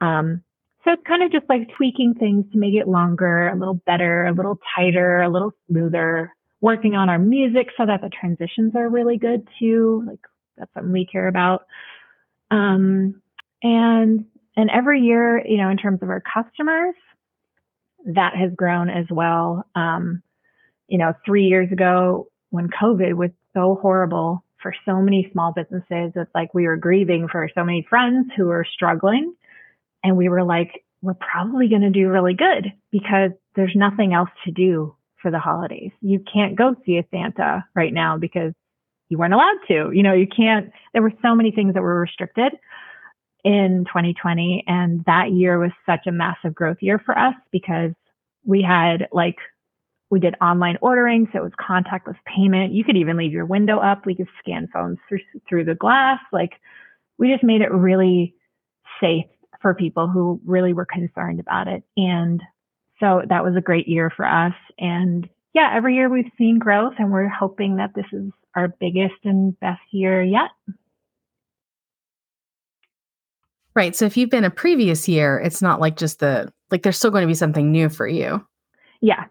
Um, 0.00 0.42
so 0.84 0.92
it's 0.92 1.02
kind 1.06 1.22
of 1.22 1.30
just 1.30 1.48
like 1.48 1.68
tweaking 1.76 2.14
things 2.14 2.46
to 2.52 2.58
make 2.58 2.74
it 2.74 2.88
longer, 2.88 3.48
a 3.48 3.56
little 3.56 3.80
better, 3.86 4.24
a 4.26 4.32
little 4.32 4.58
tighter, 4.76 5.20
a 5.20 5.28
little 5.28 5.52
smoother. 5.68 6.32
Working 6.62 6.94
on 6.94 7.08
our 7.08 7.18
music 7.18 7.68
so 7.76 7.86
that 7.86 8.02
the 8.02 8.10
transitions 8.10 8.74
are 8.76 8.88
really 8.88 9.16
good 9.16 9.48
too. 9.58 10.04
Like 10.06 10.20
that's 10.58 10.72
something 10.74 10.92
we 10.92 11.06
care 11.06 11.26
about. 11.26 11.62
Um, 12.50 13.22
and 13.62 14.26
and 14.56 14.70
every 14.70 15.00
year, 15.00 15.42
you 15.46 15.56
know, 15.56 15.70
in 15.70 15.78
terms 15.78 16.00
of 16.02 16.10
our 16.10 16.22
customers, 16.22 16.94
that 18.04 18.34
has 18.36 18.50
grown 18.54 18.90
as 18.90 19.06
well. 19.10 19.64
Um, 19.74 20.22
you 20.88 20.98
know, 20.98 21.14
three 21.24 21.44
years 21.44 21.70
ago 21.72 22.28
when 22.50 22.68
COVID 22.68 23.14
was 23.14 23.30
so 23.54 23.78
horrible 23.80 24.44
for 24.62 24.74
so 24.84 25.00
many 25.00 25.28
small 25.32 25.52
businesses, 25.52 26.12
it's 26.14 26.34
like 26.34 26.54
we 26.54 26.66
were 26.66 26.76
grieving 26.76 27.28
for 27.30 27.48
so 27.54 27.64
many 27.64 27.86
friends 27.88 28.30
who 28.36 28.46
were 28.46 28.66
struggling. 28.72 29.34
And 30.02 30.16
we 30.16 30.28
were 30.28 30.42
like, 30.42 30.84
we're 31.02 31.14
probably 31.14 31.68
going 31.68 31.82
to 31.82 31.90
do 31.90 32.08
really 32.08 32.34
good 32.34 32.72
because 32.90 33.30
there's 33.56 33.72
nothing 33.74 34.12
else 34.12 34.30
to 34.44 34.50
do 34.50 34.94
for 35.22 35.30
the 35.30 35.38
holidays. 35.38 35.92
You 36.00 36.22
can't 36.32 36.56
go 36.56 36.74
see 36.84 36.98
a 36.98 37.04
Santa 37.10 37.64
right 37.74 37.92
now 37.92 38.18
because 38.18 38.52
you 39.08 39.18
weren't 39.18 39.34
allowed 39.34 39.58
to. 39.68 39.90
You 39.92 40.02
know, 40.02 40.14
you 40.14 40.26
can't, 40.26 40.70
there 40.92 41.02
were 41.02 41.12
so 41.22 41.34
many 41.34 41.50
things 41.50 41.74
that 41.74 41.82
were 41.82 42.00
restricted 42.00 42.52
in 43.44 43.84
2020. 43.88 44.64
And 44.66 45.04
that 45.06 45.32
year 45.32 45.58
was 45.58 45.72
such 45.86 46.06
a 46.06 46.12
massive 46.12 46.54
growth 46.54 46.78
year 46.80 47.00
for 47.04 47.18
us 47.18 47.34
because 47.50 47.92
we 48.44 48.62
had 48.62 49.08
like, 49.12 49.36
we 50.10 50.18
did 50.20 50.34
online 50.40 50.76
ordering. 50.80 51.28
So 51.32 51.38
it 51.38 51.42
was 51.42 51.52
contactless 51.52 52.16
payment. 52.26 52.72
You 52.72 52.84
could 52.84 52.96
even 52.96 53.16
leave 53.16 53.32
your 53.32 53.46
window 53.46 53.78
up. 53.78 54.04
We 54.04 54.16
could 54.16 54.28
scan 54.40 54.68
phones 54.72 54.98
through, 55.08 55.20
through 55.48 55.64
the 55.64 55.74
glass. 55.74 56.18
Like 56.32 56.54
we 57.16 57.30
just 57.30 57.44
made 57.44 57.62
it 57.62 57.70
really 57.70 58.34
safe 59.00 59.26
for 59.62 59.74
people 59.74 60.08
who 60.08 60.40
really 60.44 60.72
were 60.72 60.86
concerned 60.86 61.38
about 61.38 61.68
it. 61.68 61.84
And 61.96 62.42
so 62.98 63.22
that 63.28 63.44
was 63.44 63.54
a 63.56 63.60
great 63.60 63.88
year 63.88 64.10
for 64.14 64.26
us. 64.26 64.54
And 64.78 65.28
yeah, 65.54 65.70
every 65.74 65.94
year 65.94 66.08
we've 66.08 66.30
seen 66.36 66.58
growth 66.58 66.94
and 66.98 67.12
we're 67.12 67.28
hoping 67.28 67.76
that 67.76 67.94
this 67.94 68.06
is 68.12 68.30
our 68.54 68.68
biggest 68.80 69.14
and 69.24 69.58
best 69.60 69.80
year 69.92 70.22
yet. 70.22 70.50
Right. 73.74 73.94
So 73.94 74.04
if 74.04 74.16
you've 74.16 74.30
been 74.30 74.44
a 74.44 74.50
previous 74.50 75.08
year, 75.08 75.38
it's 75.38 75.62
not 75.62 75.80
like 75.80 75.96
just 75.96 76.18
the 76.18 76.52
like 76.70 76.82
there's 76.82 76.96
still 76.96 77.10
going 77.10 77.22
to 77.22 77.28
be 77.28 77.34
something 77.34 77.70
new 77.70 77.88
for 77.88 78.06
you. 78.06 78.44
Yeah. 79.00 79.24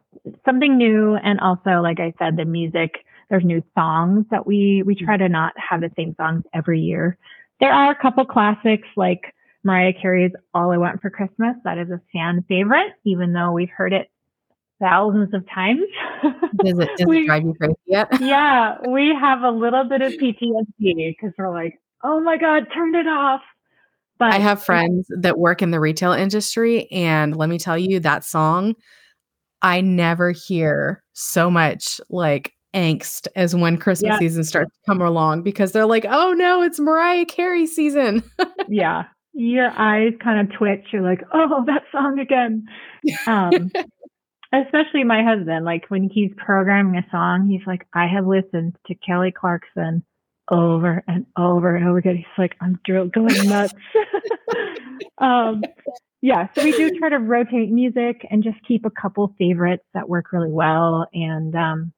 Something 0.45 0.77
new 0.77 1.15
and 1.15 1.39
also 1.39 1.81
like 1.81 1.99
I 1.99 2.13
said 2.19 2.37
the 2.37 2.45
music 2.45 3.05
there's 3.29 3.45
new 3.45 3.63
songs 3.77 4.25
that 4.31 4.47
we 4.47 4.83
we 4.85 4.95
mm-hmm. 4.95 5.05
try 5.05 5.17
to 5.17 5.29
not 5.29 5.53
have 5.57 5.81
the 5.81 5.91
same 5.95 6.15
songs 6.15 6.43
every 6.53 6.81
year. 6.81 7.17
There 7.59 7.71
are 7.71 7.91
a 7.91 7.95
couple 7.95 8.25
classics 8.25 8.87
like 8.95 9.33
Mariah 9.63 9.93
Carey's 9.93 10.31
All 10.53 10.71
I 10.71 10.77
Want 10.77 11.01
for 11.01 11.09
Christmas. 11.09 11.55
That 11.63 11.77
is 11.77 11.89
a 11.89 12.01
fan 12.11 12.43
favorite 12.47 12.93
even 13.05 13.33
though 13.33 13.51
we've 13.51 13.69
heard 13.69 13.93
it 13.93 14.09
thousands 14.79 15.33
of 15.33 15.47
times. 15.49 15.83
does 16.63 16.79
it, 16.79 16.89
does 16.97 17.07
we, 17.07 17.23
it 17.23 17.25
drive 17.27 17.43
you 17.43 17.53
crazy 17.53 17.75
yet? 17.85 18.07
yeah, 18.21 18.77
we 18.87 19.13
have 19.13 19.41
a 19.43 19.51
little 19.51 19.83
bit 19.83 20.01
of 20.01 20.13
PTSD 20.13 21.15
because 21.15 21.33
we're 21.37 21.53
like, 21.53 21.79
oh 22.03 22.19
my 22.19 22.37
God, 22.37 22.67
turn 22.73 22.95
it 22.95 23.07
off. 23.07 23.41
But 24.17 24.33
I 24.33 24.39
have 24.39 24.61
friends 24.61 25.07
that 25.09 25.37
work 25.37 25.61
in 25.61 25.71
the 25.71 25.79
retail 25.79 26.11
industry, 26.11 26.91
and 26.91 27.35
let 27.35 27.47
me 27.47 27.57
tell 27.57 27.77
you, 27.77 28.01
that 28.01 28.25
song, 28.25 28.75
I 29.61 29.81
never 29.81 30.31
hear 30.31 31.03
so 31.13 31.49
much 31.51 31.99
like 32.09 32.53
angst 32.73 33.27
as 33.35 33.55
when 33.55 33.77
Christmas 33.77 34.11
yeah. 34.13 34.19
season 34.19 34.43
starts 34.43 34.71
to 34.71 34.79
come 34.85 35.01
along 35.01 35.43
because 35.43 35.71
they're 35.71 35.85
like, 35.85 36.05
oh 36.09 36.33
no, 36.33 36.61
it's 36.61 36.79
Mariah 36.79 37.25
Carey 37.25 37.65
season. 37.65 38.23
yeah. 38.69 39.03
Your 39.33 39.71
eyes 39.77 40.13
kind 40.23 40.39
of 40.47 40.57
twitch. 40.57 40.85
You're 40.91 41.01
like, 41.01 41.21
oh, 41.33 41.63
that 41.65 41.83
song 41.91 42.19
again. 42.19 42.65
Um, 43.27 43.71
especially 44.53 45.03
my 45.03 45.23
husband, 45.23 45.65
like 45.65 45.85
when 45.89 46.09
he's 46.09 46.31
programming 46.37 46.97
a 46.97 47.05
song, 47.11 47.47
he's 47.49 47.65
like, 47.67 47.87
I 47.93 48.07
have 48.07 48.25
listened 48.25 48.75
to 48.87 48.95
Kelly 48.95 49.31
Clarkson 49.31 50.03
over 50.51 51.03
and 51.07 51.25
over 51.37 51.75
and 51.75 51.87
over 51.87 51.99
again. 51.99 52.17
He's 52.17 52.25
like, 52.37 52.55
I'm 52.61 52.79
going 52.85 53.49
nuts. 53.49 53.73
um, 55.19 55.61
yeah, 56.21 56.47
so 56.53 56.63
we 56.63 56.71
do 56.71 56.91
try 56.99 57.09
to 57.09 57.19
rotate 57.19 57.71
music 57.71 58.25
and 58.29 58.43
just 58.43 58.57
keep 58.67 58.85
a 58.85 58.89
couple 58.89 59.33
favorites 59.37 59.85
that 59.93 60.09
work 60.09 60.31
really 60.31 60.51
well. 60.51 61.07
And, 61.13 61.55
um, 61.55 61.93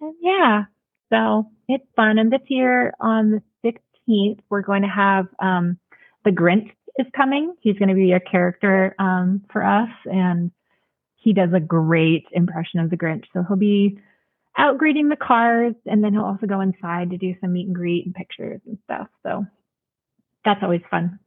and 0.00 0.14
yeah, 0.20 0.64
so 1.12 1.50
it's 1.68 1.86
fun. 1.94 2.18
And 2.18 2.32
this 2.32 2.42
year 2.48 2.94
on 3.00 3.30
the 3.30 3.78
16th, 4.08 4.40
we're 4.48 4.62
going 4.62 4.82
to 4.82 4.88
have 4.88 5.26
um, 5.38 5.78
the 6.24 6.30
Grinch 6.30 6.70
is 6.98 7.06
coming. 7.14 7.54
He's 7.60 7.78
going 7.78 7.88
to 7.88 7.94
be 7.94 8.12
a 8.12 8.20
character 8.20 8.94
um, 8.98 9.42
for 9.52 9.62
us, 9.64 9.90
and 10.06 10.50
he 11.16 11.32
does 11.32 11.50
a 11.54 11.60
great 11.60 12.26
impression 12.32 12.80
of 12.80 12.90
the 12.90 12.96
Grinch. 12.96 13.24
So 13.32 13.44
he'll 13.46 13.56
be 13.56 13.98
out 14.56 14.78
greeting 14.78 15.08
the 15.08 15.16
cars, 15.16 15.74
and 15.84 16.02
then 16.02 16.12
he'll 16.12 16.24
also 16.24 16.46
go 16.46 16.60
inside 16.60 17.10
to 17.10 17.18
do 17.18 17.34
some 17.40 17.52
meet 17.52 17.66
and 17.66 17.74
greet 17.74 18.06
and 18.06 18.14
pictures 18.14 18.60
and 18.66 18.78
stuff. 18.84 19.08
So 19.22 19.44
that's 20.44 20.62
always 20.62 20.82
fun. 20.90 21.18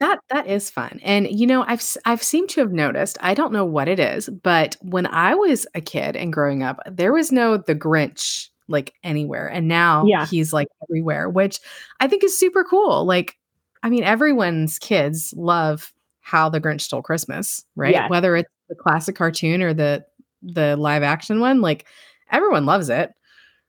That 0.00 0.20
that 0.30 0.46
is 0.46 0.70
fun. 0.70 1.00
And 1.02 1.28
you 1.30 1.46
know, 1.46 1.64
I've 1.66 1.84
I've 2.04 2.22
seemed 2.22 2.48
to 2.50 2.60
have 2.60 2.72
noticed, 2.72 3.18
I 3.20 3.34
don't 3.34 3.52
know 3.52 3.64
what 3.64 3.88
it 3.88 3.98
is, 3.98 4.28
but 4.28 4.76
when 4.80 5.06
I 5.06 5.34
was 5.34 5.66
a 5.74 5.80
kid 5.80 6.16
and 6.16 6.32
growing 6.32 6.62
up, 6.62 6.80
there 6.90 7.12
was 7.12 7.32
no 7.32 7.56
the 7.56 7.74
Grinch 7.74 8.48
like 8.68 8.94
anywhere. 9.02 9.46
And 9.46 9.68
now 9.68 10.04
yeah. 10.06 10.26
he's 10.26 10.52
like 10.52 10.68
everywhere, 10.82 11.28
which 11.28 11.60
I 12.00 12.08
think 12.08 12.24
is 12.24 12.38
super 12.38 12.64
cool. 12.64 13.04
Like 13.04 13.36
I 13.82 13.90
mean, 13.90 14.04
everyone's 14.04 14.78
kids 14.78 15.34
love 15.36 15.92
how 16.20 16.48
the 16.48 16.60
Grinch 16.60 16.80
stole 16.80 17.02
Christmas, 17.02 17.64
right? 17.76 18.08
Whether 18.08 18.36
it's 18.36 18.50
the 18.68 18.74
classic 18.74 19.16
cartoon 19.16 19.62
or 19.62 19.74
the 19.74 20.04
the 20.42 20.76
live 20.76 21.02
action 21.02 21.40
one, 21.40 21.60
like 21.60 21.86
everyone 22.30 22.66
loves 22.66 22.88
it. 22.88 23.12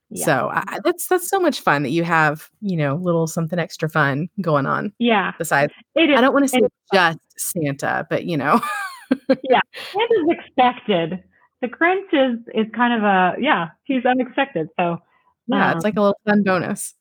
Yeah. 0.09 0.25
So 0.25 0.49
I, 0.53 0.79
that's 0.83 1.07
that's 1.07 1.27
so 1.27 1.39
much 1.39 1.61
fun 1.61 1.83
that 1.83 1.89
you 1.89 2.03
have 2.03 2.49
you 2.61 2.77
know 2.77 2.95
little 2.95 3.27
something 3.27 3.59
extra 3.59 3.89
fun 3.89 4.29
going 4.41 4.65
on. 4.65 4.93
Yeah. 4.99 5.33
Besides, 5.37 5.73
I 5.97 6.05
don't 6.05 6.33
want 6.33 6.45
to 6.45 6.49
say 6.49 6.61
just 6.93 7.19
Santa, 7.37 8.05
but 8.09 8.25
you 8.25 8.37
know. 8.37 8.61
yeah, 9.43 9.61
Santa's 9.91 10.29
expected. 10.29 11.23
The 11.61 11.67
Grinch 11.67 12.13
is 12.13 12.39
is 12.53 12.71
kind 12.75 12.93
of 12.93 13.03
a 13.03 13.33
yeah, 13.41 13.69
he's 13.83 14.05
unexpected. 14.05 14.69
So 14.79 14.99
yeah, 15.47 15.71
um, 15.71 15.75
it's 15.75 15.83
like 15.83 15.95
a 15.95 16.01
little 16.01 16.19
fun 16.25 16.43
bonus. 16.43 16.93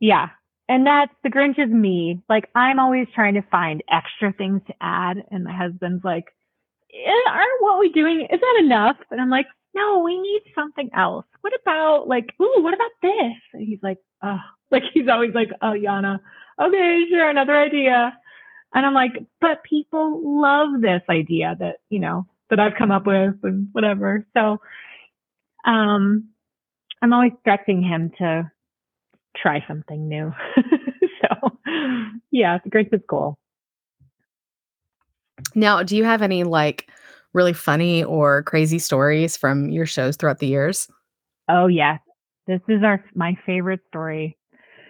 Yeah, 0.00 0.28
and 0.68 0.86
that's 0.86 1.12
the 1.22 1.30
Grinch 1.30 1.58
is 1.58 1.70
me. 1.70 2.22
Like 2.28 2.48
I'm 2.54 2.78
always 2.78 3.08
trying 3.14 3.34
to 3.34 3.42
find 3.42 3.82
extra 3.90 4.32
things 4.32 4.62
to 4.68 4.74
add, 4.80 5.18
and 5.30 5.44
my 5.44 5.52
husband's 5.52 6.04
like, 6.04 6.26
eh, 6.94 7.30
"Aren't 7.30 7.60
what 7.60 7.78
we 7.78 7.90
doing? 7.90 8.22
Is 8.30 8.40
that 8.40 8.60
enough?" 8.64 8.96
And 9.10 9.20
I'm 9.20 9.30
like, 9.30 9.46
no, 9.78 10.02
we 10.04 10.20
need 10.20 10.42
something 10.54 10.90
else. 10.94 11.26
What 11.40 11.52
about 11.60 12.08
like, 12.08 12.34
ooh, 12.40 12.62
what 12.62 12.74
about 12.74 12.90
this? 13.02 13.36
And 13.52 13.66
he's 13.66 13.78
like, 13.82 13.98
oh, 14.22 14.38
like 14.70 14.82
he's 14.92 15.08
always 15.08 15.34
like, 15.34 15.50
oh, 15.62 15.72
Yana, 15.72 16.20
okay, 16.60 17.04
sure, 17.08 17.28
another 17.28 17.56
idea. 17.56 18.12
And 18.74 18.84
I'm 18.84 18.94
like, 18.94 19.12
but 19.40 19.62
people 19.62 20.20
love 20.40 20.80
this 20.80 21.02
idea 21.08 21.56
that, 21.58 21.76
you 21.88 22.00
know, 22.00 22.26
that 22.50 22.60
I've 22.60 22.76
come 22.76 22.90
up 22.90 23.06
with 23.06 23.34
and 23.42 23.68
whatever. 23.72 24.26
So, 24.34 24.58
um, 25.64 26.28
I'm 27.00 27.12
always 27.12 27.32
stretching 27.40 27.82
him 27.82 28.10
to 28.18 28.50
try 29.36 29.64
something 29.66 30.08
new. 30.08 30.32
so, 31.22 31.50
yeah, 32.30 32.58
the 32.62 32.70
Grinch 32.70 32.92
is 32.92 33.00
cool. 33.08 33.38
Now, 35.54 35.82
do 35.82 35.96
you 35.96 36.04
have 36.04 36.20
any 36.20 36.44
like 36.44 36.90
really 37.32 37.52
funny 37.52 38.04
or 38.04 38.42
crazy 38.44 38.78
stories 38.78 39.36
from 39.36 39.70
your 39.70 39.86
shows 39.86 40.16
throughout 40.16 40.38
the 40.38 40.46
years? 40.46 40.88
Oh 41.48 41.66
yes. 41.66 42.00
This 42.46 42.60
is 42.68 42.82
our 42.82 43.04
my 43.14 43.36
favorite 43.44 43.80
story. 43.88 44.36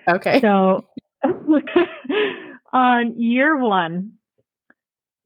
Okay. 0.08 0.40
So 0.40 0.86
on 2.72 3.20
year 3.20 3.56
1, 3.56 4.12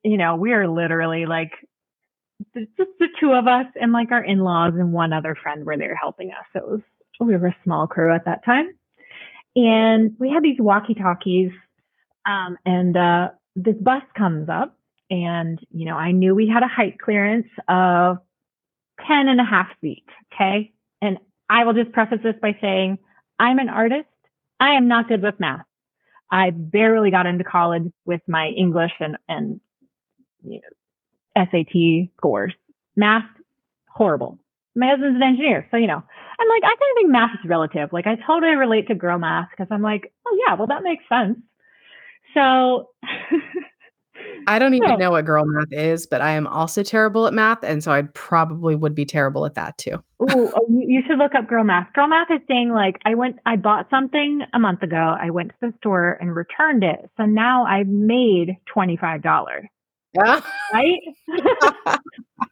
you 0.05 0.17
know, 0.17 0.37
we 0.37 0.53
are 0.53 0.69
literally 0.69 1.27
like 1.27 1.53
just 2.55 2.91
the 2.99 3.09
two 3.21 3.33
of 3.33 3.47
us 3.47 3.67
and 3.81 3.93
like 3.93 4.11
our 4.11 4.25
in-laws 4.25 4.73
and 4.75 4.93
one 4.93 5.13
other 5.13 5.37
friend 5.41 5.65
were 5.65 5.77
there 5.77 5.95
helping 5.95 6.31
us. 6.31 6.45
So 6.53 6.59
it 6.59 6.69
was 6.69 6.81
we 7.21 7.37
were 7.37 7.49
a 7.49 7.57
small 7.63 7.87
crew 7.87 8.13
at 8.13 8.25
that 8.25 8.45
time. 8.45 8.71
And 9.55 10.17
we 10.19 10.31
had 10.31 10.43
these 10.43 10.59
walkie-talkies 10.59 11.53
um, 12.27 12.57
and 12.65 12.97
uh, 12.97 13.29
this 13.57 13.77
bus 13.81 14.03
comes 14.17 14.49
up 14.49 14.77
and, 15.11 15.59
you 15.71 15.85
know, 15.85 15.97
I 15.97 16.13
knew 16.13 16.35
we 16.35 16.49
had 16.49 16.63
a 16.63 16.69
height 16.69 16.99
clearance 16.99 17.49
of 17.69 18.19
10 19.07 19.29
and 19.29 19.41
a 19.41 19.45
half 19.45 19.69
feet. 19.81 20.07
Okay. 20.33 20.73
And 21.01 21.19
I 21.49 21.65
will 21.65 21.75
just 21.75 21.93
preface 21.93 22.21
this 22.23 22.37
by 22.41 22.57
saying 22.61 22.99
I'm 23.39 23.59
an 23.59 23.69
artist. 23.69 24.09
I 24.61 24.75
am 24.75 24.89
not 24.89 25.09
good 25.09 25.23
with 25.23 25.41
math. 25.41 25.67
I 26.31 26.51
barely 26.51 27.11
got 27.11 27.27
into 27.27 27.45
college 27.45 27.93
with 28.07 28.23
my 28.27 28.49
English 28.49 28.93
and, 29.01 29.19
and 29.29 29.61
you 30.43 30.61
know, 30.61 31.45
SAT 31.51 32.11
scores. 32.17 32.55
Math, 32.97 33.25
horrible. 33.89 34.39
My 34.75 34.89
husband's 34.89 35.17
an 35.17 35.23
engineer. 35.23 35.67
So, 35.71 35.77
you 35.77 35.87
know, 35.87 36.03
I'm 36.39 36.49
like, 36.49 36.63
I 36.65 36.69
kind 36.69 36.79
of 36.79 36.97
think 36.97 37.11
math 37.11 37.31
is 37.35 37.49
relative. 37.49 37.93
Like 37.93 38.07
I 38.07 38.17
totally 38.27 38.55
relate 38.55 38.89
to 38.89 38.95
girl 38.95 39.19
math 39.19 39.49
because 39.51 39.69
I'm 39.71 39.83
like, 39.83 40.13
oh 40.27 40.39
yeah, 40.47 40.55
well, 40.55 40.69
that 40.69 40.83
makes 40.83 41.05
sense. 41.09 41.39
So 42.35 42.91
I 44.47 44.59
don't 44.59 44.75
even 44.75 44.99
know 44.99 45.13
what 45.13 45.25
girl 45.25 45.45
math 45.47 45.73
is, 45.73 46.07
but 46.07 46.21
I 46.21 46.33
am 46.33 46.47
also 46.47 46.83
terrible 46.83 47.27
at 47.27 47.35
math. 47.35 47.63
And 47.63 47.83
so 47.83 47.93
I 47.93 48.03
probably 48.15 48.75
would 48.75 48.95
be 48.95 49.05
terrible 49.05 49.47
at 49.47 49.55
that 49.55 49.79
too. 49.79 50.03
Ooh, 50.23 50.53
oh, 50.55 50.67
you 50.69 51.03
should 51.07 51.19
look 51.19 51.35
up 51.35 51.49
girl 51.49 51.65
math. 51.65 51.93
Girl 51.93 52.09
math 52.09 52.31
is 52.31 52.41
saying 52.49 52.73
like, 52.73 52.97
I 53.05 53.15
went, 53.15 53.37
I 53.47 53.57
bought 53.57 53.89
something 53.91 54.43
a 54.53 54.59
month 54.59 54.83
ago. 54.83 55.17
I 55.21 55.31
went 55.31 55.51
to 55.51 55.55
the 55.61 55.75
store 55.79 56.19
and 56.21 56.35
returned 56.35 56.85
it. 56.85 57.11
So 57.17 57.25
now 57.25 57.65
I've 57.65 57.89
made 57.89 58.57
$25. 58.75 59.69
Yeah. 60.15 60.41
Right? 60.73 61.01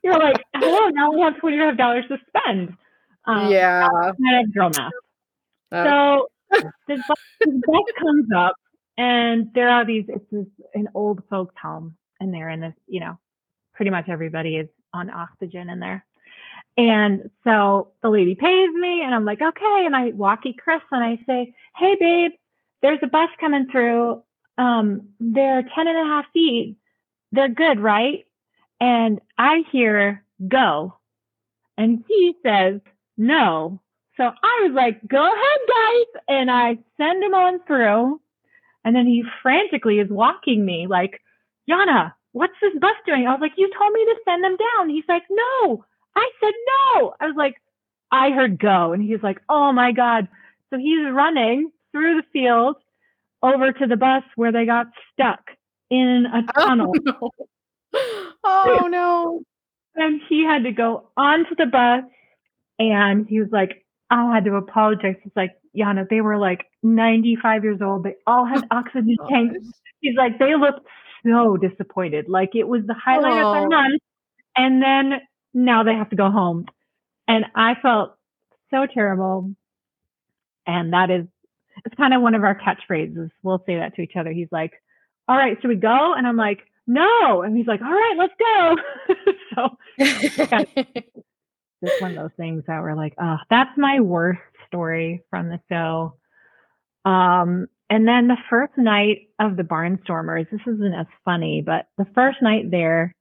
You're 0.05 0.19
like, 0.19 0.43
hello, 0.55 0.89
now 0.91 1.13
we 1.13 1.21
have 1.21 1.35
$25 1.35 2.09
to 2.09 2.19
spend. 2.29 2.77
Um, 3.27 3.51
yeah. 3.51 3.89
Kind 3.89 4.47
of 4.47 4.55
girl 4.55 4.71
math. 4.77 4.93
Oh. 5.73 6.27
So 6.53 6.67
this 6.89 7.01
bus, 7.07 7.19
this 7.41 7.85
comes 7.99 8.27
up 8.37 8.55
and 9.01 9.51
there 9.55 9.71
are 9.71 9.87
these, 9.87 10.05
it's 10.09 10.31
this, 10.31 10.45
an 10.75 10.89
old 10.93 11.23
folks 11.31 11.55
home 11.61 11.97
and 12.21 12.35
they're 12.35 12.51
in 12.51 12.61
this, 12.61 12.75
you 12.87 13.01
know, 13.01 13.19
pretty 13.73 13.91
much 13.91 14.11
everybody 14.11 14.57
is 14.57 14.69
on 14.93 15.09
oxygen 15.09 15.71
in 15.71 15.81
there. 15.81 16.05
And 16.77 17.31
so 17.43 17.93
the 18.03 18.11
lady 18.11 18.35
pays 18.35 18.71
me 18.75 19.03
and 19.03 19.15
I'm 19.15 19.25
like, 19.25 19.41
okay. 19.41 19.87
And 19.87 19.97
I 19.97 20.11
walkie 20.11 20.53
Chris 20.53 20.83
and 20.93 21.03
I 21.03 21.19
say, 21.27 21.55
Hey 21.77 21.97
babe, 21.99 22.33
there's 22.83 22.99
a 23.03 23.07
bus 23.07 23.31
coming 23.41 23.69
through. 23.73 24.23
Um, 24.59 25.09
they're 25.19 25.63
10 25.63 25.89
and 25.89 25.97
a 25.97 26.05
half 26.05 26.27
feet. 26.35 26.77
They're 27.33 27.49
good, 27.49 27.81
right? 27.81 28.27
And 28.81 29.21
I 29.39 29.65
hear 29.73 30.23
go. 30.47 30.99
And 31.79 32.05
he 32.07 32.35
says, 32.45 32.81
no. 33.17 33.81
So 34.19 34.25
I 34.25 34.61
was 34.65 34.73
like, 34.75 35.01
go 35.09 35.25
ahead, 35.25 35.61
guys. 35.69 36.23
And 36.29 36.51
I 36.51 36.79
send 36.99 37.25
him 37.25 37.33
on 37.33 37.61
through. 37.67 38.21
And 38.85 38.97
then 38.97 39.07
he 39.07 39.25
frantically 39.43 39.99
is 39.99 40.09
walking 40.09 40.64
me 40.64 40.87
like, 40.88 41.21
Yana, 41.69 42.14
what's 42.33 42.55
this 42.61 42.73
bus 42.81 42.97
doing? 43.07 43.27
I 43.27 43.33
was 43.33 43.40
like, 43.40 43.53
you 43.57 43.71
told 43.79 43.93
me 43.93 44.05
to 44.05 44.14
send 44.25 44.43
them 44.43 44.57
down. 44.57 44.88
He's 44.88 45.05
like, 45.09 45.25
no, 45.31 45.85
I 46.16 46.31
said 46.40 46.55
no. 46.66 47.14
I 47.21 47.27
was 47.27 47.37
like, 47.37 47.55
I 48.11 48.31
heard 48.31 48.59
go. 48.59 48.93
And 48.93 49.03
he's 49.03 49.23
like, 49.23 49.38
oh 49.49 49.73
my 49.73 49.93
God. 49.93 50.29
So 50.71 50.79
he's 50.79 51.12
running 51.12 51.71
through 51.93 52.16
the 52.16 52.27
field 52.33 52.77
over 53.43 53.73
to 53.73 53.87
the 53.87 53.97
bus 53.97 54.23
where 54.37 54.53
they 54.53 54.66
got 54.66 54.87
stuck 55.12 55.51
in 55.90 56.27
a 56.33 56.43
oh, 56.57 56.66
tunnel. 56.66 56.93
Oh 56.97 57.21
no. 57.23 57.33
Oh, 58.45 58.87
no. 58.88 59.43
And 59.97 60.21
he 60.29 60.45
had 60.45 60.64
to 60.64 60.73
go 60.73 61.09
onto 61.16 61.55
the 61.57 61.66
bus 61.66 62.05
and 62.79 63.27
he 63.27 63.40
was 63.40 63.51
like, 63.51 63.85
I 64.09 64.35
had 64.35 64.45
to 64.45 64.55
apologize. 64.57 65.16
He's 65.23 65.33
like, 65.37 65.53
Yana, 65.77 66.09
they 66.09 66.21
were 66.21 66.37
like 66.37 66.67
95 66.83 67.65
years 67.65 67.81
old. 67.83 68.05
They 68.05 68.17
all 68.27 68.45
had 68.45 68.67
oxygen 68.71 69.17
tanks. 69.29 69.59
He's 70.01 70.17
like, 70.17 70.39
they 70.39 70.55
looked 70.57 70.87
so 71.25 71.57
disappointed. 71.57 72.29
Like 72.29 72.55
it 72.55 72.67
was 72.67 72.83
the 72.87 72.95
highlight 72.95 73.43
of 73.43 73.55
their 73.55 73.69
month. 73.69 74.03
And 74.57 74.83
then 74.83 75.21
now 75.55 75.85
they 75.85 75.95
have 75.95 76.11
to 76.11 76.17
go 76.17 76.31
home. 76.31 76.67
And 77.29 77.45
I 77.55 77.75
felt 77.81 78.17
so 78.71 78.87
terrible. 78.93 79.55
And 80.67 80.93
that 80.93 81.11
is, 81.11 81.27
it's 81.85 81.95
kind 81.95 82.15
of 82.15 82.23
one 82.23 82.35
of 82.35 82.43
our 82.43 82.59
catchphrases. 82.59 83.31
We'll 83.43 83.63
say 83.67 83.77
that 83.77 83.95
to 83.97 84.03
each 84.03 84.17
other. 84.17 84.33
He's 84.33 84.51
like, 84.51 84.73
all 85.29 85.37
right, 85.37 85.57
should 85.61 85.69
we 85.69 85.77
go? 85.77 86.15
And 86.15 86.27
I'm 86.27 86.37
like, 86.37 86.61
no. 86.87 87.43
And 87.43 87.57
he's 87.57 87.67
like, 87.67 87.81
all 87.81 87.91
right, 87.91 88.17
let's 88.19 88.35
go. 88.39 88.77
so 89.55 89.79
just 91.85 92.03
one 92.03 92.11
of 92.11 92.17
those 92.17 92.37
things 92.37 92.65
that 92.67 92.83
were 92.83 92.97
like, 92.97 93.15
oh, 93.21 93.37
that's 93.49 93.77
my 93.77 94.01
worst 94.01 94.41
story 94.71 95.23
from 95.31 95.49
the 95.49 95.61
show. 95.69 96.15
Um, 97.05 97.67
and 97.89 98.07
then 98.07 98.29
the 98.29 98.37
first 98.49 98.73
night 98.77 99.29
of 99.41 99.57
the 99.57 99.65
Barnstormers, 99.65 100.49
this 100.51 100.61
isn't 100.67 100.95
as 100.95 101.07
funny, 101.25 101.63
but 101.65 101.87
the 101.99 102.07
first 102.15 102.39
night 102.41 102.71
there, 102.71 103.15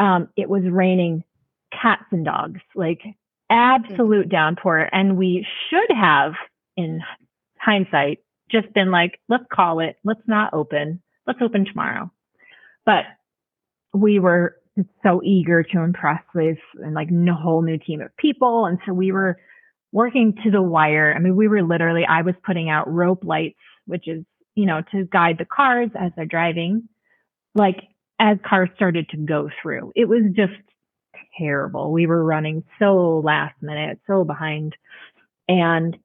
um, 0.00 0.28
it 0.36 0.48
was 0.48 0.62
raining 0.68 1.22
cats 1.70 2.04
and 2.10 2.24
dogs, 2.24 2.60
like 2.74 3.00
absolute 3.48 4.26
mm-hmm. 4.26 4.30
downpour. 4.30 4.88
And 4.92 5.16
we 5.16 5.46
should 5.70 5.96
have, 5.96 6.32
in 6.76 7.00
hindsight, 7.60 8.18
just 8.50 8.72
been 8.74 8.90
like, 8.90 9.20
let's 9.28 9.44
call 9.52 9.80
it, 9.80 9.96
let's 10.04 10.26
not 10.26 10.52
open, 10.52 11.00
let's 11.26 11.40
open 11.42 11.64
tomorrow. 11.64 12.10
But 12.84 13.04
we 13.92 14.18
were 14.18 14.56
so 15.02 15.20
eager 15.22 15.62
to 15.62 15.80
impress 15.80 16.22
with 16.34 16.58
and 16.82 16.94
like 16.94 17.08
a 17.10 17.34
whole 17.34 17.62
new 17.62 17.78
team 17.78 18.00
of 18.00 18.16
people. 18.16 18.66
And 18.66 18.78
so 18.86 18.92
we 18.92 19.12
were 19.12 19.38
working 19.92 20.34
to 20.44 20.50
the 20.50 20.62
wire. 20.62 21.12
I 21.14 21.18
mean, 21.18 21.36
we 21.36 21.48
were 21.48 21.62
literally, 21.62 22.04
I 22.08 22.22
was 22.22 22.34
putting 22.44 22.68
out 22.68 22.92
rope 22.92 23.24
lights, 23.24 23.58
which 23.86 24.06
is, 24.06 24.24
you 24.54 24.66
know, 24.66 24.82
to 24.92 25.04
guide 25.04 25.36
the 25.38 25.44
cars 25.44 25.90
as 25.98 26.12
they're 26.16 26.26
driving, 26.26 26.88
like 27.54 27.76
as 28.18 28.38
cars 28.46 28.68
started 28.76 29.08
to 29.10 29.16
go 29.16 29.48
through. 29.62 29.92
It 29.94 30.08
was 30.08 30.22
just 30.34 30.52
terrible. 31.38 31.92
We 31.92 32.06
were 32.06 32.24
running 32.24 32.64
so 32.78 33.22
last 33.24 33.54
minute, 33.62 34.00
so 34.06 34.24
behind. 34.24 34.76
And 35.48 35.96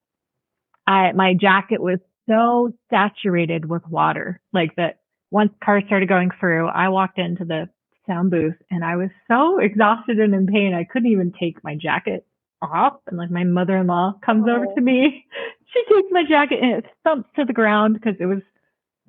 I, 0.88 1.12
my 1.14 1.34
jacket 1.34 1.82
was 1.82 2.00
so 2.30 2.72
saturated 2.90 3.66
with 3.66 3.82
water, 3.90 4.40
like 4.54 4.76
that 4.78 5.00
once 5.32 5.52
cars 5.64 5.84
started 5.88 6.08
going 6.08 6.30
through, 6.40 6.68
I 6.68 6.90
walked 6.90 7.18
into 7.18 7.44
the 7.44 7.68
sound 8.08 8.32
booth 8.32 8.56
and 8.70 8.84
I 8.84 8.96
was 8.96 9.10
so 9.28 9.60
exhausted 9.60 10.20
and 10.20 10.34
in 10.34 10.46
pain. 10.46 10.74
I 10.74 10.84
couldn't 10.84 11.12
even 11.12 11.34
take 11.38 11.64
my 11.64 11.76
jacket 11.76 12.26
off. 12.64 13.00
And 13.08 13.18
like 13.18 13.32
my 13.32 13.44
mother 13.44 13.78
in 13.78 13.88
law 13.88 14.14
comes 14.26 14.46
oh. 14.48 14.56
over 14.56 14.66
to 14.76 14.82
me. 14.82 15.26
She 15.74 15.84
takes 15.94 16.08
my 16.12 16.24
jacket 16.24 16.60
and 16.62 16.72
it 16.84 16.86
thumps 17.04 17.30
to 17.36 17.46
the 17.46 17.54
ground 17.54 17.96
because 17.96 18.16
it 18.20 18.26
was 18.26 18.42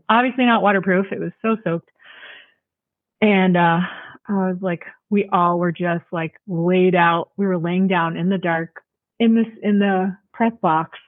obviously 0.09 0.47
not 0.47 0.63
waterproof. 0.63 1.07
It 1.13 1.21
was 1.21 1.33
so 1.43 1.57
soaked. 1.63 1.91
And 3.21 3.57
uh, 3.57 3.81
I 4.29 4.33
was 4.33 4.57
like, 4.61 4.85
we 5.11 5.29
all 5.33 5.59
were 5.59 5.73
just 5.73 6.05
like 6.11 6.35
laid 6.47 6.95
out. 6.95 7.31
We 7.37 7.47
were 7.47 7.59
laying 7.59 7.89
down 7.89 8.17
in 8.17 8.29
the 8.29 8.39
dark 8.39 8.83
in 9.21 9.35
this 9.35 9.47
in 9.63 9.79
the 9.79 10.17
press 10.33 10.53
box 10.61 10.99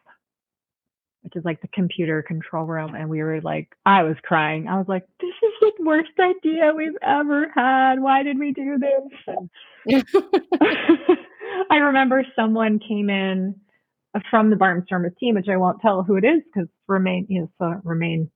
which 1.26 1.34
is 1.34 1.44
like 1.44 1.60
the 1.60 1.68
computer 1.68 2.22
control 2.22 2.66
room. 2.66 2.94
And 2.94 3.10
we 3.10 3.20
were 3.20 3.40
like, 3.40 3.74
I 3.84 4.04
was 4.04 4.14
crying. 4.22 4.68
I 4.68 4.78
was 4.78 4.86
like, 4.86 5.02
this 5.18 5.34
is 5.42 5.52
the 5.60 5.72
worst 5.84 6.12
idea 6.20 6.72
we've 6.72 6.96
ever 7.02 7.48
had. 7.52 7.98
Why 7.98 8.22
did 8.22 8.38
we 8.38 8.52
do 8.52 8.78
this? 8.78 9.02
I 11.70 11.76
remember 11.76 12.24
someone 12.34 12.78
came 12.78 13.10
in 13.10 13.54
from 14.30 14.50
the 14.50 14.56
Barnstormers 14.56 15.16
team, 15.18 15.34
which 15.34 15.48
I 15.48 15.56
won't 15.56 15.80
tell 15.82 16.02
who 16.02 16.16
it 16.16 16.24
is 16.24 16.42
because 16.52 16.68
remain, 16.86 17.26
you 17.28 17.40
know, 17.40 17.50
so 17.58 17.80
remain 17.84 18.30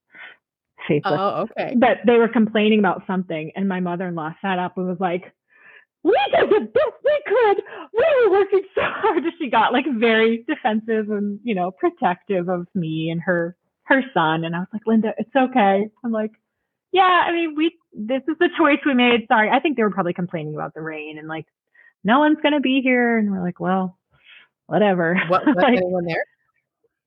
faithless. 0.87 1.19
Oh, 1.19 1.49
okay. 1.51 1.75
But 1.79 1.99
they 2.07 2.17
were 2.17 2.29
complaining 2.29 2.79
about 2.79 3.03
something, 3.07 3.53
and 3.57 3.69
my 3.69 3.81
mother 3.81 4.09
in 4.09 4.15
law 4.15 4.35
sat 4.43 4.59
up 4.59 4.77
and 4.77 4.87
was 4.87 5.01
like, 5.01 5.33
we 6.03 6.19
did 6.35 6.49
the 6.49 6.61
best 6.61 6.97
we 7.05 7.23
could. 7.27 7.63
We 7.93 8.07
were 8.25 8.31
working 8.33 8.63
so 8.75 8.81
hard. 8.83 9.23
She 9.39 9.51
got 9.51 9.73
like 9.73 9.85
very 9.99 10.45
defensive 10.49 11.11
and, 11.11 11.39
you 11.43 11.55
know, 11.55 11.71
protective 11.71 12.49
of 12.49 12.67
me 12.75 13.11
and 13.11 13.21
her 13.23 13.57
her 13.85 14.03
son. 14.15 14.45
And 14.45 14.55
I 14.57 14.61
was 14.61 14.69
like, 14.73 14.87
Linda, 14.87 15.13
it's 15.19 15.35
okay. 15.37 15.89
I'm 16.05 16.13
like, 16.13 16.31
yeah, 16.93 17.25
I 17.27 17.33
mean, 17.33 17.55
we 17.55 17.77
this 17.93 18.23
is 18.29 18.37
the 18.39 18.49
choice 18.57 18.79
we 18.87 18.95
made. 18.95 19.27
Sorry. 19.29 19.51
I 19.51 19.61
think 19.61 19.77
they 19.77 19.83
were 19.83 19.91
probably 19.91 20.15
complaining 20.15 20.55
about 20.55 20.75
the 20.75 20.81
rain 20.81 21.19
and 21.19 21.29
like, 21.29 21.47
no 22.05 22.19
one's 22.21 22.39
gonna 22.43 22.61
be 22.61 22.81
here. 22.83 23.19
And 23.19 23.31
we're 23.31 23.43
like, 23.43 23.61
well, 23.61 23.99
whatever. 24.67 25.21
What 25.29 25.47
was 25.47 25.57
like, 25.63 25.77
anyone 25.77 26.07
there? 26.07 26.25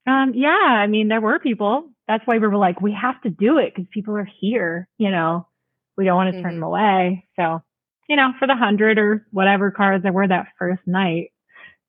Um, 0.06 0.34
yeah, 0.36 0.49
I 0.49 0.88
mean, 0.88 1.08
there 1.08 1.21
were 1.21 1.39
people. 1.39 1.89
That's 2.08 2.25
why 2.27 2.38
we 2.38 2.47
were 2.47 2.58
like, 2.58 2.82
we 2.82 2.93
have 2.93 3.21
to 3.21 3.29
do 3.29 3.58
it 3.58 3.73
because 3.73 3.88
people 3.91 4.15
are 4.17 4.27
here, 4.39 4.88
you 4.97 5.10
know. 5.10 5.47
We 5.95 6.06
don't 6.06 6.15
want 6.15 6.29
to 6.32 6.34
mm-hmm. 6.34 6.43
turn 6.43 6.56
them 6.56 6.63
away. 6.63 7.27
So 7.36 7.62
you 8.10 8.15
know, 8.15 8.34
for 8.38 8.47
the 8.47 8.56
hundred 8.56 8.97
or 8.97 9.25
whatever 9.32 9.71
cars 9.71 10.01
there 10.03 10.12
were 10.12 10.27
that 10.27 10.47
first 10.60 10.82
night, 10.86 11.32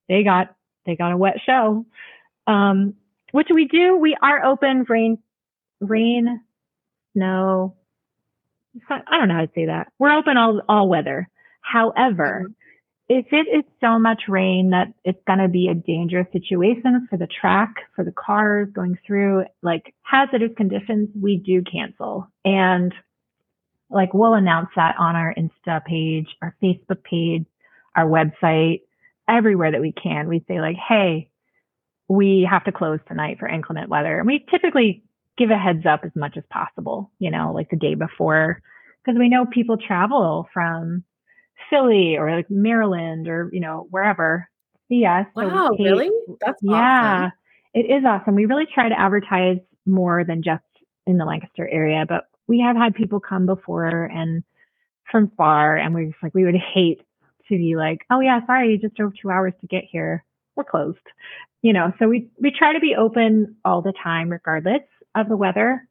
they 0.09 0.23
got 0.23 0.55
they 0.87 0.97
got 0.97 1.13
a 1.13 1.17
wet 1.17 1.37
show. 1.45 1.87
Um, 2.47 2.95
which 3.33 3.49
we 3.53 3.67
do. 3.67 3.97
We 3.97 4.17
are 4.23 4.45
open 4.45 4.85
rain, 4.89 5.19
rain, 5.81 6.41
snow. 7.13 7.75
I 8.89 9.19
don't 9.19 9.29
know 9.29 9.35
how 9.35 9.41
to 9.41 9.51
say 9.55 9.67
that. 9.67 9.89
We're 9.99 10.17
open 10.17 10.37
all 10.37 10.63
all 10.69 10.89
weather. 10.89 11.29
However, 11.63 12.45
mm-hmm. 12.45 12.53
If 13.09 13.27
it 13.33 13.47
is 13.55 13.65
so 13.81 13.99
much 13.99 14.23
rain 14.29 14.71
that 14.71 14.89
it's 15.05 15.21
going 15.27 15.39
to 15.39 15.49
be 15.49 15.69
a 15.69 15.75
dangerous 15.75 16.27
situation 16.33 17.07
for 17.11 17.19
the 17.19 17.27
track, 17.27 17.75
for 17.95 18.05
the 18.05 18.13
cars 18.13 18.69
going 18.75 18.99
through, 19.07 19.45
like 19.63 19.95
hazardous 20.03 20.53
conditions, 20.57 21.11
we 21.21 21.37
do 21.37 21.63
cancel. 21.63 22.31
And 22.45 22.95
like 23.91 24.15
we'll 24.15 24.35
announce 24.35 24.71
that 24.77 24.95
on 24.99 25.17
our 25.17 25.35
Insta 25.35 25.85
page, 25.85 26.29
our 26.41 26.57
Facebook 26.63 27.03
page, 27.05 27.45
our 27.95 28.07
website. 28.07 28.81
everywhere 29.29 29.73
that 29.73 29.81
we 29.81 29.93
can, 29.93 30.29
we 30.29 30.45
say 30.49 30.61
like, 30.61 30.77
Hey, 30.77 31.31
we 32.09 32.47
have 32.51 32.65
to 32.65 32.73
close 32.73 33.01
tonight 33.07 33.39
for 33.39 33.49
inclement 33.49 33.89
weather. 33.89 34.19
And 34.19 34.27
we 34.27 34.45
typically 34.51 35.03
give 35.37 35.51
a 35.51 35.59
heads 35.59 35.87
up 35.87 36.01
as 36.05 36.13
much 36.15 36.37
as 36.37 36.45
possible, 36.51 37.11
you 37.19 37.31
know, 37.31 37.53
like 37.55 37.71
the 37.71 37.77
day 37.77 37.95
before, 37.95 38.61
because 39.05 39.19
we 39.19 39.29
know 39.29 39.47
people 39.47 39.77
travel 39.77 40.49
from 40.53 41.05
Philly 41.71 42.17
or 42.17 42.35
like 42.35 42.51
Maryland 42.51 43.29
or, 43.29 43.51
you 43.53 43.61
know, 43.61 43.87
wherever. 43.91 44.49
Yeah. 44.89 45.25
So 45.35 45.49
wow, 45.49 45.71
really? 45.79 46.11
That's 46.41 46.63
yeah, 46.63 47.27
awesome. 47.27 47.33
it 47.75 47.91
is 47.91 48.05
awesome. 48.05 48.35
We 48.35 48.47
really 48.47 48.67
try 48.73 48.89
to 48.89 48.99
advertise 48.99 49.59
more 49.87 50.25
than 50.25 50.43
just 50.43 50.63
in 51.07 51.19
the 51.19 51.25
Lancaster 51.25 51.69
area, 51.69 52.05
but 52.09 52.25
we 52.47 52.61
have 52.61 52.77
had 52.77 52.95
people 52.95 53.21
come 53.21 53.47
before 53.47 54.05
and 54.05 54.43
from 55.11 55.31
far, 55.37 55.77
and 55.77 55.95
we're 55.95 56.07
just 56.07 56.23
like, 56.23 56.35
we 56.35 56.45
would 56.45 56.55
hate 56.55 57.01
to 57.49 57.57
be 57.57 57.77
like, 57.77 58.01
oh 58.11 58.21
yeah, 58.21 58.41
sorry, 58.47 58.71
you 58.73 58.79
just 58.79 58.95
drove 58.95 59.13
two 59.21 59.31
hours 59.31 59.53
to 59.61 59.67
get 59.67 59.85
here. 59.91 60.25
We're 60.57 60.65
closed. 60.65 60.99
You 61.63 61.73
know, 61.73 61.93
so 61.99 62.09
we 62.09 62.29
we 62.39 62.51
try 62.51 62.75
to 62.75 62.81
be 62.81 62.95
open 62.95 63.57
all 63.65 63.83
the 63.83 63.95
time, 64.03 64.31
regardless 64.31 64.83
of 65.15 65.29
the 65.29 65.37
weather. 65.37 65.87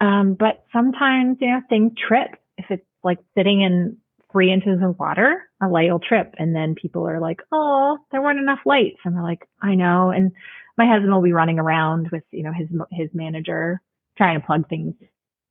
Um, 0.00 0.34
but 0.34 0.64
sometimes, 0.72 1.38
you 1.40 1.48
know, 1.48 1.60
things 1.68 1.92
trip. 1.96 2.36
If 2.56 2.66
it's 2.70 2.86
like 3.02 3.18
sitting 3.36 3.62
in 3.62 3.98
three 4.34 4.52
inches 4.52 4.80
of 4.82 4.98
water, 4.98 5.48
a 5.62 5.68
light 5.68 5.92
will 5.92 6.00
trip. 6.00 6.34
And 6.38 6.56
then 6.56 6.74
people 6.74 7.08
are 7.08 7.20
like, 7.20 7.40
oh, 7.52 7.98
there 8.10 8.20
weren't 8.20 8.40
enough 8.40 8.58
lights. 8.66 8.98
And 9.04 9.14
they're 9.14 9.22
like, 9.22 9.48
I 9.62 9.76
know. 9.76 10.10
And 10.10 10.32
my 10.76 10.86
husband 10.86 11.12
will 11.12 11.22
be 11.22 11.32
running 11.32 11.60
around 11.60 12.08
with, 12.10 12.24
you 12.32 12.42
know, 12.42 12.52
his, 12.52 12.68
his 12.90 13.10
manager 13.14 13.80
trying 14.18 14.40
to 14.40 14.44
plug 14.44 14.68
things, 14.68 14.94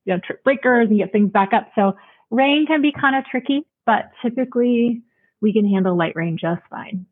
you 0.04 0.14
know, 0.14 0.20
trip 0.20 0.44
breakers 0.44 0.90
and 0.90 1.00
get 1.00 1.14
things 1.14 1.32
back 1.32 1.54
up. 1.54 1.70
So 1.76 1.94
rain 2.30 2.66
can 2.68 2.82
be 2.82 2.92
kind 2.92 3.16
of 3.16 3.24
tricky, 3.24 3.66
but 3.86 4.12
typically 4.22 5.02
we 5.42 5.54
can 5.54 5.66
handle 5.66 5.98
light 5.98 6.18
rain 6.18 6.38
just 6.38 6.62
fine. 6.70 7.06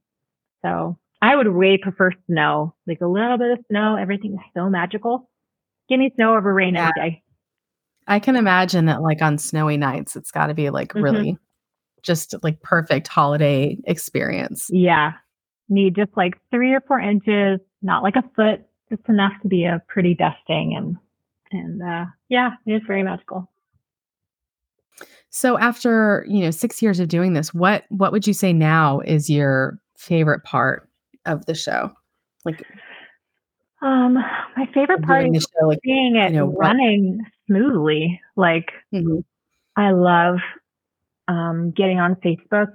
So 0.64 0.98
I 1.22 1.38
would 1.38 1.48
way 1.48 1.78
prefer 1.78 2.12
snow, 2.28 2.76
like 2.86 3.00
a 3.00 3.08
little 3.08 3.38
bit 3.38 3.52
of 3.52 3.60
snow. 3.70 3.96
Everything 3.96 4.34
is 4.34 4.40
so 4.54 4.70
magical. 4.70 5.30
Give 5.88 6.00
me 6.00 6.12
snow 6.16 6.36
over 6.36 6.54
rain 6.54 6.74
yeah. 6.74 6.90
every 6.90 7.10
day. 7.10 7.24
I 8.08 8.20
can 8.20 8.36
imagine 8.36 8.88
that, 8.88 9.02
like 9.02 9.22
on 9.22 9.38
snowy 9.38 9.78
nights, 9.78 10.18
it's 10.18 10.32
got 10.32 10.48
to 10.48 10.54
be 10.54 10.70
like 10.70 10.90
mm-hmm. 10.90 11.04
really 11.04 11.38
just 12.02 12.36
like 12.44 12.62
perfect 12.62 13.08
holiday 13.08 13.78
experience. 13.86 14.70
Yeah. 14.72 15.14
Need 15.70 15.96
just 15.96 16.16
like 16.16 16.34
three 16.52 16.74
or 16.74 16.82
four 16.82 17.00
inches, 17.00 17.60
not 17.82 18.04
like 18.04 18.16
a 18.16 18.24
foot, 18.36 18.62
just 18.90 19.08
enough 19.08 19.34
to 19.42 19.48
be 19.48 19.66
a 19.66 19.82
pretty 19.88 20.14
dusting 20.14 20.76
and 20.76 20.98
and 21.52 21.82
uh 21.82 22.06
yeah, 22.30 22.52
it's 22.66 22.86
very 22.86 23.04
magical. 23.04 23.50
So 25.30 25.58
after, 25.58 26.26
you 26.28 26.44
know, 26.44 26.52
6 26.52 26.82
years 26.82 27.00
of 27.00 27.08
doing 27.08 27.34
this, 27.34 27.54
what 27.54 27.86
what 27.90 28.12
would 28.12 28.28
you 28.28 28.34
say 28.34 28.54
now 28.54 29.00
is 29.02 29.30
your 29.30 29.80
favorite 29.98 30.44
part 30.44 30.90
of 31.26 31.46
the 31.46 31.56
show? 31.56 31.92
Like 32.44 32.64
um 33.82 34.14
my 34.14 34.70
favorite 34.74 35.04
part 35.04 35.26
is 35.34 35.48
show, 35.60 35.68
like, 35.68 35.80
seeing 35.84 36.16
it 36.16 36.32
you 36.32 36.38
know, 36.38 36.48
running 36.48 37.18
what? 37.18 37.28
smoothly. 37.48 38.22
Like 38.36 38.72
mm-hmm. 38.94 39.20
I 39.78 39.92
love 39.92 40.40
um, 41.32 41.72
getting 41.72 42.00
on 42.00 42.16
Facebook 42.16 42.74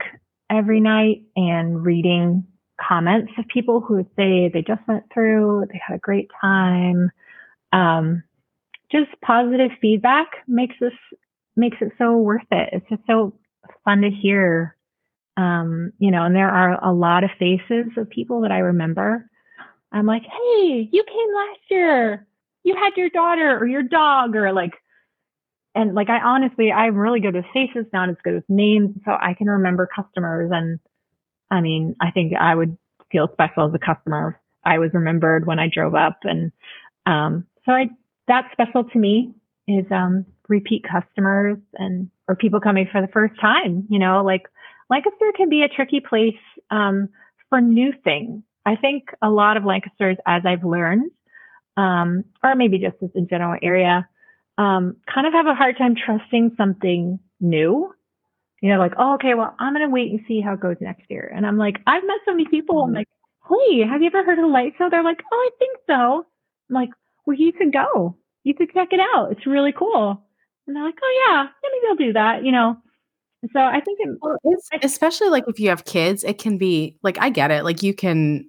every 0.51 0.81
night 0.81 1.23
and 1.37 1.85
reading 1.85 2.45
comments 2.81 3.33
of 3.39 3.47
people 3.49 3.81
who 3.81 4.03
say 4.17 4.49
they 4.49 4.63
just 4.67 4.81
went 4.89 5.05
through, 5.13 5.67
they 5.71 5.81
had 5.87 5.97
a 5.97 6.01
great 6.01 6.31
time. 6.41 7.11
Um, 7.73 8.23
just 8.91 9.11
positive 9.23 9.73
feedback 9.81 10.29
makes 10.49 10.75
this 10.81 10.93
makes 11.55 11.77
it 11.81 11.93
so 11.99 12.17
worth 12.17 12.47
it. 12.51 12.71
It's 12.73 12.89
just 12.89 13.03
so 13.07 13.35
fun 13.85 14.01
to 14.01 14.11
hear. 14.11 14.75
Um, 15.37 15.93
you 15.99 16.11
know, 16.11 16.25
and 16.25 16.35
there 16.35 16.51
are 16.51 16.83
a 16.83 16.95
lot 16.95 17.25
of 17.25 17.31
faces 17.39 17.93
of 17.99 18.09
people 18.09 18.41
that 18.41 18.53
I 18.53 18.59
remember. 18.59 19.29
I'm 19.93 20.07
like, 20.07 20.23
hey, 20.23 20.89
you 20.91 21.05
came 21.05 21.35
last 21.35 21.61
year. 21.71 22.27
You 22.65 22.75
had 22.75 22.97
your 22.97 23.11
daughter 23.11 23.59
or 23.59 23.67
your 23.67 23.83
dog 23.83 24.35
or 24.35 24.53
like 24.53 24.73
and 25.77 25.95
like 25.95 26.09
I 26.09 26.21
honestly, 26.21 26.73
I'm 26.73 26.97
really 26.97 27.21
good 27.21 27.35
with 27.35 27.45
faces, 27.53 27.85
not 27.93 28.09
as 28.09 28.17
good 28.25 28.35
with 28.35 28.45
names. 28.49 28.97
So 29.05 29.13
I 29.13 29.35
can 29.35 29.47
remember 29.47 29.87
customers. 29.95 30.51
And 30.53 30.81
I 31.51 31.61
mean, 31.61 31.95
I 32.01 32.11
think 32.11 32.33
I 32.35 32.55
would 32.55 32.77
feel 33.13 33.29
special 33.33 33.69
as 33.69 33.75
a 33.75 33.79
customer. 33.79 34.41
I 34.65 34.79
was 34.79 34.91
remembered 34.95 35.47
when 35.47 35.59
I 35.59 35.69
drove 35.73 35.95
up. 35.95 36.19
And 36.23 36.51
um, 37.05 37.47
so 37.67 37.73
I, 37.73 37.91
that's 38.27 38.51
special 38.53 38.85
to 38.85 38.99
me 38.99 39.35
is 39.69 39.85
um, 39.91 40.25
repeat 40.49 40.83
customers 40.91 41.59
and 41.75 42.11
or 42.27 42.37
people 42.37 42.61
coming 42.61 42.89
for 42.91 43.03
the 43.03 43.13
first 43.13 43.39
time. 43.39 43.87
You 43.91 43.99
know, 43.99 44.25
like 44.25 44.45
Lancaster 44.89 45.31
can 45.37 45.51
be 45.51 45.63
a 45.63 45.69
tricky 45.69 46.01
place 46.01 46.41
um, 46.71 47.11
for 47.51 47.61
new 47.61 47.93
things. 48.03 48.43
I 48.65 48.77
think 48.77 49.11
a 49.23 49.29
lot 49.29 49.59
of 49.59 49.65
Lancasters, 49.65 50.17
as 50.27 50.43
I've 50.47 50.65
learned, 50.65 51.11
um, 51.77 52.25
or 52.43 52.55
maybe 52.55 52.79
just 52.79 52.97
as 53.03 53.11
a 53.15 53.21
general 53.21 53.59
area, 53.63 54.09
um, 54.59 54.97
kind 55.13 55.27
of 55.27 55.33
have 55.33 55.47
a 55.47 55.55
hard 55.55 55.77
time 55.79 55.95
trusting 55.95 56.55
something 56.57 57.19
new. 57.41 57.93
You 58.63 58.71
know, 58.71 58.79
like, 58.79 58.95
oh, 58.99 59.15
okay, 59.15 59.35
well, 59.35 59.55
I'm 59.59 59.75
going 59.75 59.87
to 59.87 59.93
wait 59.93 60.11
and 60.11 60.21
see 60.27 60.41
how 60.41 60.55
it 60.55 60.61
goes 60.61 60.77
next 60.81 61.05
year. 61.11 61.31
And 61.35 61.47
I'm 61.47 61.59
like, 61.59 61.77
I've 61.87 62.05
met 62.05 62.17
so 62.25 62.33
many 62.33 62.47
people. 62.47 62.81
I'm 62.81 62.89
mm-hmm. 62.89 62.97
like, 62.97 63.09
hey, 63.49 63.87
have 63.87 64.01
you 64.01 64.07
ever 64.09 64.25
heard 64.25 64.39
of 64.39 64.51
light 64.51 64.73
show? 64.79 64.89
They're 64.91 65.05
like, 65.05 65.23
oh, 65.31 65.37
I 65.37 65.51
think 65.59 65.79
so. 65.87 66.25
I'm 66.71 66.75
like, 66.75 66.89
well, 67.27 67.37
you 67.37 67.53
should 67.59 67.73
go. 67.73 68.17
You 68.45 68.55
should 68.57 68.73
check 68.73 68.89
it 68.93 69.01
out. 69.15 69.33
It's 69.33 69.47
really 69.47 69.73
cool. 69.73 70.23
And 70.67 70.75
they're 70.75 70.85
like, 70.85 70.99
oh, 71.03 71.27
yeah, 71.29 71.47
maybe 71.63 71.87
I'll 71.89 72.07
do 72.07 72.13
that, 72.15 72.45
you 72.45 72.53
know. 72.53 72.77
So 73.53 73.61
I 73.61 73.81
think 73.81 73.99
it, 74.01 74.19
well, 74.21 74.39
especially 74.83 75.29
like 75.29 75.45
if 75.47 75.61
you 75.61 75.69
have 75.69 75.85
kids, 75.85 76.25
it 76.25 76.39
can 76.39 76.59
be 76.59 76.97
like, 77.03 77.19
I 77.21 77.31
get 77.31 77.51
it. 77.51 77.63
Like 77.63 77.83
you 77.83 77.95
can 77.95 78.49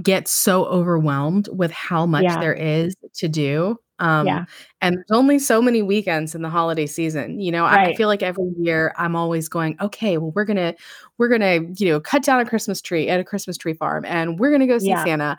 get 0.00 0.28
so 0.28 0.64
overwhelmed 0.66 1.48
with 1.52 1.70
how 1.70 2.06
much 2.06 2.22
yeah. 2.22 2.40
there 2.40 2.54
is 2.54 2.94
to 3.16 3.28
do 3.28 3.76
um, 4.00 4.26
yeah. 4.26 4.46
And 4.80 4.96
there's 4.96 5.10
only 5.10 5.38
so 5.38 5.60
many 5.60 5.82
weekends 5.82 6.34
in 6.34 6.40
the 6.40 6.48
holiday 6.48 6.86
season. 6.86 7.38
You 7.38 7.52
know, 7.52 7.64
right. 7.64 7.88
I, 7.88 7.90
I 7.90 7.94
feel 7.94 8.08
like 8.08 8.22
every 8.22 8.50
year 8.58 8.94
I'm 8.96 9.14
always 9.14 9.48
going, 9.48 9.76
okay, 9.80 10.16
well, 10.16 10.32
we're 10.34 10.46
gonna 10.46 10.74
we're 11.18 11.28
gonna 11.28 11.60
you 11.76 11.90
know 11.90 12.00
cut 12.00 12.24
down 12.24 12.40
a 12.40 12.46
Christmas 12.46 12.80
tree 12.80 13.08
at 13.08 13.20
a 13.20 13.24
Christmas 13.24 13.58
tree 13.58 13.74
farm, 13.74 14.04
and 14.06 14.38
we're 14.40 14.50
gonna 14.50 14.66
go 14.66 14.78
see 14.78 14.88
yeah. 14.88 15.04
Santa, 15.04 15.36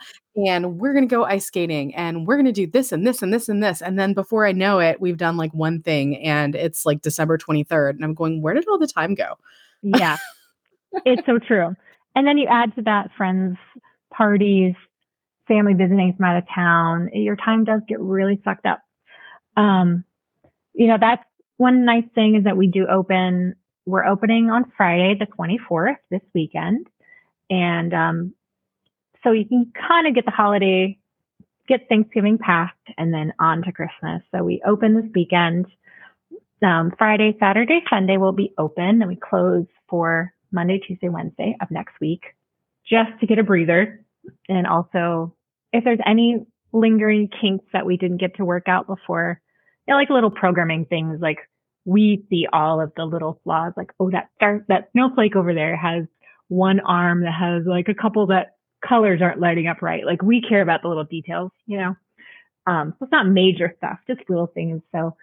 and 0.48 0.78
we're 0.80 0.94
gonna 0.94 1.08
go 1.08 1.26
ice 1.26 1.46
skating, 1.46 1.94
and 1.96 2.28
we're 2.28 2.38
gonna 2.38 2.52
do 2.52 2.68
this 2.68 2.92
and 2.92 3.06
this 3.06 3.24
and 3.24 3.34
this 3.34 3.50
and 3.50 3.64
this, 3.64 3.82
and 3.82 3.98
then 3.98 4.14
before 4.14 4.46
I 4.46 4.52
know 4.52 4.80
it, 4.80 5.02
we've 5.02 5.18
done 5.18 5.38
like 5.38 5.54
one 5.54 5.82
thing, 5.82 6.18
and 6.18 6.56
it's 6.56 6.86
like 6.86 7.02
December 7.02 7.40
23rd, 7.40 7.92
and 7.92 8.06
I'm 8.06 8.14
going, 8.14 8.42
where 8.42 8.54
did 8.54 8.68
all 8.68 8.78
the 8.78 8.88
time 8.88 9.16
go? 9.16 9.34
Yeah, 9.82 10.18
it's 11.06 11.26
so 11.26 11.40
true. 11.40 11.76
And 12.16 12.28
then 12.28 12.38
you 12.38 12.48
add 12.48 12.76
to 12.76 12.84
that 12.84 13.10
friends 13.18 13.58
parties 14.14 14.76
family 15.52 15.74
visiting 15.74 16.14
from 16.16 16.26
out 16.26 16.38
of 16.38 16.46
town, 16.54 17.10
your 17.14 17.36
time 17.36 17.66
does 17.66 17.82
get 17.86 18.00
really 18.00 18.40
sucked 18.46 18.66
up. 18.66 18.82
Um, 19.58 20.06
you 20.74 20.88
know, 20.88 20.98
that's 21.00 21.24
one 21.58 21.84
nice 21.84 22.06
thing 22.16 22.36
is 22.36 22.46
that 22.46 22.56
we 22.56 22.68
do 22.68 22.88
open, 22.88 23.56
we're 23.86 24.06
opening 24.06 24.50
on 24.50 24.72
Friday, 24.78 25.16
the 25.20 25.26
24th 25.26 25.98
this 26.10 26.22
weekend. 26.34 26.88
And, 27.50 27.94
um, 27.94 28.34
so 29.24 29.32
you 29.34 29.46
can 29.46 29.74
kind 29.76 30.08
of 30.08 30.16
get 30.16 30.24
the 30.24 30.32
holiday, 30.32 30.98
get 31.68 31.90
Thanksgiving 31.90 32.38
past 32.38 32.74
and 32.98 33.14
then 33.14 33.34
on 33.38 33.62
to 33.64 33.74
Christmas. 33.74 34.24
So 34.34 34.44
we 34.44 34.62
open 34.66 34.96
this 34.96 35.12
weekend. 35.14 35.68
Um, 36.64 36.94
Friday, 36.98 37.36
Saturday, 37.40 37.84
Sunday 37.90 38.18
will 38.18 38.32
be 38.32 38.54
open 38.58 39.02
and 39.02 39.08
we 39.08 39.18
close 39.18 39.66
for 39.90 40.34
Monday, 40.52 40.80
Tuesday, 40.80 41.10
Wednesday 41.10 41.58
of 41.62 41.70
next 41.72 42.00
week 42.00 42.22
just 42.90 43.12
to 43.20 43.28
get 43.28 43.38
a 43.38 43.44
breather 43.44 44.06
and 44.48 44.66
also 44.66 45.36
if 45.74 45.84
there's 45.84 46.00
any 46.06 46.46
lingering 46.74 47.30
kinks 47.42 47.66
that 47.74 47.86
we 47.86 47.98
didn't 47.98 48.18
get 48.18 48.36
to 48.36 48.46
work 48.46 48.68
out 48.68 48.88
before, 48.88 49.42
you 49.88 49.94
know, 49.94 49.98
like 49.98 50.10
little 50.10 50.32
programming 50.32 50.86
things, 50.86 51.20
like 51.22 51.38
we 51.86 52.26
see 52.30 52.48
all 52.52 52.82
of 52.82 52.92
the 52.96 53.06
little 53.06 53.40
flaws, 53.44 53.74
like, 53.76 53.92
oh, 54.00 54.12
that 54.12 54.30
star, 54.36 54.64
that 54.68 54.90
snowflake 54.92 55.36
over 55.36 55.54
there 55.54 55.76
has 55.76 56.06
one 56.48 56.80
arm 56.82 57.24
that 57.24 57.34
has 57.34 57.66
like 57.66 57.88
a 57.88 57.94
couple 57.94 58.28
that 58.28 58.56
colors 58.88 59.22
aren't 59.22 59.40
lighting 59.40 59.68
up 59.68 59.82
right. 59.82 60.06
Like 60.06 60.22
we 60.22 60.42
care 60.42 60.62
about 60.62 60.82
the 60.82 60.88
little 60.88 61.04
details, 61.04 61.52
you 61.66 61.78
know? 61.78 61.96
Um, 62.68 62.94
so 63.00 63.06
it's 63.06 63.12
not 63.12 63.28
major 63.28 63.74
stuff, 63.78 63.98
just 64.08 64.22
little 64.30 64.48
things. 64.48 64.82
So 64.92 65.16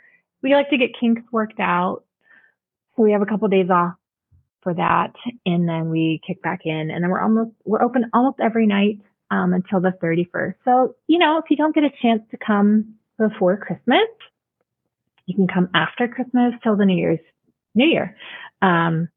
we 0.42 0.54
like 0.54 0.70
to 0.70 0.78
get 0.78 0.98
kinks 0.98 1.22
worked 1.30 1.60
out. 1.60 2.02
So 2.96 3.02
we 3.02 3.12
have 3.12 3.22
a 3.22 3.26
couple 3.26 3.46
days 3.48 3.70
off 3.70 3.94
for 4.62 4.74
that. 4.74 5.12
And 5.46 5.68
then 5.68 5.90
we 5.90 6.20
kick 6.26 6.42
back 6.42 6.60
in 6.64 6.90
and 6.90 7.02
then 7.02 7.10
we're 7.10 7.22
almost, 7.22 7.52
we're 7.64 7.82
open 7.82 8.10
almost 8.12 8.40
every 8.40 8.66
night 8.66 8.98
um, 9.30 9.52
until 9.52 9.80
the 9.80 9.92
31st. 10.02 10.54
So, 10.64 10.96
you 11.06 11.18
know, 11.18 11.38
if 11.38 11.44
you 11.50 11.56
don't 11.56 11.74
get 11.74 11.84
a 11.84 11.90
chance 12.02 12.22
to 12.30 12.36
come 12.36 12.94
before 13.18 13.56
Christmas, 13.56 14.08
you 15.26 15.34
can 15.34 15.46
come 15.46 15.68
after 15.74 16.08
Christmas 16.08 16.54
till 16.62 16.76
the 16.76 16.86
New 16.86 16.96
Year's 16.96 17.20
New 17.74 17.86
Year. 17.86 18.16
Um, 18.62 19.08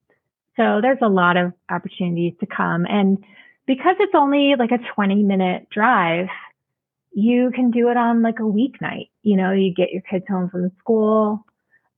so 0.57 0.79
there's 0.81 0.99
a 1.01 1.07
lot 1.07 1.37
of 1.37 1.53
opportunities 1.69 2.33
to 2.41 2.45
come. 2.45 2.85
And 2.85 3.23
because 3.65 3.95
it's 3.99 4.13
only 4.15 4.55
like 4.59 4.71
a 4.71 4.79
20 4.95 5.23
minute 5.23 5.69
drive, 5.69 6.27
you 7.13 7.51
can 7.53 7.71
do 7.71 7.89
it 7.89 7.97
on 7.97 8.21
like 8.21 8.39
a 8.39 8.43
weeknight. 8.43 9.09
You 9.23 9.37
know, 9.37 9.51
you 9.51 9.73
get 9.73 9.91
your 9.91 10.01
kids 10.01 10.25
home 10.27 10.49
from 10.49 10.71
school. 10.79 11.45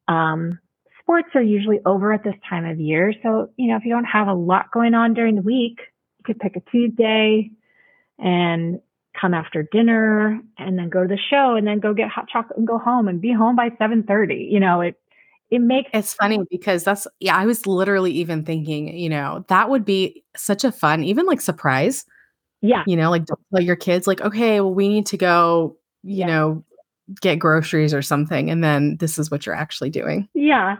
Um, 0.08 0.60
sports 1.02 1.30
are 1.36 1.42
usually 1.42 1.80
over 1.86 2.14
at 2.14 2.24
this 2.24 2.36
time 2.48 2.66
of 2.66 2.80
year. 2.80 3.14
So, 3.24 3.50
you 3.58 3.70
know, 3.70 3.78
if 3.78 3.86
you 3.86 3.92
don't 3.92 4.06
have 4.06 4.28
a 4.28 4.34
lot 4.34 4.72
going 4.72 4.94
on 4.94 5.14
during 5.14 5.36
the 5.36 5.42
week, 5.42 5.80
You 6.20 6.24
could 6.26 6.40
pick 6.40 6.56
a 6.56 6.62
Tuesday 6.72 7.52
and 8.24 8.82
come 9.20 9.36
after 9.36 9.64
dinner 9.72 10.42
and 10.58 10.80
then 10.80 10.90
go 10.90 11.04
to 11.04 11.08
the 11.08 11.20
show 11.30 11.56
and 11.56 11.68
then 11.68 11.80
go 11.80 11.94
get 11.94 12.10
hot 12.10 12.28
chocolate 12.30 12.58
and 12.58 12.68
go 12.68 12.80
home 12.80 13.08
and 13.08 13.22
be 13.22 13.32
home 13.34 13.56
by 13.56 13.70
7:30. 13.80 14.50
You 14.52 14.60
know, 14.60 14.82
it 14.82 15.00
it 15.52 15.60
makes 15.60 15.92
It's 15.94 16.16
funny 16.16 16.40
because 16.50 16.84
that's 16.84 17.08
yeah, 17.20 17.38
I 17.38 17.46
was 17.46 17.68
literally 17.68 18.12
even 18.14 18.44
thinking, 18.46 18.88
you 18.98 19.10
know, 19.10 19.46
that 19.50 19.70
would 19.70 19.86
be 19.86 20.24
such 20.36 20.64
a 20.64 20.72
fun, 20.72 21.04
even 21.04 21.28
like 21.28 21.42
surprise, 21.42 22.06
yeah, 22.62 22.84
you 22.88 22.96
know, 22.96 23.12
like 23.12 23.26
don't 23.26 23.40
tell 23.54 23.64
your 23.64 23.76
kids 23.78 24.08
like, 24.08 24.22
okay, 24.22 24.62
well, 24.62 24.74
we 24.74 24.90
need 24.90 25.06
to 25.08 25.18
go, 25.18 25.78
you 26.04 26.26
Yeah. 26.26 26.28
know, 26.28 26.66
get 27.22 27.38
groceries 27.40 27.94
or 27.94 28.02
something, 28.02 28.50
and 28.50 28.64
then 28.64 28.98
this 28.98 29.20
is 29.20 29.30
what 29.32 29.46
you're 29.46 29.56
actually 29.56 29.92
doing. 29.92 30.28
yeah. 30.34 30.78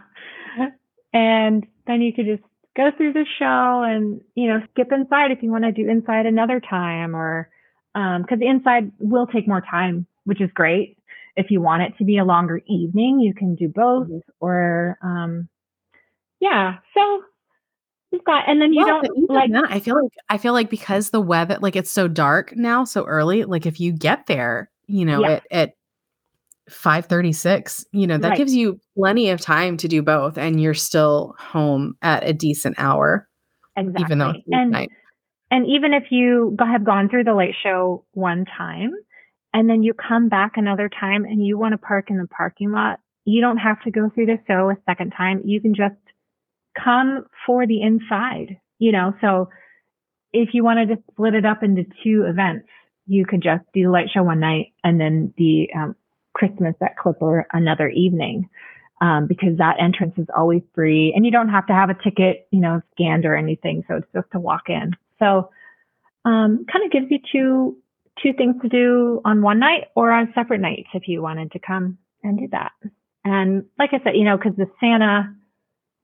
And 1.12 1.66
then 1.86 2.02
you 2.02 2.12
could 2.12 2.26
just 2.26 2.42
go 2.76 2.90
through 2.96 3.12
the 3.12 3.26
show 3.38 3.82
and, 3.84 4.20
you 4.34 4.48
know, 4.48 4.60
skip 4.72 4.92
inside 4.92 5.30
if 5.30 5.42
you 5.42 5.50
want 5.50 5.64
to 5.64 5.72
do 5.72 5.88
inside 5.88 6.26
another 6.26 6.60
time 6.60 7.14
or 7.16 7.48
um 7.94 8.22
because 8.22 8.38
the 8.40 8.46
inside 8.48 8.90
will 8.98 9.26
take 9.26 9.46
more 9.48 9.60
time, 9.62 10.06
which 10.24 10.40
is 10.40 10.50
great. 10.54 10.98
If 11.36 11.50
you 11.50 11.60
want 11.60 11.82
it 11.82 11.94
to 11.98 12.04
be 12.04 12.18
a 12.18 12.24
longer 12.24 12.60
evening, 12.66 13.20
you 13.20 13.34
can 13.34 13.54
do 13.54 13.68
both 13.68 14.08
Mhm. 14.08 14.20
or 14.40 14.98
um 15.02 15.48
yeah. 16.40 16.78
So 16.94 17.22
you've 18.12 18.24
got 18.24 18.48
and 18.48 18.60
then 18.60 18.72
you 18.72 18.84
Well, 18.84 19.00
don't 19.00 19.30
like 19.30 19.50
then, 19.52 19.64
I 19.68 19.80
feel 19.80 19.94
like 20.02 20.12
I 20.28 20.38
feel 20.38 20.52
like 20.52 20.70
because 20.70 21.10
the 21.10 21.20
weather 21.20 21.58
like 21.60 21.76
it's 21.76 21.90
so 21.90 22.08
dark 22.08 22.56
now, 22.56 22.84
so 22.84 23.04
early, 23.04 23.44
like 23.44 23.66
if 23.66 23.80
you 23.80 23.92
get 23.92 24.26
there, 24.26 24.70
you 24.86 25.04
know, 25.04 25.20
Yeah. 25.20 25.28
at 25.28 25.42
at 25.50 25.72
5:36, 26.68 27.84
you 27.92 28.06
know, 28.06 28.18
that 28.18 28.30
Right. 28.30 28.38
gives 28.38 28.54
you 28.54 28.78
plenty 28.96 29.30
of 29.30 29.40
time 29.40 29.76
to 29.78 29.88
do 29.88 30.02
both 30.02 30.38
and 30.38 30.60
you're 30.60 30.74
still 30.74 31.34
home 31.38 31.96
at 32.02 32.26
a 32.26 32.32
decent 32.32 32.76
hour, 32.78 33.28
exactly. 33.76 34.02
even 34.04 34.18
though 34.18 34.30
and 34.30 34.42
midnight. 34.46 34.90
And 35.50 35.66
even 35.66 35.92
if 35.92 36.10
you 36.10 36.56
have 36.58 36.84
gone 36.84 37.08
through 37.08 37.24
the 37.24 37.34
late 37.34 37.54
show 37.62 38.04
one 38.12 38.44
time 38.44 38.92
and 39.52 39.68
then 39.68 39.82
you 39.82 39.94
come 39.94 40.28
back 40.28 40.52
another 40.56 40.88
time 40.88 41.24
and 41.24 41.46
you 41.46 41.58
want 41.58 41.72
to 41.72 41.78
park 41.78 42.10
in 42.10 42.18
the 42.18 42.26
parking 42.26 42.72
lot, 42.72 42.98
you 43.24 43.40
don't 43.40 43.58
have 43.58 43.80
to 43.82 43.90
go 43.90 44.10
through 44.10 44.26
the 44.26 44.38
show 44.46 44.70
a 44.70 44.76
second 44.86 45.12
time. 45.16 45.42
You 45.44 45.60
can 45.60 45.74
just 45.74 45.94
come 46.82 47.26
for 47.46 47.66
the 47.66 47.82
inside, 47.82 48.58
you 48.78 48.90
know? 48.90 49.14
So 49.20 49.48
if 50.32 50.50
you 50.54 50.64
wanted 50.64 50.88
to 50.88 50.96
split 51.12 51.34
it 51.34 51.44
up 51.44 51.62
into 51.62 51.84
two 52.02 52.24
events, 52.26 52.66
you 53.06 53.24
could 53.26 53.42
just 53.42 53.64
do 53.72 53.84
the 53.84 53.90
light 53.90 54.08
show 54.12 54.22
one 54.22 54.40
night 54.40 54.72
and 54.82 55.00
then 55.00 55.32
the 55.36 55.68
um, 55.76 55.94
Christmas 56.34 56.74
at 56.80 56.96
Clipper 56.96 57.46
another 57.52 57.88
evening. 57.88 58.48
Um, 59.00 59.26
because 59.26 59.58
that 59.58 59.76
entrance 59.80 60.14
is 60.16 60.28
always 60.34 60.62
free 60.72 61.12
and 61.14 61.26
you 61.26 61.32
don't 61.32 61.48
have 61.48 61.66
to 61.66 61.74
have 61.74 61.90
a 61.90 61.94
ticket, 61.94 62.46
you 62.52 62.60
know, 62.60 62.80
scanned 62.92 63.26
or 63.26 63.34
anything. 63.36 63.84
So 63.88 63.96
it's 63.96 64.06
just 64.14 64.30
to 64.32 64.38
walk 64.38 64.68
in. 64.68 64.92
So, 65.18 65.50
um, 66.24 66.64
kind 66.72 66.84
of 66.84 66.92
gives 66.92 67.06
you 67.10 67.18
two, 67.30 67.76
two 68.22 68.32
things 68.32 68.54
to 68.62 68.68
do 68.68 69.20
on 69.24 69.42
one 69.42 69.58
night 69.58 69.88
or 69.96 70.12
on 70.12 70.32
separate 70.34 70.60
nights 70.60 70.88
if 70.94 71.08
you 71.08 71.20
wanted 71.20 71.50
to 71.52 71.58
come 71.58 71.98
and 72.22 72.38
do 72.38 72.48
that. 72.52 72.72
And 73.24 73.64
like 73.78 73.90
I 73.92 74.02
said, 74.04 74.16
you 74.16 74.24
know, 74.24 74.38
cause 74.38 74.52
the 74.56 74.70
Santa, 74.80 75.34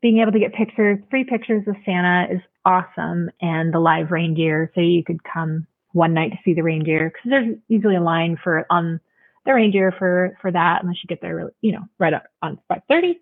being 0.03 0.19
able 0.19 0.33
to 0.33 0.41
get 0.41 0.53
pictures, 0.55 0.99
free 1.11 1.25
pictures 1.25 1.63
of 1.69 1.77
Santa 1.85 2.27
is 2.35 2.41
awesome 2.65 3.31
and 3.41 3.73
the 3.73 3.79
live 3.79 4.11
reindeer. 4.11 4.73
So 4.75 4.81
you 4.81 5.05
could 5.05 5.23
come 5.25 5.67
one 5.93 6.15
night 6.15 6.33
to 6.33 6.39
see 6.45 6.55
the 6.55 6.63
reindeer 6.63 7.11
because 7.11 7.31
there's 7.31 7.57
usually 7.69 7.97
a 7.97 8.03
line 8.03 8.39
for 8.43 8.67
on 8.71 9.01
the 9.47 9.55
reindeer 9.55 9.93
for 9.93 10.37
for 10.41 10.51
that 10.53 10.83
unless 10.83 10.99
you 11.03 11.09
get 11.09 11.21
there 11.21 11.37
really, 11.37 11.53
you 11.61 11.73
know 11.73 11.85
right 11.99 12.15
up 12.15 12.25
on 12.43 12.59
5:30. 12.71 13.17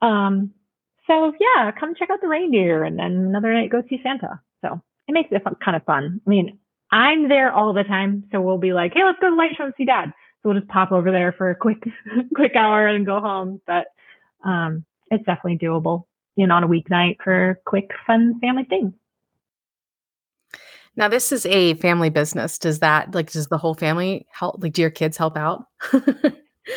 Um, 0.00 0.52
so 1.06 1.32
yeah, 1.40 1.72
come 1.72 1.94
check 1.94 2.10
out 2.10 2.20
the 2.20 2.28
reindeer 2.28 2.84
and 2.84 2.98
then 2.98 3.12
another 3.12 3.52
night 3.52 3.70
go 3.70 3.82
see 3.88 4.00
Santa. 4.02 4.40
So 4.62 4.80
it 5.08 5.12
makes 5.12 5.30
it 5.32 5.42
fun, 5.42 5.56
kind 5.64 5.76
of 5.76 5.84
fun. 5.84 6.20
I 6.26 6.30
mean, 6.30 6.58
I'm 6.90 7.28
there 7.28 7.52
all 7.52 7.72
the 7.72 7.84
time, 7.84 8.24
so 8.30 8.40
we'll 8.40 8.58
be 8.58 8.72
like, 8.72 8.92
hey, 8.94 9.04
let's 9.04 9.18
go 9.20 9.28
to 9.28 9.30
the 9.30 9.36
light 9.36 9.56
show 9.56 9.64
and 9.64 9.74
see 9.76 9.84
Dad. 9.84 10.12
So 10.42 10.50
we'll 10.50 10.58
just 10.58 10.68
pop 10.70 10.92
over 10.92 11.10
there 11.10 11.32
for 11.32 11.50
a 11.50 11.56
quick 11.56 11.82
quick 12.34 12.54
hour 12.56 12.86
and 12.86 13.06
go 13.06 13.20
home. 13.20 13.60
But 13.66 13.86
um, 14.44 14.84
it's 15.10 15.24
definitely 15.24 15.58
doable. 15.58 16.04
You 16.36 16.46
know, 16.46 16.54
on 16.54 16.64
a 16.64 16.68
weeknight 16.68 17.16
for 17.22 17.50
a 17.50 17.56
quick, 17.66 17.90
fun 18.06 18.38
family 18.40 18.64
thing. 18.64 18.94
Now 20.98 21.08
this 21.08 21.32
is 21.32 21.46
a 21.46 21.74
family 21.74 22.10
business. 22.10 22.58
Does 22.58 22.80
that 22.80 23.14
like 23.14 23.30
does 23.32 23.46
the 23.46 23.56
whole 23.56 23.74
family 23.74 24.26
help 24.32 24.62
like 24.62 24.72
do 24.74 24.82
your 24.82 24.90
kids 24.90 25.16
help 25.16 25.36
out? 25.38 25.64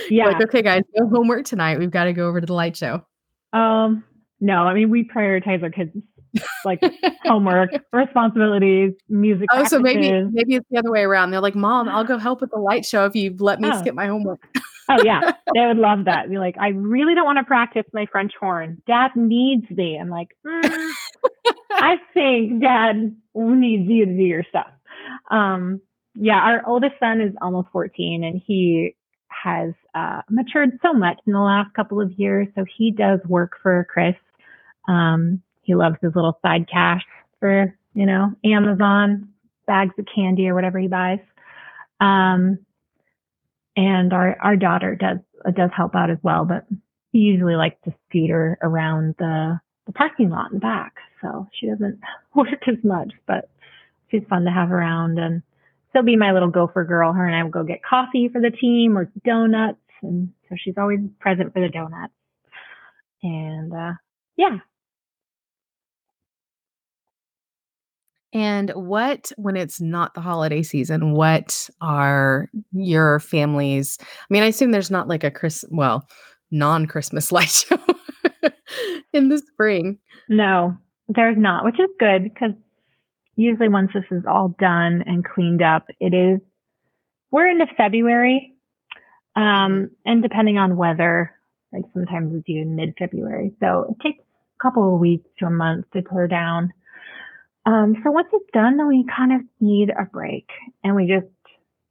Yeah. 0.09 0.28
Like, 0.28 0.41
okay, 0.43 0.61
guys, 0.61 0.84
no 0.95 1.09
homework 1.09 1.43
tonight. 1.43 1.78
We've 1.78 1.91
got 1.91 2.05
to 2.05 2.13
go 2.13 2.30
over 2.30 2.39
to 2.39 2.47
the 2.47 2.53
light 2.53 2.78
show. 2.78 3.05
Um, 3.51 4.05
no, 4.39 4.59
I 4.63 4.74
mean 4.74 4.89
we 4.89 5.03
prioritize 5.05 5.61
our 5.63 5.69
kids 5.69 5.91
like 6.63 6.82
homework, 7.26 7.72
responsibilities, 7.91 8.93
music. 9.09 9.47
Oh, 9.51 9.65
so 9.65 9.80
maybe 9.80 10.09
maybe 10.32 10.55
it's 10.55 10.65
the 10.72 10.78
other 10.78 10.91
way 10.91 11.01
around. 11.01 11.32
They're 11.32 11.41
like, 11.41 11.55
Mom, 11.55 11.89
I'll 11.89 12.05
go 12.05 12.17
help 12.17 12.39
with 12.39 12.51
the 12.51 12.57
light 12.59 12.86
show 12.86 13.03
if 13.05 13.17
you 13.17 13.36
let 13.39 13.59
me 13.59 13.69
Oh. 13.69 13.80
skip 13.82 13.93
my 13.93 14.07
homework. 14.07 14.39
Oh 14.88 15.03
yeah, 15.03 15.19
they 15.55 15.65
would 15.67 15.76
love 15.78 16.05
that. 16.05 16.30
Be 16.30 16.38
like, 16.38 16.55
I 16.57 16.69
really 16.69 17.13
don't 17.13 17.26
want 17.26 17.39
to 17.39 17.43
practice 17.43 17.84
my 17.91 18.05
French 18.05 18.32
horn. 18.39 18.82
Dad 18.88 19.11
needs 19.17 19.69
me. 19.72 19.97
I'm 19.99 20.09
like, 20.09 20.30
"Mm, 20.47 20.89
I 21.72 21.95
think 22.13 22.61
Dad 22.61 23.15
needs 23.34 23.89
you 23.89 24.05
to 24.05 24.11
do 24.13 24.24
your 24.24 24.43
stuff. 24.49 24.72
Um, 25.30 25.82
yeah, 26.15 26.38
our 26.38 26.67
oldest 26.67 26.95
son 26.99 27.22
is 27.22 27.34
almost 27.41 27.69
14, 27.72 28.24
and 28.24 28.41
he 28.45 28.95
has 29.28 29.74
uh, 29.95 30.22
matured 30.30 30.78
so 30.82 30.93
much 30.93 31.17
in 31.26 31.34
the 31.34 31.39
last 31.39 31.74
couple 31.74 32.01
of 32.01 32.11
years. 32.13 32.47
So 32.55 32.65
he 32.78 32.91
does 32.91 33.19
work 33.28 33.53
for 33.61 33.88
Chris. 33.91 34.15
Um, 34.88 35.41
he 35.61 35.76
loves 35.76 35.95
his 36.01 36.11
little 36.15 36.38
side 36.41 36.67
cash 36.72 37.03
for 37.39 37.74
you 37.93 38.05
know 38.05 38.34
Amazon 38.43 39.30
bags 39.67 39.93
of 39.97 40.05
candy 40.13 40.47
or 40.47 40.55
whatever 40.55 40.80
he 40.80 40.88
buys. 40.88 41.19
Um, 41.99 42.59
and 43.76 44.11
our 44.13 44.38
our 44.41 44.55
daughter 44.55 44.95
does 44.95 45.19
uh, 45.45 45.51
does 45.51 45.69
help 45.76 45.95
out 45.95 46.09
as 46.09 46.17
well, 46.24 46.45
but 46.45 46.65
he 47.11 47.19
usually 47.19 47.55
likes 47.55 47.78
to 47.86 47.93
scooter 48.09 48.57
around 48.61 49.15
the 49.17 49.59
the 49.86 49.93
parking 49.93 50.30
lot 50.30 50.51
in 50.51 50.55
the 50.55 50.59
back, 50.59 50.95
so 51.22 51.47
she 51.53 51.67
doesn't 51.67 51.99
work 52.36 52.67
as 52.67 52.84
much, 52.84 53.13
but 53.28 53.49
she's 54.09 54.24
fun 54.30 54.45
to 54.45 54.51
have 54.51 54.72
around 54.72 55.19
and 55.19 55.41
she'll 55.91 56.03
be 56.03 56.15
my 56.15 56.32
little 56.32 56.49
gopher 56.49 56.84
girl. 56.84 57.13
Her 57.13 57.26
and 57.26 57.36
I 57.36 57.43
will 57.43 57.51
go 57.51 57.63
get 57.63 57.84
coffee 57.84 58.30
for 58.30 58.41
the 58.41 58.51
team 58.51 58.97
or 58.97 59.11
donuts, 59.26 59.80
and 60.01 60.32
so 60.49 60.55
she's 60.57 60.78
always 60.78 60.99
present 61.19 61.53
for 61.53 61.61
the 61.61 61.69
donuts. 61.69 62.13
And 63.24 63.74
uh, 63.74 63.93
yeah, 64.36 64.57
And 68.34 68.72
what, 68.72 69.32
when 69.36 69.57
it's 69.57 69.82
not 69.82 70.13
the 70.13 70.22
holiday 70.22 70.63
season, 70.63 71.11
what 71.11 71.69
are 71.82 72.49
your 72.72 73.19
families? 73.19 73.97
I 74.01 74.05
mean, 74.30 74.43
I 74.43 74.47
assume 74.47 74.72
there's 74.72 74.91
not 74.91 75.09
like 75.09 75.24
a 75.24 75.32
Chris, 75.32 75.65
well, 75.69 76.07
non 76.49 76.86
Christmas 76.86 77.32
light 77.32 77.49
show 77.49 77.78
in 79.13 79.30
the 79.30 79.39
spring. 79.39 79.99
no, 80.30 80.78
there's 81.16 81.38
not, 81.38 81.66
which 81.66 81.80
is 81.80 81.89
good 81.99 82.24
because 82.24 82.51
usually 83.36 83.70
once 83.70 83.91
this 83.93 84.03
is 84.12 84.24
all 84.28 84.55
done 84.59 85.03
and 85.05 85.26
cleaned 85.26 85.62
up, 85.62 85.86
it 85.99 86.14
is 86.14 86.39
we're 87.32 87.47
into 87.47 87.66
February. 87.78 88.53
Um, 89.36 89.91
and 90.05 90.22
depending 90.22 90.57
on 90.57 90.76
weather, 90.76 91.32
like 91.72 91.84
sometimes 91.93 92.36
it's 92.36 92.49
even 92.49 92.76
mid 92.76 92.95
February. 92.99 93.53
So 93.62 93.88
it 93.89 94.03
takes 94.03 94.20
a 94.20 94.62
couple 94.62 94.93
of 94.93 94.99
weeks 94.99 95.30
to 95.39 95.45
a 95.45 95.49
month 95.49 95.86
to 95.93 96.01
clear 96.01 96.28
down. 96.28 96.74
Um, 97.66 97.95
so 98.03 98.12
once 98.12 98.28
it's 98.34 98.49
done, 98.53 98.78
then 98.78 98.88
we 98.88 99.05
kind 99.16 99.34
of 99.34 99.41
need 99.59 99.89
a 99.89 100.05
break 100.05 100.49
and 100.84 100.95
we 100.95 101.07
just 101.07 101.32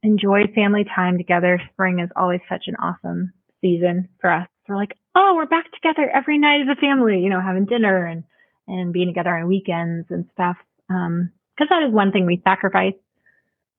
enjoy 0.03 0.43
family 0.55 0.85
time 0.85 1.16
together. 1.16 1.61
Spring 1.73 2.01
is 2.01 2.11
always 2.16 2.41
such 2.49 2.64
an 2.66 2.77
awesome 2.77 3.33
season 3.61 4.09
for 4.21 4.31
us. 4.31 4.49
We're 4.68 4.77
like, 4.77 4.97
oh, 5.14 5.35
we're 5.37 5.47
back 5.47 5.66
together 5.73 6.09
every 6.14 6.39
night 6.39 6.61
as 6.62 6.77
a 6.77 6.81
family, 6.81 7.21
you 7.21 7.31
know, 7.31 7.41
having 7.41 7.64
dinner 7.64 8.05
and, 8.07 8.25
and 8.66 8.92
being 8.92 9.08
together 9.08 9.34
on 9.36 9.46
weekends 9.46 10.06
and 10.11 10.26
stuff. 10.32 10.56
Um, 10.88 11.30
cause 11.58 11.68
that 11.70 11.82
is 11.82 11.92
one 11.92 12.12
thing 12.12 12.26
we 12.26 12.40
sacrifice 12.44 12.94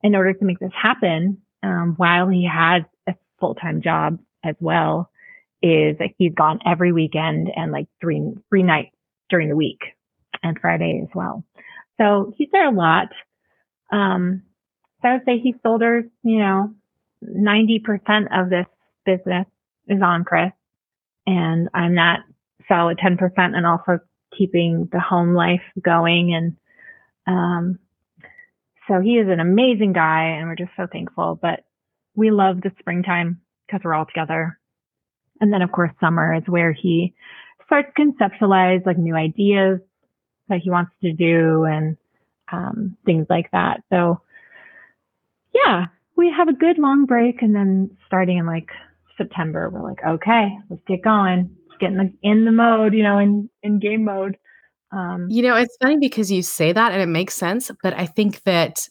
in 0.03 0.15
order 0.15 0.33
to 0.33 0.45
make 0.45 0.59
this 0.59 0.71
happen. 0.79 1.41
Um, 1.63 1.93
while 1.97 2.27
he 2.27 2.49
has 2.51 2.81
a 3.07 3.13
full-time 3.39 3.83
job 3.83 4.17
as 4.43 4.55
well 4.59 5.11
is 5.61 5.97
that 5.99 6.09
he's 6.17 6.33
gone 6.33 6.59
every 6.65 6.91
weekend 6.91 7.49
and 7.55 7.71
like 7.71 7.87
three, 7.99 8.33
three 8.49 8.63
nights 8.63 8.95
during 9.29 9.47
the 9.47 9.55
week 9.55 9.79
and 10.41 10.57
Friday 10.59 11.01
as 11.03 11.09
well. 11.13 11.43
So 11.99 12.33
he's 12.35 12.49
there 12.51 12.67
a 12.67 12.75
lot. 12.75 13.09
Um, 13.91 14.41
so 15.01 15.09
I 15.09 15.13
would 15.13 15.25
say 15.25 15.37
he 15.37 15.53
shoulders, 15.63 16.05
you 16.23 16.39
know, 16.39 16.73
90% 17.23 18.27
of 18.31 18.49
this 18.49 18.65
business 19.05 19.45
is 19.87 20.01
on 20.01 20.23
Chris 20.23 20.51
and 21.27 21.69
I'm 21.73 21.93
not 21.93 22.19
solid 22.67 22.97
10% 22.97 23.19
and 23.37 23.65
also 23.65 23.99
keeping 24.41 24.89
the 24.91 24.99
home 24.99 25.35
life 25.35 25.61
going. 25.79 26.33
And, 26.33 26.57
um, 27.27 27.79
so 28.87 28.99
he 28.99 29.17
is 29.17 29.27
an 29.29 29.39
amazing 29.39 29.93
guy 29.93 30.23
and 30.23 30.47
we're 30.47 30.55
just 30.55 30.71
so 30.75 30.87
thankful, 30.91 31.37
but 31.39 31.63
we 32.15 32.31
love 32.31 32.61
the 32.61 32.71
springtime 32.79 33.39
because 33.67 33.81
we're 33.83 33.93
all 33.93 34.05
together. 34.05 34.57
And 35.39 35.53
then 35.53 35.61
of 35.61 35.71
course 35.71 35.91
summer 35.99 36.33
is 36.33 36.43
where 36.47 36.73
he 36.73 37.13
starts 37.65 37.91
conceptualize 37.97 38.85
like 38.85 38.97
new 38.97 39.15
ideas 39.15 39.79
that 40.49 40.59
he 40.59 40.71
wants 40.71 40.91
to 41.01 41.13
do 41.13 41.65
and 41.65 41.97
um, 42.51 42.97
things 43.05 43.27
like 43.29 43.49
that. 43.51 43.83
So, 43.89 44.21
yeah, 45.53 45.85
we 46.15 46.33
have 46.35 46.49
a 46.49 46.53
good 46.53 46.77
long 46.77 47.05
break, 47.05 47.41
and 47.41 47.55
then 47.55 47.97
starting 48.05 48.37
in 48.37 48.45
like 48.45 48.69
September, 49.17 49.69
we're 49.69 49.83
like, 49.83 50.03
okay, 50.05 50.49
let's 50.69 50.83
get 50.87 51.01
going, 51.01 51.55
get 51.81 51.91
in 51.91 51.97
the 51.97 52.13
in 52.21 52.45
the 52.45 52.51
mode, 52.51 52.93
you 52.93 53.03
know, 53.03 53.17
in 53.17 53.49
in 53.63 53.79
game 53.79 54.05
mode. 54.05 54.37
Um, 54.91 55.27
you 55.29 55.41
know, 55.41 55.55
it's 55.55 55.75
funny 55.81 55.97
because 55.97 56.31
you 56.31 56.41
say 56.41 56.71
that 56.71 56.91
and 56.91 57.01
it 57.01 57.07
makes 57.07 57.33
sense, 57.33 57.71
but 57.81 57.93
I 57.93 58.05
think 58.05 58.43
that 58.43 58.87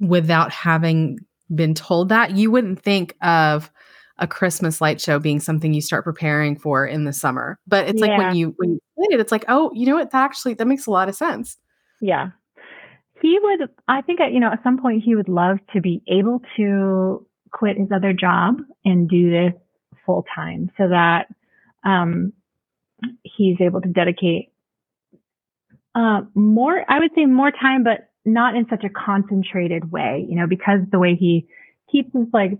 without 0.00 0.52
having 0.52 1.18
been 1.54 1.74
told 1.74 2.08
that, 2.08 2.36
you 2.36 2.50
wouldn't 2.50 2.82
think 2.82 3.14
of 3.22 3.70
a 4.18 4.26
Christmas 4.26 4.80
light 4.80 5.00
show 5.00 5.18
being 5.18 5.38
something 5.38 5.72
you 5.72 5.80
start 5.80 6.04
preparing 6.04 6.56
for 6.56 6.86
in 6.86 7.04
the 7.04 7.12
summer. 7.12 7.58
But 7.66 7.88
it's 7.88 8.00
yeah. 8.00 8.06
like 8.06 8.18
when 8.18 8.36
you 8.36 8.54
when 8.56 8.72
you 8.72 8.80
played 8.96 9.12
it, 9.12 9.20
it's 9.20 9.32
like, 9.32 9.44
oh, 9.48 9.70
you 9.74 9.86
know 9.86 9.96
what? 9.96 10.10
That 10.10 10.24
actually 10.24 10.54
that 10.54 10.66
makes 10.66 10.86
a 10.86 10.90
lot 10.90 11.08
of 11.08 11.14
sense. 11.14 11.56
Yeah. 12.00 12.30
He 13.20 13.38
would 13.40 13.68
I 13.86 14.02
think 14.02 14.20
at 14.20 14.32
you 14.32 14.40
know, 14.40 14.50
at 14.52 14.62
some 14.62 14.78
point 14.78 15.02
he 15.04 15.14
would 15.14 15.28
love 15.28 15.58
to 15.72 15.80
be 15.80 16.02
able 16.08 16.40
to 16.56 17.26
quit 17.52 17.78
his 17.78 17.88
other 17.94 18.12
job 18.12 18.58
and 18.84 19.08
do 19.08 19.30
this 19.30 19.52
full 20.04 20.24
time 20.34 20.70
so 20.76 20.88
that 20.88 21.26
um 21.84 22.32
he's 23.22 23.56
able 23.60 23.80
to 23.80 23.88
dedicate 23.88 24.52
uh 25.94 26.22
more 26.34 26.84
I 26.88 26.98
would 26.98 27.10
say 27.14 27.26
more 27.26 27.50
time 27.50 27.84
but 27.84 28.08
not 28.24 28.56
in 28.56 28.66
such 28.68 28.84
a 28.84 28.90
concentrated 28.90 29.90
way, 29.90 30.26
you 30.28 30.36
know, 30.36 30.46
because 30.46 30.80
the 30.92 30.98
way 30.98 31.14
he 31.14 31.46
keeps 31.90 32.12
his 32.12 32.26
like 32.32 32.52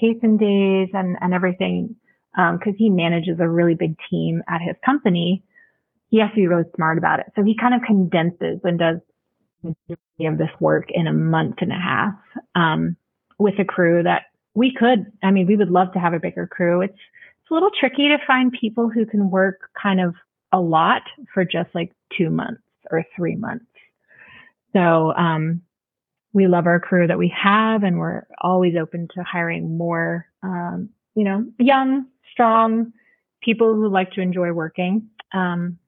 Kaysen 0.00 0.38
days 0.38 0.88
and, 0.92 1.16
and 1.20 1.32
everything, 1.32 1.96
because 2.32 2.72
um, 2.72 2.76
he 2.76 2.90
manages 2.90 3.38
a 3.40 3.48
really 3.48 3.74
big 3.74 3.96
team 4.10 4.42
at 4.48 4.60
his 4.60 4.76
company, 4.84 5.42
he 6.10 6.18
has 6.20 6.30
to 6.30 6.36
be 6.36 6.46
really 6.46 6.68
smart 6.74 6.98
about 6.98 7.20
it. 7.20 7.26
So 7.36 7.42
he 7.42 7.56
kind 7.56 7.74
of 7.74 7.82
condenses 7.82 8.60
and 8.64 8.78
does 8.78 8.98
majority 9.62 10.26
of 10.26 10.38
this 10.38 10.50
work 10.60 10.88
in 10.90 11.06
a 11.06 11.12
month 11.12 11.56
and 11.60 11.72
a 11.72 11.78
half 11.78 12.14
um, 12.54 12.96
with 13.38 13.54
a 13.58 13.64
crew 13.64 14.02
that 14.02 14.22
we 14.54 14.74
could. 14.74 15.06
I 15.22 15.30
mean, 15.30 15.46
we 15.46 15.56
would 15.56 15.70
love 15.70 15.92
to 15.92 15.98
have 15.98 16.12
a 16.12 16.20
bigger 16.20 16.46
crew. 16.46 16.82
It's 16.82 16.98
it's 17.44 17.50
a 17.50 17.54
little 17.54 17.70
tricky 17.78 18.08
to 18.08 18.16
find 18.26 18.50
people 18.58 18.88
who 18.88 19.04
can 19.04 19.30
work 19.30 19.68
kind 19.80 20.00
of 20.00 20.14
a 20.50 20.58
lot 20.58 21.02
for 21.34 21.44
just 21.44 21.68
like 21.74 21.92
two 22.16 22.30
months 22.30 22.62
or 22.90 23.04
three 23.14 23.36
months. 23.36 23.66
So 24.72 25.12
um, 25.14 25.60
we 26.32 26.46
love 26.46 26.66
our 26.66 26.80
crew 26.80 27.06
that 27.06 27.18
we 27.18 27.34
have 27.36 27.82
and 27.82 27.98
we're 27.98 28.22
always 28.40 28.76
open 28.80 29.08
to 29.14 29.22
hiring 29.22 29.76
more, 29.76 30.26
um, 30.42 30.88
you 31.14 31.24
know, 31.24 31.44
young, 31.58 32.06
strong 32.32 32.92
people 33.42 33.74
who 33.74 33.90
like 33.90 34.12
to 34.12 34.22
enjoy 34.22 34.50
working. 34.52 35.10
Um, 35.34 35.78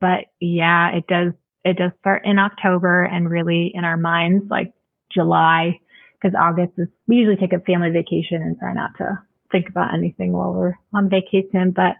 but 0.00 0.24
yeah, 0.40 0.96
it 0.96 1.06
does, 1.08 1.34
it 1.62 1.76
does 1.76 1.92
start 2.00 2.22
in 2.24 2.38
October 2.38 3.02
and 3.02 3.28
really 3.28 3.70
in 3.74 3.84
our 3.84 3.98
minds, 3.98 4.46
like 4.48 4.72
July, 5.12 5.78
because 6.14 6.34
August 6.40 6.72
is, 6.78 6.88
we 7.06 7.16
usually 7.16 7.36
take 7.36 7.52
a 7.52 7.60
family 7.60 7.90
vacation 7.90 8.40
and 8.40 8.58
try 8.58 8.72
not 8.72 8.92
to 8.96 9.18
think 9.52 9.68
about 9.68 9.94
anything 9.94 10.32
while 10.32 10.52
we're 10.52 10.74
on 10.92 11.08
vacation, 11.08 11.70
but, 11.70 11.96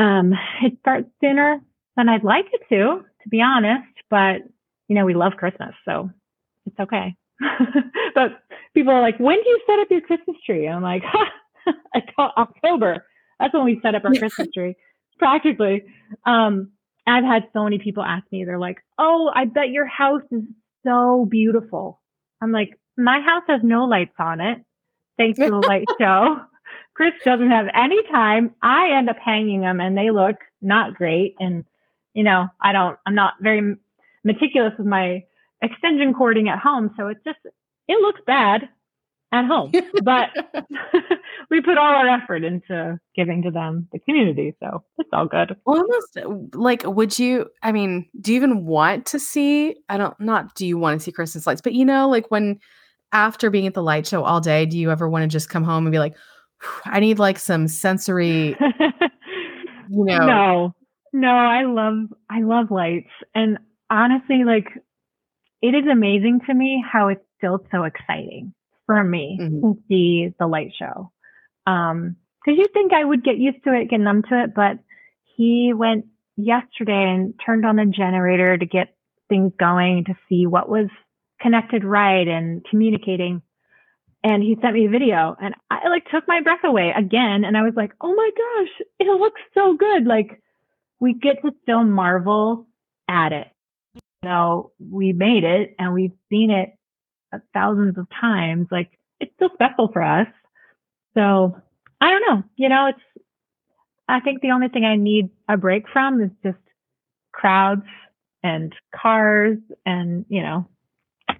um, 0.00 0.34
it 0.62 0.76
starts 0.80 1.08
sooner 1.22 1.60
than 1.96 2.08
I'd 2.08 2.24
like 2.24 2.46
it 2.52 2.62
to, 2.68 3.04
to 3.22 3.28
be 3.28 3.40
honest, 3.40 3.86
but 4.10 4.42
you 4.88 4.94
know, 4.94 5.04
we 5.04 5.14
love 5.14 5.32
Christmas, 5.36 5.74
so 5.84 6.10
it's 6.66 6.78
okay. 6.78 7.14
but 8.14 8.42
people 8.74 8.92
are 8.92 9.00
like, 9.00 9.18
when 9.18 9.36
do 9.36 9.48
you 9.48 9.60
set 9.66 9.78
up 9.78 9.88
your 9.90 10.00
Christmas 10.00 10.36
tree? 10.44 10.66
And 10.66 10.76
I'm 10.76 10.82
like, 10.82 11.02
I 11.94 12.02
thought 12.14 12.34
October. 12.36 13.06
That's 13.40 13.54
when 13.54 13.64
we 13.64 13.80
set 13.82 13.94
up 13.94 14.04
our 14.04 14.14
Christmas 14.14 14.48
tree, 14.54 14.76
practically. 15.18 15.84
Um, 16.26 16.72
I've 17.06 17.24
had 17.24 17.44
so 17.52 17.64
many 17.64 17.78
people 17.78 18.02
ask 18.02 18.24
me, 18.30 18.44
they're 18.44 18.58
like, 18.58 18.78
oh, 18.98 19.30
I 19.34 19.44
bet 19.46 19.70
your 19.70 19.86
house 19.86 20.22
is 20.30 20.42
so 20.86 21.26
beautiful. 21.30 22.00
I'm 22.40 22.52
like, 22.52 22.78
my 22.96 23.20
house 23.20 23.42
has 23.48 23.60
no 23.62 23.84
lights 23.84 24.14
on 24.18 24.40
it. 24.40 24.58
Thanks 25.16 25.38
to 25.38 25.50
the 25.50 25.56
light 25.68 25.86
show. 25.98 26.40
Chris 26.94 27.12
doesn't 27.24 27.50
have 27.50 27.66
any 27.74 28.00
time. 28.10 28.54
I 28.62 28.96
end 28.96 29.10
up 29.10 29.16
hanging 29.22 29.60
them 29.60 29.80
and 29.80 29.96
they 29.96 30.10
look 30.10 30.36
not 30.62 30.94
great. 30.94 31.34
And, 31.40 31.64
you 32.14 32.22
know, 32.22 32.46
I 32.60 32.72
don't, 32.72 32.96
I'm 33.04 33.14
not 33.14 33.34
very 33.40 33.76
meticulous 34.22 34.72
with 34.78 34.86
my 34.86 35.24
extension 35.60 36.14
cording 36.14 36.48
at 36.48 36.60
home. 36.60 36.94
So 36.96 37.08
it's 37.08 37.22
just, 37.24 37.38
it 37.88 38.00
looks 38.00 38.20
bad 38.26 38.68
at 39.32 39.46
home, 39.46 39.72
but 40.04 40.28
we 41.50 41.60
put 41.60 41.76
all 41.76 41.94
our 41.94 42.08
effort 42.08 42.44
into 42.44 43.00
giving 43.16 43.42
to 43.42 43.50
them 43.50 43.88
the 43.92 43.98
community. 43.98 44.54
So 44.60 44.84
it's 44.98 45.10
all 45.12 45.26
good. 45.26 45.56
Almost 45.66 46.16
uh, 46.16 46.28
like, 46.52 46.84
would 46.86 47.18
you, 47.18 47.50
I 47.62 47.72
mean, 47.72 48.08
do 48.20 48.32
you 48.32 48.36
even 48.36 48.64
want 48.64 49.06
to 49.06 49.18
see, 49.18 49.76
I 49.88 49.96
don't, 49.96 50.18
not 50.20 50.54
do 50.54 50.64
you 50.64 50.78
want 50.78 51.00
to 51.00 51.04
see 51.04 51.10
Christmas 51.10 51.46
lights, 51.46 51.60
but 51.60 51.72
you 51.72 51.84
know, 51.84 52.08
like 52.08 52.30
when 52.30 52.60
after 53.14 53.48
being 53.48 53.66
at 53.66 53.74
the 53.74 53.82
light 53.82 54.06
show 54.06 54.24
all 54.24 54.40
day, 54.40 54.66
do 54.66 54.76
you 54.76 54.90
ever 54.90 55.08
want 55.08 55.22
to 55.22 55.28
just 55.28 55.48
come 55.48 55.64
home 55.64 55.86
and 55.86 55.92
be 55.92 55.98
like, 55.98 56.16
I 56.84 57.00
need 57.00 57.18
like 57.18 57.38
some 57.38 57.68
sensory, 57.68 58.56
you 59.90 60.04
know? 60.04 60.26
No, 60.26 60.74
no, 61.12 61.28
I 61.28 61.62
love, 61.62 62.08
I 62.28 62.42
love 62.42 62.70
lights. 62.70 63.10
And 63.34 63.58
honestly, 63.88 64.42
like, 64.44 64.66
it 65.62 65.74
is 65.74 65.84
amazing 65.90 66.40
to 66.46 66.54
me 66.54 66.84
how 66.86 67.08
it's 67.08 67.24
still 67.38 67.64
so 67.70 67.84
exciting 67.84 68.52
for 68.86 69.02
me 69.02 69.38
mm-hmm. 69.40 69.60
to 69.60 69.78
see 69.88 70.34
the 70.38 70.46
light 70.46 70.72
show. 70.78 71.10
Um, 71.66 72.16
cause 72.44 72.56
you 72.58 72.66
think 72.74 72.92
I 72.92 73.04
would 73.04 73.24
get 73.24 73.38
used 73.38 73.64
to 73.64 73.72
it, 73.72 73.88
get 73.88 74.00
numb 74.00 74.22
to 74.28 74.44
it, 74.44 74.54
but 74.54 74.78
he 75.36 75.72
went 75.74 76.06
yesterday 76.36 77.14
and 77.14 77.32
turned 77.44 77.64
on 77.64 77.76
the 77.76 77.86
generator 77.86 78.58
to 78.58 78.66
get 78.66 78.96
things 79.28 79.52
going 79.58 80.04
to 80.06 80.14
see 80.28 80.46
what 80.46 80.68
was 80.68 80.88
connected 81.44 81.84
right 81.84 82.28
and 82.28 82.66
communicating. 82.70 83.42
And 84.24 84.42
he 84.42 84.58
sent 84.62 84.74
me 84.74 84.86
a 84.86 84.90
video 84.90 85.36
and 85.40 85.54
I 85.70 85.88
like 85.90 86.06
took 86.10 86.28
my 86.28 86.42
breath 86.42 86.64
away 86.64 86.92
again. 86.96 87.44
And 87.44 87.56
I 87.56 87.62
was 87.62 87.74
like, 87.76 87.92
Oh 88.02 88.14
my 88.14 88.30
gosh, 88.36 88.86
it 89.00 89.06
looks 89.06 89.42
so 89.54 89.76
good. 89.76 90.06
Like 90.06 90.42
we 91.00 91.14
get 91.14 91.42
to 91.42 91.52
still 91.62 91.84
marvel 91.84 92.68
at 93.08 93.32
it 93.32 93.48
You 94.22 94.30
know, 94.30 94.72
we 94.80 95.12
made 95.14 95.44
it 95.44 95.76
and 95.78 95.94
we've 95.94 96.12
seen 96.30 96.50
it 96.50 96.70
thousands 97.54 97.98
of 97.98 98.08
times. 98.20 98.68
Like 98.72 98.90
it's 99.20 99.32
still 99.36 99.50
special 99.54 99.90
for 99.92 100.02
us. 100.02 100.28
So 101.14 101.56
I 102.00 102.10
don't 102.10 102.22
know. 102.28 102.44
You 102.56 102.70
know, 102.70 102.88
it's, 102.88 103.24
I 104.08 104.20
think 104.20 104.42
the 104.42 104.52
only 104.52 104.68
thing 104.68 104.84
I 104.84 104.96
need 104.96 105.30
a 105.48 105.58
break 105.58 105.84
from 105.92 106.22
is 106.22 106.30
just 106.44 106.58
crowds 107.32 107.86
and 108.42 108.74
cars 108.94 109.58
and, 109.86 110.26
you 110.30 110.42
know, 110.42 110.68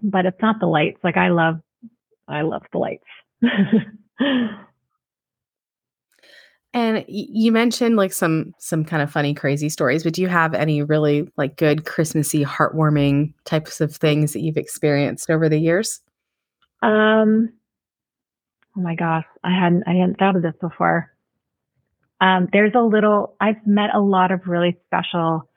but 0.05 0.27
it's 0.27 0.41
not 0.41 0.61
the 0.61 0.67
lights. 0.67 1.01
Like 1.03 1.17
I 1.17 1.31
love, 1.31 1.57
I 2.29 2.43
love 2.43 2.63
the 2.73 2.79
lights. 2.79 3.05
And 6.75 7.05
you 7.07 7.53
mentioned 7.53 7.95
like 7.95 8.13
some 8.13 8.53
some 8.59 8.85
kind 8.85 9.01
of 9.01 9.11
funny, 9.11 9.33
crazy 9.33 9.69
stories, 9.69 10.03
but 10.03 10.13
do 10.13 10.21
you 10.21 10.27
have 10.27 10.55
any 10.55 10.83
really 10.83 11.31
like 11.37 11.57
good 11.57 11.85
Christmassy, 11.85 12.45
heartwarming 12.45 13.33
types 13.45 13.81
of 13.81 13.95
things 13.95 14.33
that 14.33 14.41
you've 14.41 14.57
experienced 14.57 15.31
over 15.31 15.49
the 15.49 15.57
years? 15.57 16.01
Um, 16.83 17.51
oh 18.77 18.81
my 18.81 18.97
gosh, 18.97 19.25
I 19.45 19.53
hadn't 19.53 19.85
I 19.87 19.93
hadn't 19.93 20.19
thought 20.19 20.35
of 20.35 20.43
this 20.43 20.57
before. 20.61 21.13
Um, 22.21 22.49
there's 22.53 22.75
a 22.75 22.83
little. 22.83 23.37
I've 23.41 23.65
met 23.65 23.91
a 23.95 24.01
lot 24.01 24.33
of 24.33 24.41
really 24.49 24.77
special 24.87 25.49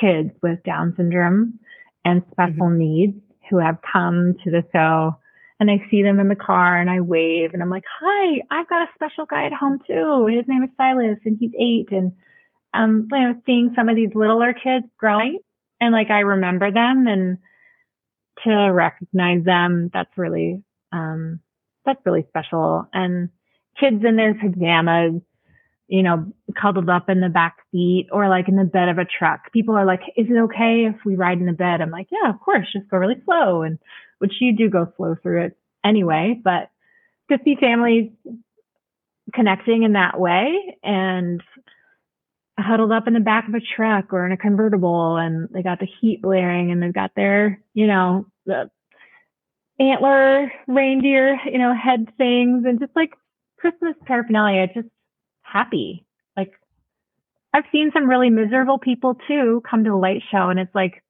kids 0.00 0.30
with 0.42 0.62
Down 0.62 0.94
syndrome 0.96 1.58
and 2.06 2.22
special 2.30 2.68
mm-hmm. 2.68 2.78
needs 2.78 3.20
who 3.50 3.58
have 3.58 3.78
come 3.92 4.34
to 4.44 4.50
the 4.50 4.64
show 4.72 5.16
and 5.60 5.70
I 5.70 5.84
see 5.90 6.02
them 6.02 6.20
in 6.20 6.28
the 6.28 6.34
car 6.34 6.80
and 6.80 6.90
I 6.90 7.00
wave 7.00 7.54
and 7.54 7.62
I'm 7.62 7.70
like, 7.70 7.84
hi, 8.00 8.40
I've 8.50 8.68
got 8.68 8.82
a 8.82 8.92
special 8.94 9.26
guy 9.26 9.46
at 9.46 9.52
home 9.52 9.78
too. 9.86 10.26
His 10.26 10.44
name 10.48 10.64
is 10.64 10.70
Silas 10.76 11.18
and 11.24 11.36
he's 11.38 11.52
eight. 11.58 11.90
And 11.90 12.12
um, 12.72 13.08
you 13.12 13.20
know, 13.20 13.34
seeing 13.46 13.72
some 13.76 13.88
of 13.88 13.96
these 13.96 14.14
littler 14.14 14.52
kids 14.52 14.86
growing 14.98 15.38
and 15.80 15.92
like 15.92 16.10
I 16.10 16.20
remember 16.20 16.72
them 16.72 17.06
and 17.06 17.38
to 18.44 18.72
recognize 18.72 19.44
them, 19.44 19.90
that's 19.92 20.10
really, 20.16 20.62
um, 20.92 21.40
that's 21.86 22.04
really 22.04 22.26
special. 22.28 22.88
And 22.92 23.28
kids 23.78 24.04
in 24.04 24.16
their 24.16 24.34
pajamas, 24.34 25.22
you 25.88 26.02
know, 26.02 26.26
cuddled 26.60 26.88
up 26.88 27.08
in 27.08 27.20
the 27.20 27.28
back 27.28 27.56
seat 27.70 28.08
or 28.10 28.28
like 28.28 28.48
in 28.48 28.56
the 28.56 28.64
bed 28.64 28.88
of 28.88 28.98
a 28.98 29.04
truck. 29.04 29.52
People 29.52 29.76
are 29.76 29.84
like, 29.84 30.00
is 30.16 30.26
it 30.28 30.38
okay 30.44 30.86
if 30.88 30.96
we 31.04 31.16
ride 31.16 31.38
in 31.38 31.46
the 31.46 31.52
bed? 31.52 31.80
I'm 31.80 31.90
like, 31.90 32.08
yeah, 32.10 32.30
of 32.30 32.40
course, 32.40 32.66
just 32.72 32.88
go 32.88 32.96
really 32.96 33.20
slow. 33.24 33.62
And 33.62 33.78
which 34.18 34.32
you 34.40 34.56
do 34.56 34.70
go 34.70 34.90
slow 34.96 35.16
through 35.22 35.44
it 35.44 35.56
anyway, 35.84 36.40
but 36.42 36.70
to 37.30 37.38
see 37.44 37.56
families 37.60 38.10
connecting 39.34 39.82
in 39.82 39.92
that 39.94 40.18
way 40.18 40.76
and 40.82 41.42
huddled 42.58 42.92
up 42.92 43.06
in 43.06 43.14
the 43.14 43.20
back 43.20 43.48
of 43.48 43.54
a 43.54 43.60
truck 43.76 44.12
or 44.12 44.24
in 44.24 44.32
a 44.32 44.36
convertible 44.36 45.16
and 45.16 45.48
they 45.52 45.62
got 45.62 45.80
the 45.80 45.88
heat 46.00 46.22
blaring 46.22 46.70
and 46.70 46.82
they've 46.82 46.94
got 46.94 47.10
their, 47.16 47.60
you 47.74 47.86
know, 47.86 48.26
the 48.46 48.70
antler 49.80 50.52
reindeer, 50.68 51.38
you 51.50 51.58
know, 51.58 51.74
head 51.74 52.06
things 52.16 52.64
and 52.64 52.78
just 52.78 52.92
like 52.94 53.10
Christmas 53.58 53.94
paraphernalia, 54.06 54.68
just 54.72 54.88
happy. 55.54 56.04
Like 56.36 56.52
I've 57.54 57.64
seen 57.72 57.90
some 57.94 58.10
really 58.10 58.28
miserable 58.28 58.78
people 58.78 59.16
too 59.28 59.62
come 59.68 59.84
to 59.84 59.90
the 59.90 59.96
light 59.96 60.22
show 60.30 60.50
and 60.50 60.58
it's 60.58 60.74
like 60.74 61.02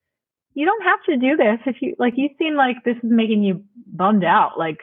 you 0.52 0.66
don't 0.66 0.84
have 0.84 1.02
to 1.06 1.16
do 1.16 1.36
this 1.36 1.58
if 1.66 1.76
you 1.80 1.96
like 1.98 2.14
you 2.16 2.28
seem 2.38 2.54
like 2.54 2.76
this 2.84 2.96
is 2.96 3.02
making 3.10 3.42
you 3.42 3.64
bummed 3.86 4.24
out. 4.24 4.58
Like 4.58 4.78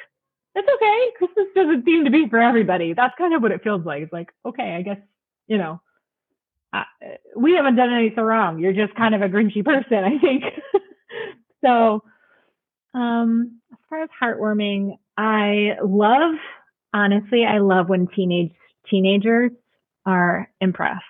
it's 0.55 0.67
okay. 0.67 1.11
Christmas 1.17 1.47
doesn't 1.55 1.85
seem 1.85 2.03
to 2.05 2.11
be 2.11 2.27
for 2.29 2.41
everybody. 2.41 2.93
That's 2.93 3.13
kind 3.17 3.33
of 3.33 3.41
what 3.41 3.51
it 3.51 3.63
feels 3.63 3.85
like. 3.85 4.03
It's 4.03 4.13
like 4.13 4.29
okay 4.45 4.75
i 4.77 4.81
guess 4.81 4.97
you 5.47 5.57
know 5.57 5.79
I, 6.73 6.85
we 7.35 7.53
haven't 7.53 7.75
done 7.75 7.93
anything 7.93 8.23
wrong. 8.23 8.59
You're 8.59 8.73
just 8.73 8.95
kind 8.95 9.13
of 9.15 9.21
a 9.21 9.29
grinchy 9.29 9.63
person 9.63 10.03
i 10.03 10.17
think. 10.17 10.43
So 11.63 12.01
um 12.95 13.61
as 13.71 13.77
far 13.87 14.01
as 14.01 14.09
heartwarming 14.19 14.97
i 15.15 15.77
love 15.83 16.33
honestly 16.91 17.45
i 17.45 17.59
love 17.59 17.87
when 17.87 18.07
teenage 18.07 18.51
teenagers 18.89 19.51
are 20.05 20.49
impressed 20.59 21.03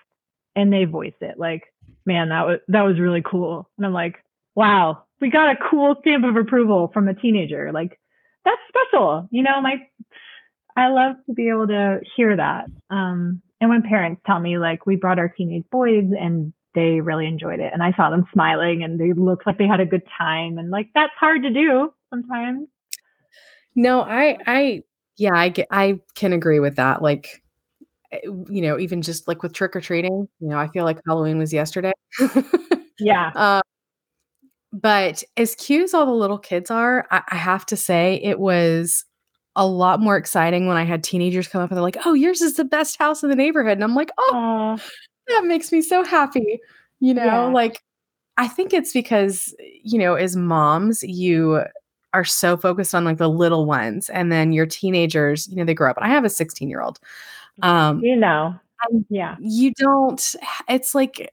and 0.55 0.71
they 0.71 0.85
voice 0.85 1.13
it 1.21 1.39
like 1.39 1.63
man 2.05 2.29
that 2.29 2.45
was 2.45 2.59
that 2.67 2.81
was 2.81 2.99
really 2.99 3.23
cool 3.23 3.69
and 3.77 3.85
i'm 3.85 3.93
like 3.93 4.17
wow, 4.55 5.03
we 5.19 5.29
got 5.29 5.51
a 5.51 5.69
cool 5.69 5.95
stamp 6.01 6.25
of 6.25 6.35
approval 6.35 6.89
from 6.93 7.07
a 7.07 7.13
teenager. 7.13 7.71
Like 7.71 7.99
that's 8.43 8.61
special. 8.67 9.27
You 9.31 9.43
know, 9.43 9.61
my 9.61 9.75
I 10.75 10.87
love 10.87 11.17
to 11.27 11.33
be 11.33 11.49
able 11.49 11.67
to 11.67 11.99
hear 12.15 12.35
that. 12.35 12.65
Um, 12.89 13.41
and 13.59 13.69
when 13.69 13.83
parents 13.83 14.21
tell 14.25 14.39
me 14.39 14.57
like 14.57 14.85
we 14.85 14.95
brought 14.95 15.19
our 15.19 15.29
teenage 15.29 15.65
boys 15.71 16.05
and 16.19 16.53
they 16.73 17.01
really 17.01 17.27
enjoyed 17.27 17.59
it 17.59 17.71
and 17.73 17.83
I 17.83 17.91
saw 17.97 18.09
them 18.09 18.25
smiling 18.31 18.81
and 18.81 18.97
they 18.97 19.11
looked 19.11 19.45
like 19.45 19.57
they 19.57 19.67
had 19.67 19.81
a 19.81 19.85
good 19.85 20.03
time 20.17 20.57
and 20.57 20.69
like 20.69 20.87
that's 20.95 21.13
hard 21.19 21.43
to 21.43 21.49
do 21.49 21.93
sometimes. 22.09 22.67
No, 23.75 24.01
I 24.01 24.37
I 24.47 24.83
yeah, 25.17 25.33
I 25.33 25.53
I 25.69 25.99
can 26.15 26.33
agree 26.33 26.59
with 26.59 26.77
that. 26.77 27.01
Like 27.01 27.40
you 28.23 28.61
know, 28.61 28.79
even 28.79 29.01
just 29.01 29.27
like 29.27 29.43
with 29.43 29.53
trick 29.53 29.75
or 29.75 29.81
treating, 29.81 30.27
you 30.39 30.47
know, 30.47 30.57
I 30.57 30.67
feel 30.67 30.83
like 30.83 30.99
Halloween 31.07 31.37
was 31.37 31.53
yesterday. 31.53 31.93
yeah. 32.99 33.31
Uh, 33.35 33.61
but 34.73 35.23
as 35.37 35.55
cute 35.55 35.83
as 35.83 35.93
all 35.93 36.05
the 36.05 36.11
little 36.11 36.37
kids 36.37 36.71
are, 36.71 37.07
I, 37.11 37.21
I 37.29 37.35
have 37.35 37.65
to 37.67 37.77
say 37.77 38.19
it 38.23 38.39
was 38.39 39.05
a 39.55 39.67
lot 39.67 39.99
more 39.99 40.17
exciting 40.17 40.67
when 40.67 40.77
I 40.77 40.83
had 40.83 41.03
teenagers 41.03 41.47
come 41.47 41.61
up 41.61 41.69
and 41.69 41.77
they're 41.77 41.83
like, 41.83 41.97
"Oh, 42.05 42.13
yours 42.13 42.41
is 42.41 42.55
the 42.55 42.63
best 42.63 42.97
house 42.97 43.23
in 43.23 43.29
the 43.29 43.35
neighborhood," 43.35 43.73
and 43.73 43.83
I'm 43.83 43.95
like, 43.95 44.11
"Oh, 44.17 44.31
Aww. 44.33 44.91
that 45.27 45.45
makes 45.45 45.71
me 45.71 45.81
so 45.81 46.03
happy." 46.03 46.59
You 46.99 47.13
know, 47.13 47.25
yeah. 47.25 47.45
like 47.47 47.81
I 48.37 48.47
think 48.47 48.73
it's 48.73 48.93
because 48.93 49.53
you 49.83 49.99
know, 49.99 50.15
as 50.15 50.35
moms, 50.35 51.03
you 51.03 51.63
are 52.13 52.23
so 52.23 52.57
focused 52.57 52.93
on 52.95 53.03
like 53.05 53.17
the 53.17 53.29
little 53.29 53.65
ones, 53.65 54.09
and 54.09 54.31
then 54.31 54.53
your 54.53 54.65
teenagers, 54.65 55.47
you 55.49 55.57
know, 55.57 55.65
they 55.65 55.73
grow 55.73 55.89
up. 55.89 55.97
And 55.97 56.05
I 56.05 56.09
have 56.09 56.25
a 56.25 56.29
16 56.29 56.69
year 56.69 56.81
old. 56.81 56.99
Um, 57.61 57.99
you 58.03 58.15
know, 58.15 58.55
yeah, 59.09 59.35
you 59.39 59.73
don't. 59.77 60.35
It's 60.67 60.95
like 60.95 61.31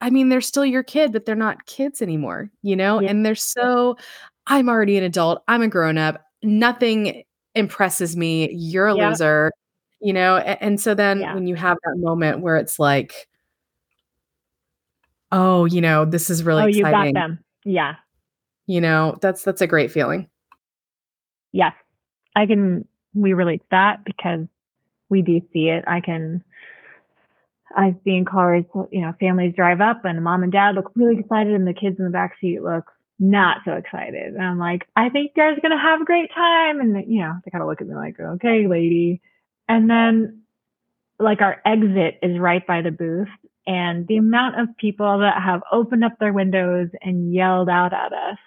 I 0.00 0.10
mean, 0.10 0.28
they're 0.28 0.40
still 0.40 0.64
your 0.64 0.82
kid, 0.82 1.12
but 1.12 1.24
they're 1.24 1.34
not 1.34 1.66
kids 1.66 2.02
anymore, 2.02 2.50
you 2.62 2.76
know? 2.76 3.00
Yeah. 3.00 3.10
And 3.10 3.24
they're 3.24 3.34
so, 3.34 3.96
I'm 4.46 4.68
already 4.68 4.98
an 4.98 5.04
adult, 5.04 5.42
I'm 5.48 5.62
a 5.62 5.68
grown 5.68 5.98
up, 5.98 6.22
nothing 6.42 7.24
impresses 7.54 8.16
me, 8.16 8.52
you're 8.52 8.88
a 8.88 8.96
yeah. 8.96 9.08
loser, 9.08 9.52
you 10.00 10.12
know? 10.12 10.36
And, 10.36 10.58
and 10.60 10.80
so 10.80 10.94
then 10.94 11.20
yeah. 11.20 11.34
when 11.34 11.46
you 11.46 11.54
have 11.54 11.78
that 11.84 11.96
moment 11.96 12.40
where 12.40 12.56
it's 12.56 12.78
like, 12.78 13.28
oh, 15.32 15.64
you 15.64 15.80
know, 15.80 16.04
this 16.04 16.28
is 16.30 16.44
really 16.44 16.62
oh, 16.62 16.66
exciting. 16.66 17.06
you 17.08 17.12
got 17.12 17.20
them. 17.20 17.44
Yeah. 17.64 17.94
You 18.66 18.80
know, 18.80 19.16
that's 19.20 19.42
that's 19.42 19.60
a 19.60 19.66
great 19.66 19.90
feeling. 19.90 20.28
Yes. 21.52 21.74
I 22.34 22.46
can 22.46 22.86
we 23.14 23.32
relate 23.32 23.60
to 23.60 23.66
that 23.70 24.04
because 24.04 24.46
we 25.08 25.22
do 25.22 25.40
see 25.52 25.68
it. 25.68 25.84
I 25.86 26.00
can 26.00 26.42
I've 27.76 27.96
seen 28.04 28.24
cars, 28.24 28.64
you 28.90 29.02
know, 29.02 29.12
families 29.18 29.54
drive 29.54 29.80
up 29.80 30.04
and 30.04 30.22
mom 30.22 30.42
and 30.42 30.52
dad 30.52 30.74
look 30.74 30.92
really 30.94 31.18
excited 31.18 31.52
and 31.52 31.66
the 31.66 31.74
kids 31.74 31.98
in 31.98 32.04
the 32.04 32.10
back 32.10 32.36
seat 32.40 32.62
look 32.62 32.84
not 33.18 33.58
so 33.64 33.72
excited. 33.72 34.34
And 34.34 34.42
I'm 34.42 34.58
like, 34.58 34.86
I 34.94 35.08
think 35.08 35.32
you 35.34 35.42
guys 35.42 35.58
are 35.58 35.60
going 35.60 35.76
to 35.76 35.82
have 35.82 36.00
a 36.00 36.04
great 36.04 36.30
time. 36.34 36.80
And, 36.80 37.10
you 37.10 37.20
know, 37.20 37.34
they 37.44 37.50
kind 37.50 37.62
of 37.62 37.68
look 37.68 37.80
at 37.80 37.86
me 37.86 37.94
like, 37.94 38.18
okay, 38.20 38.66
lady. 38.68 39.20
And 39.68 39.90
then 39.90 40.42
like 41.18 41.40
our 41.40 41.60
exit 41.64 42.18
is 42.22 42.38
right 42.38 42.66
by 42.66 42.82
the 42.82 42.90
booth. 42.90 43.28
And 43.66 44.06
the 44.06 44.18
amount 44.18 44.60
of 44.60 44.76
people 44.76 45.18
that 45.20 45.42
have 45.42 45.62
opened 45.72 46.04
up 46.04 46.18
their 46.20 46.32
windows 46.32 46.88
and 47.02 47.34
yelled 47.34 47.68
out 47.68 47.92
at 47.92 48.12
us, 48.12 48.38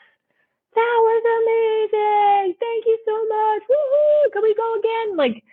that 0.75 0.97
was 1.01 1.23
amazing. 1.43 2.55
Thank 2.59 2.85
you 2.85 2.97
so 3.05 3.15
much. 3.27 3.63
Woohoo. 3.69 4.31
Can 4.31 4.43
we 4.43 4.55
go 4.55 4.79
again? 4.79 5.17
Like, 5.17 5.43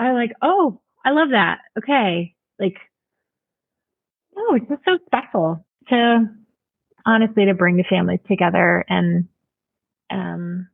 I 0.00 0.12
like, 0.12 0.32
oh, 0.42 0.80
I 1.04 1.10
love 1.10 1.28
that. 1.32 1.58
Okay. 1.78 2.34
Like, 2.58 2.76
oh, 4.36 4.54
it's 4.54 4.68
just 4.68 4.82
so 4.84 4.98
special 5.06 5.64
to 5.88 6.26
honestly 7.06 7.46
to 7.46 7.54
bring 7.54 7.76
the 7.76 7.84
families 7.88 8.20
together 8.28 8.84
and 8.88 9.26
um 10.10 10.68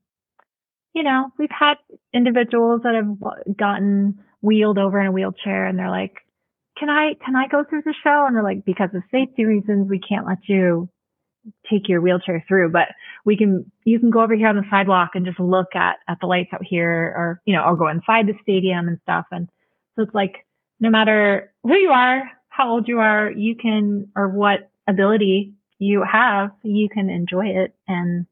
you 0.92 1.02
know 1.02 1.30
we've 1.38 1.48
had 1.56 1.76
individuals 2.12 2.80
that 2.82 2.94
have 2.94 3.56
gotten 3.56 4.18
wheeled 4.42 4.78
over 4.78 5.00
in 5.00 5.06
a 5.06 5.12
wheelchair 5.12 5.66
and 5.66 5.78
they're 5.78 5.90
like 5.90 6.14
can 6.78 6.90
i 6.90 7.14
can 7.24 7.36
i 7.36 7.46
go 7.46 7.64
through 7.64 7.82
the 7.82 7.94
show 8.02 8.24
and 8.26 8.34
they're 8.34 8.42
like 8.42 8.64
because 8.64 8.90
of 8.94 9.02
safety 9.12 9.44
reasons 9.44 9.88
we 9.88 10.00
can't 10.00 10.26
let 10.26 10.38
you 10.48 10.88
take 11.70 11.88
your 11.88 12.00
wheelchair 12.00 12.44
through 12.48 12.70
but 12.70 12.88
we 13.24 13.36
can 13.36 13.70
you 13.84 14.00
can 14.00 14.10
go 14.10 14.22
over 14.22 14.34
here 14.34 14.48
on 14.48 14.56
the 14.56 14.64
sidewalk 14.70 15.10
and 15.14 15.26
just 15.26 15.38
look 15.38 15.74
at 15.74 15.96
at 16.08 16.18
the 16.20 16.26
lights 16.26 16.50
out 16.52 16.64
here 16.64 17.14
or 17.16 17.40
you 17.44 17.54
know 17.54 17.62
or 17.62 17.76
go 17.76 17.88
inside 17.88 18.26
the 18.26 18.34
stadium 18.42 18.88
and 18.88 18.98
stuff 19.02 19.26
and 19.30 19.48
so 19.94 20.02
it's 20.02 20.14
like 20.14 20.46
no 20.80 20.90
matter 20.90 21.52
who 21.62 21.74
you 21.74 21.90
are 21.90 22.30
how 22.56 22.70
old 22.70 22.88
you 22.88 23.00
are, 23.00 23.30
you 23.30 23.54
can, 23.54 24.08
or 24.16 24.28
what 24.28 24.70
ability 24.88 25.52
you 25.78 26.02
have, 26.10 26.50
you 26.62 26.88
can 26.88 27.10
enjoy 27.10 27.46
it 27.46 27.74
and 27.86 28.26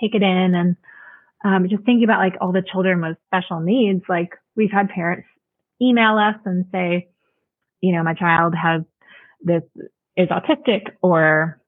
take 0.00 0.14
it 0.14 0.22
in. 0.22 0.54
And 0.54 0.76
um, 1.44 1.68
just 1.68 1.84
thinking 1.84 2.04
about 2.04 2.20
like 2.20 2.36
all 2.40 2.52
the 2.52 2.62
children 2.62 3.02
with 3.02 3.18
special 3.26 3.60
needs, 3.60 4.02
like 4.08 4.30
we've 4.56 4.70
had 4.72 4.88
parents 4.88 5.28
email 5.82 6.16
us 6.16 6.36
and 6.46 6.64
say, 6.72 7.08
you 7.82 7.94
know, 7.94 8.02
my 8.02 8.14
child 8.14 8.54
has 8.54 8.82
this 9.42 9.62
is 10.16 10.28
autistic 10.28 10.92
or, 11.02 11.60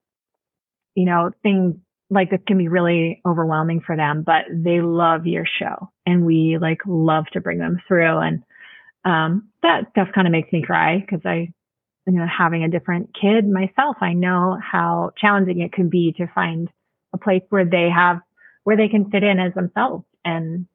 you 0.95 1.05
know, 1.05 1.31
things 1.43 1.75
like 2.09 2.29
this 2.29 2.41
can 2.45 2.57
be 2.57 2.67
really 2.67 3.21
overwhelming 3.25 3.81
for 3.85 3.95
them, 3.95 4.23
but 4.23 4.43
they 4.51 4.81
love 4.81 5.25
your 5.25 5.45
show 5.45 5.89
and 6.05 6.25
we 6.25 6.57
like 6.59 6.79
love 6.85 7.25
to 7.33 7.41
bring 7.41 7.57
them 7.57 7.81
through. 7.87 8.17
And 8.17 8.43
um, 9.05 9.49
that 9.63 9.89
stuff 9.91 10.09
kind 10.13 10.27
of 10.27 10.31
makes 10.31 10.51
me 10.51 10.61
cry 10.61 10.99
because 10.99 11.21
I 11.25 11.53
you 12.07 12.13
know, 12.13 12.25
having 12.25 12.63
a 12.63 12.69
different 12.69 13.11
kid 13.19 13.47
myself, 13.47 13.97
I 14.01 14.13
know 14.13 14.57
how 14.61 15.11
challenging 15.17 15.61
it 15.61 15.71
can 15.71 15.89
be 15.89 16.13
to 16.17 16.27
find 16.33 16.69
a 17.13 17.17
place 17.17 17.43
where 17.49 17.65
they 17.65 17.89
have, 17.93 18.21
where 18.63 18.77
they 18.77 18.87
can 18.87 19.09
fit 19.11 19.23
in 19.23 19.39
as 19.39 19.53
themselves 19.53 20.03
and 20.25 20.65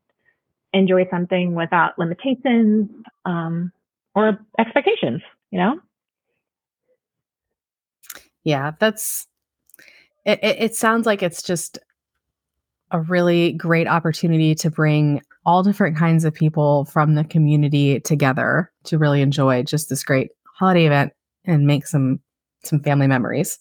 enjoy 0.72 1.06
something 1.10 1.54
without 1.54 1.98
limitations 1.98 2.90
um, 3.24 3.72
or 4.14 4.38
expectations, 4.58 5.22
you 5.50 5.58
know? 5.58 5.80
Yeah, 8.44 8.72
that's, 8.78 9.26
it, 10.26 10.40
it, 10.42 10.56
it 10.58 10.74
sounds 10.74 11.06
like 11.06 11.22
it's 11.22 11.42
just 11.42 11.78
a 12.90 13.00
really 13.00 13.52
great 13.52 13.86
opportunity 13.86 14.54
to 14.56 14.70
bring 14.70 15.22
all 15.44 15.62
different 15.62 15.96
kinds 15.96 16.24
of 16.24 16.34
people 16.34 16.84
from 16.86 17.14
the 17.14 17.24
community 17.24 18.00
together 18.00 18.70
to 18.84 18.98
really 18.98 19.22
enjoy 19.22 19.62
just 19.62 19.88
this 19.88 20.02
great 20.02 20.30
holiday 20.58 20.86
event 20.86 21.12
and 21.44 21.66
make 21.66 21.86
some 21.86 22.20
some 22.64 22.80
family 22.80 23.06
memories. 23.06 23.58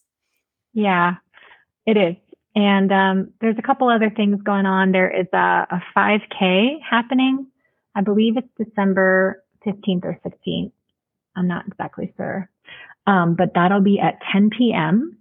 Yeah, 0.74 1.16
it 1.86 1.96
is. 1.96 2.16
And 2.56 2.92
um, 2.92 3.34
there's 3.42 3.58
a 3.60 3.62
couple 3.62 3.90
other 3.90 4.10
things 4.10 4.42
going 4.42 4.66
on. 4.66 4.92
There 4.92 5.12
is 5.12 5.28
a, 5.34 5.68
a 5.70 5.84
5K 5.96 6.78
happening. 6.90 7.48
I 7.96 8.02
believe 8.02 8.38
it's 8.38 8.48
December 8.58 9.44
15th 9.66 10.06
or 10.06 10.20
16th. 10.26 10.72
I'm 11.36 11.48
not 11.48 11.68
exactly 11.68 12.14
sure. 12.18 12.50
Um, 13.08 13.36
but 13.36 13.52
that'll 13.54 13.82
be 13.82 14.00
at 14.00 14.20
10 14.32 14.50
p.m. 14.58 15.15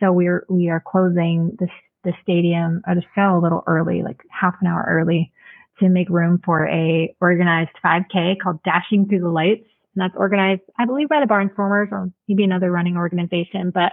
So 0.00 0.12
we're 0.12 0.44
we 0.48 0.68
are 0.70 0.82
closing 0.84 1.56
the 1.58 1.68
the 2.04 2.12
stadium 2.22 2.82
or 2.86 2.94
the 2.94 3.02
show 3.14 3.36
a 3.36 3.42
little 3.42 3.64
early, 3.66 4.02
like 4.02 4.20
half 4.30 4.54
an 4.60 4.66
hour 4.68 4.84
early, 4.88 5.32
to 5.80 5.88
make 5.88 6.08
room 6.08 6.40
for 6.44 6.66
a 6.66 7.14
organized 7.20 7.70
5K 7.84 8.38
called 8.40 8.62
Dashing 8.62 9.08
Through 9.08 9.20
the 9.20 9.28
Lights 9.28 9.68
and 9.98 10.04
that's 10.04 10.16
organized, 10.16 10.62
I 10.78 10.84
believe, 10.84 11.08
by 11.08 11.18
the 11.18 11.26
Barnstormers 11.26 11.90
or 11.90 12.12
maybe 12.28 12.44
another 12.44 12.70
running 12.70 12.96
organization. 12.96 13.72
But 13.74 13.92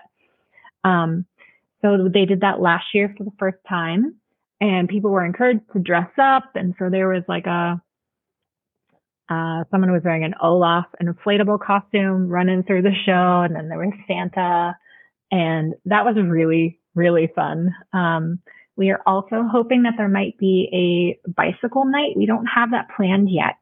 um, 0.88 1.26
so 1.82 2.08
they 2.14 2.26
did 2.26 2.42
that 2.42 2.62
last 2.62 2.86
year 2.94 3.14
for 3.18 3.24
the 3.24 3.32
first 3.40 3.58
time, 3.68 4.16
and 4.62 4.88
people 4.88 5.10
were 5.10 5.26
encouraged 5.26 5.64
to 5.74 5.80
dress 5.80 6.10
up. 6.22 6.52
And 6.54 6.76
so 6.78 6.92
there 6.92 7.08
was 7.08 7.24
like 7.28 7.48
a 7.48 7.82
uh, 9.28 9.64
someone 9.72 9.92
was 9.92 10.04
wearing 10.06 10.24
an 10.24 10.36
Olaf, 10.40 10.86
inflatable 11.02 11.60
costume, 11.60 12.30
running 12.30 12.62
through 12.62 12.84
the 12.84 12.94
show, 13.08 13.42
and 13.42 13.56
then 13.56 13.68
there 13.70 13.80
was 13.80 13.92
Santa, 14.08 14.78
and 15.32 15.74
that 15.86 16.06
was 16.06 16.16
really 16.16 16.80
really 16.96 17.30
fun. 17.36 17.76
Um, 17.94 18.40
we 18.78 18.90
are 18.90 19.02
also 19.06 19.44
hoping 19.50 19.84
that 19.84 19.94
there 19.98 20.10
might 20.10 20.38
be 20.38 21.18
a 21.26 21.30
bicycle 21.30 21.86
night. 21.86 22.18
We 22.18 22.26
don't 22.26 22.46
have 22.46 22.72
that 22.72 22.88
planned 22.96 23.30
yet, 23.30 23.60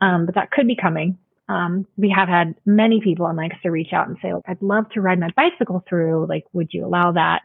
um, 0.00 0.26
but 0.26 0.34
that 0.34 0.50
could 0.50 0.66
be 0.66 0.76
coming. 0.76 1.18
Um, 1.48 1.86
we 1.96 2.10
have 2.10 2.28
had 2.28 2.54
many 2.64 3.00
people 3.00 3.26
in 3.28 3.36
Lancaster 3.36 3.70
reach 3.70 3.92
out 3.92 4.08
and 4.08 4.16
say, 4.22 4.32
I'd 4.46 4.62
love 4.62 4.88
to 4.90 5.00
ride 5.00 5.20
my 5.20 5.30
bicycle 5.36 5.84
through. 5.88 6.26
Like, 6.26 6.44
would 6.52 6.72
you 6.72 6.86
allow 6.86 7.12
that? 7.12 7.42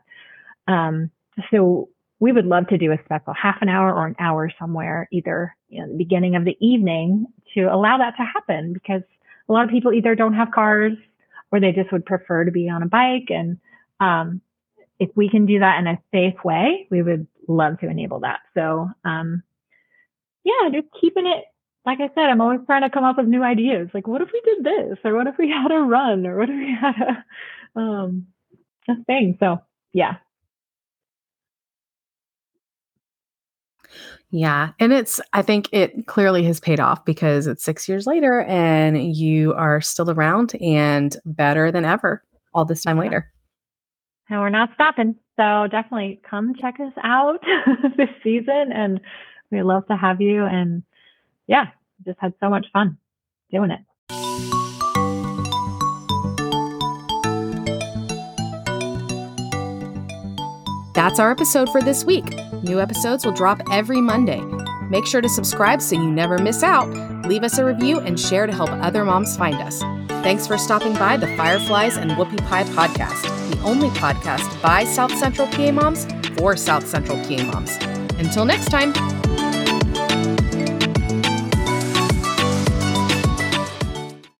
Um, 0.68 1.12
so 1.52 1.90
we 2.20 2.32
would 2.32 2.46
love 2.46 2.68
to 2.68 2.78
do 2.78 2.92
a 2.92 3.00
special 3.06 3.34
half 3.34 3.58
an 3.62 3.70
hour 3.70 3.94
or 3.94 4.06
an 4.06 4.16
hour 4.20 4.52
somewhere, 4.60 5.08
either 5.12 5.56
in 5.70 5.90
the 5.90 5.98
beginning 5.98 6.36
of 6.36 6.46
the 6.46 6.58
evening 6.60 7.26
to 7.56 7.64
allow 7.64 7.98
that 7.98 8.16
to 8.18 8.24
happen 8.24 8.74
because 8.74 9.02
a 9.48 9.54
lot 9.54 9.64
of 9.64 9.70
people 9.70 9.94
either 9.94 10.16
don't 10.16 10.34
have 10.34 10.52
cars 10.52 10.94
or 11.52 11.60
they 11.60 11.72
just 11.72 11.92
would 11.92 12.06
prefer 12.06 12.46
to 12.46 12.52
be 12.52 12.70
on 12.70 12.84
a 12.84 12.88
bike. 12.88 13.30
And 13.30 13.60
um, 14.00 14.42
if 15.00 15.10
we 15.16 15.30
can 15.30 15.46
do 15.46 15.60
that 15.60 15.80
in 15.80 15.88
a 15.88 16.00
safe 16.14 16.44
way, 16.44 16.88
we 16.92 17.02
would 17.02 17.28
love 17.48 17.80
to 17.80 17.90
enable 17.90 18.22
that. 18.22 18.40
So, 18.54 18.90
um, 19.04 19.44
yeah, 20.44 20.70
just 20.72 20.88
keeping 21.00 21.28
it. 21.28 21.46
Like 21.86 22.00
I 22.02 22.10
said, 22.14 22.30
I'm 22.30 22.42
always 22.42 22.60
trying 22.66 22.84
to 22.84 22.90
come 22.90 23.04
up 23.04 23.18
with 23.18 23.28
new 23.28 23.42
ideas. 23.42 23.90
Like, 23.94 24.08
what 24.08 24.22
if 24.22 24.30
we 24.32 24.42
did 24.42 24.64
this, 24.64 24.98
or 25.04 25.16
what 25.16 25.28
if 25.28 25.36
we 25.40 25.50
had 25.50 25.72
a 25.72 25.80
run, 25.80 26.28
or 26.28 26.38
what 26.38 26.50
if 26.50 26.56
we 26.56 26.76
had 26.80 26.96
a 27.76 27.80
um, 27.80 28.28
a 28.88 29.04
thing? 29.06 29.38
So, 29.40 29.60
yeah, 29.94 30.18
Yeah. 34.32 34.72
And 34.80 34.94
it's, 34.94 35.20
I 35.34 35.42
think 35.42 35.70
it 35.72 36.06
clearly 36.08 36.44
has 36.44 36.60
paid 36.60 36.80
off 36.80 37.04
because 37.04 37.48
it's 37.48 37.64
six 37.64 37.90
years 37.90 38.06
later 38.06 38.42
and 38.42 39.16
you 39.16 39.54
are 39.54 39.82
still 39.82 40.12
around 40.12 40.56
and 40.62 41.18
better 41.26 41.72
than 41.72 41.84
ever 41.84 42.24
all 42.54 42.66
this 42.66 42.84
time 42.84 43.00
later. 43.00 43.32
And 44.30 44.40
we're 44.40 44.50
not 44.50 44.70
stopping. 44.76 45.16
So 45.36 45.68
definitely 45.72 46.22
come 46.30 46.54
check 46.54 46.76
us 46.80 46.94
out 47.04 47.40
this 47.98 48.10
season. 48.24 48.72
And 48.72 49.02
we 49.52 49.64
love 49.64 49.88
to 49.88 49.98
have 49.98 50.22
you. 50.22 50.46
And 50.46 50.84
yeah, 51.48 51.68
just 52.06 52.20
had 52.20 52.34
so 52.40 52.50
much 52.50 52.68
fun 52.72 52.98
doing 53.52 53.72
it. 53.72 54.59
That's 61.00 61.18
our 61.18 61.32
episode 61.32 61.70
for 61.70 61.82
this 61.82 62.04
week. 62.04 62.26
New 62.62 62.82
episodes 62.82 63.24
will 63.24 63.32
drop 63.32 63.62
every 63.72 64.02
Monday. 64.02 64.42
Make 64.90 65.06
sure 65.06 65.22
to 65.22 65.30
subscribe 65.30 65.82
so 65.82 65.96
you 65.96 66.12
never 66.12 66.38
miss 66.38 66.62
out. 66.62 66.90
Leave 67.26 67.46
us 67.46 67.58
a 67.58 67.64
review 67.64 68.02
and 68.02 68.20
share 68.20 68.46
to 68.46 68.54
help 68.54 68.70
other 68.70 69.06
moms 69.06 69.38
find 69.38 69.56
us. 69.56 69.80
Thanks 70.24 70.46
for 70.46 70.58
stopping 70.58 70.92
by 70.96 71.16
the 71.16 71.34
Fireflies 71.38 71.96
and 71.96 72.12
Whoopie 72.12 72.46
Pie 72.50 72.66
podcast, 72.66 73.22
the 73.50 73.62
only 73.62 73.88
podcast 73.92 74.62
by 74.62 74.84
South 74.84 75.18
Central 75.18 75.48
PA 75.48 75.72
moms 75.72 76.06
for 76.38 76.58
South 76.58 76.86
Central 76.86 77.18
PA 77.24 77.46
moms. 77.46 77.78
Until 78.18 78.44
next 78.44 78.66
time. 78.66 78.92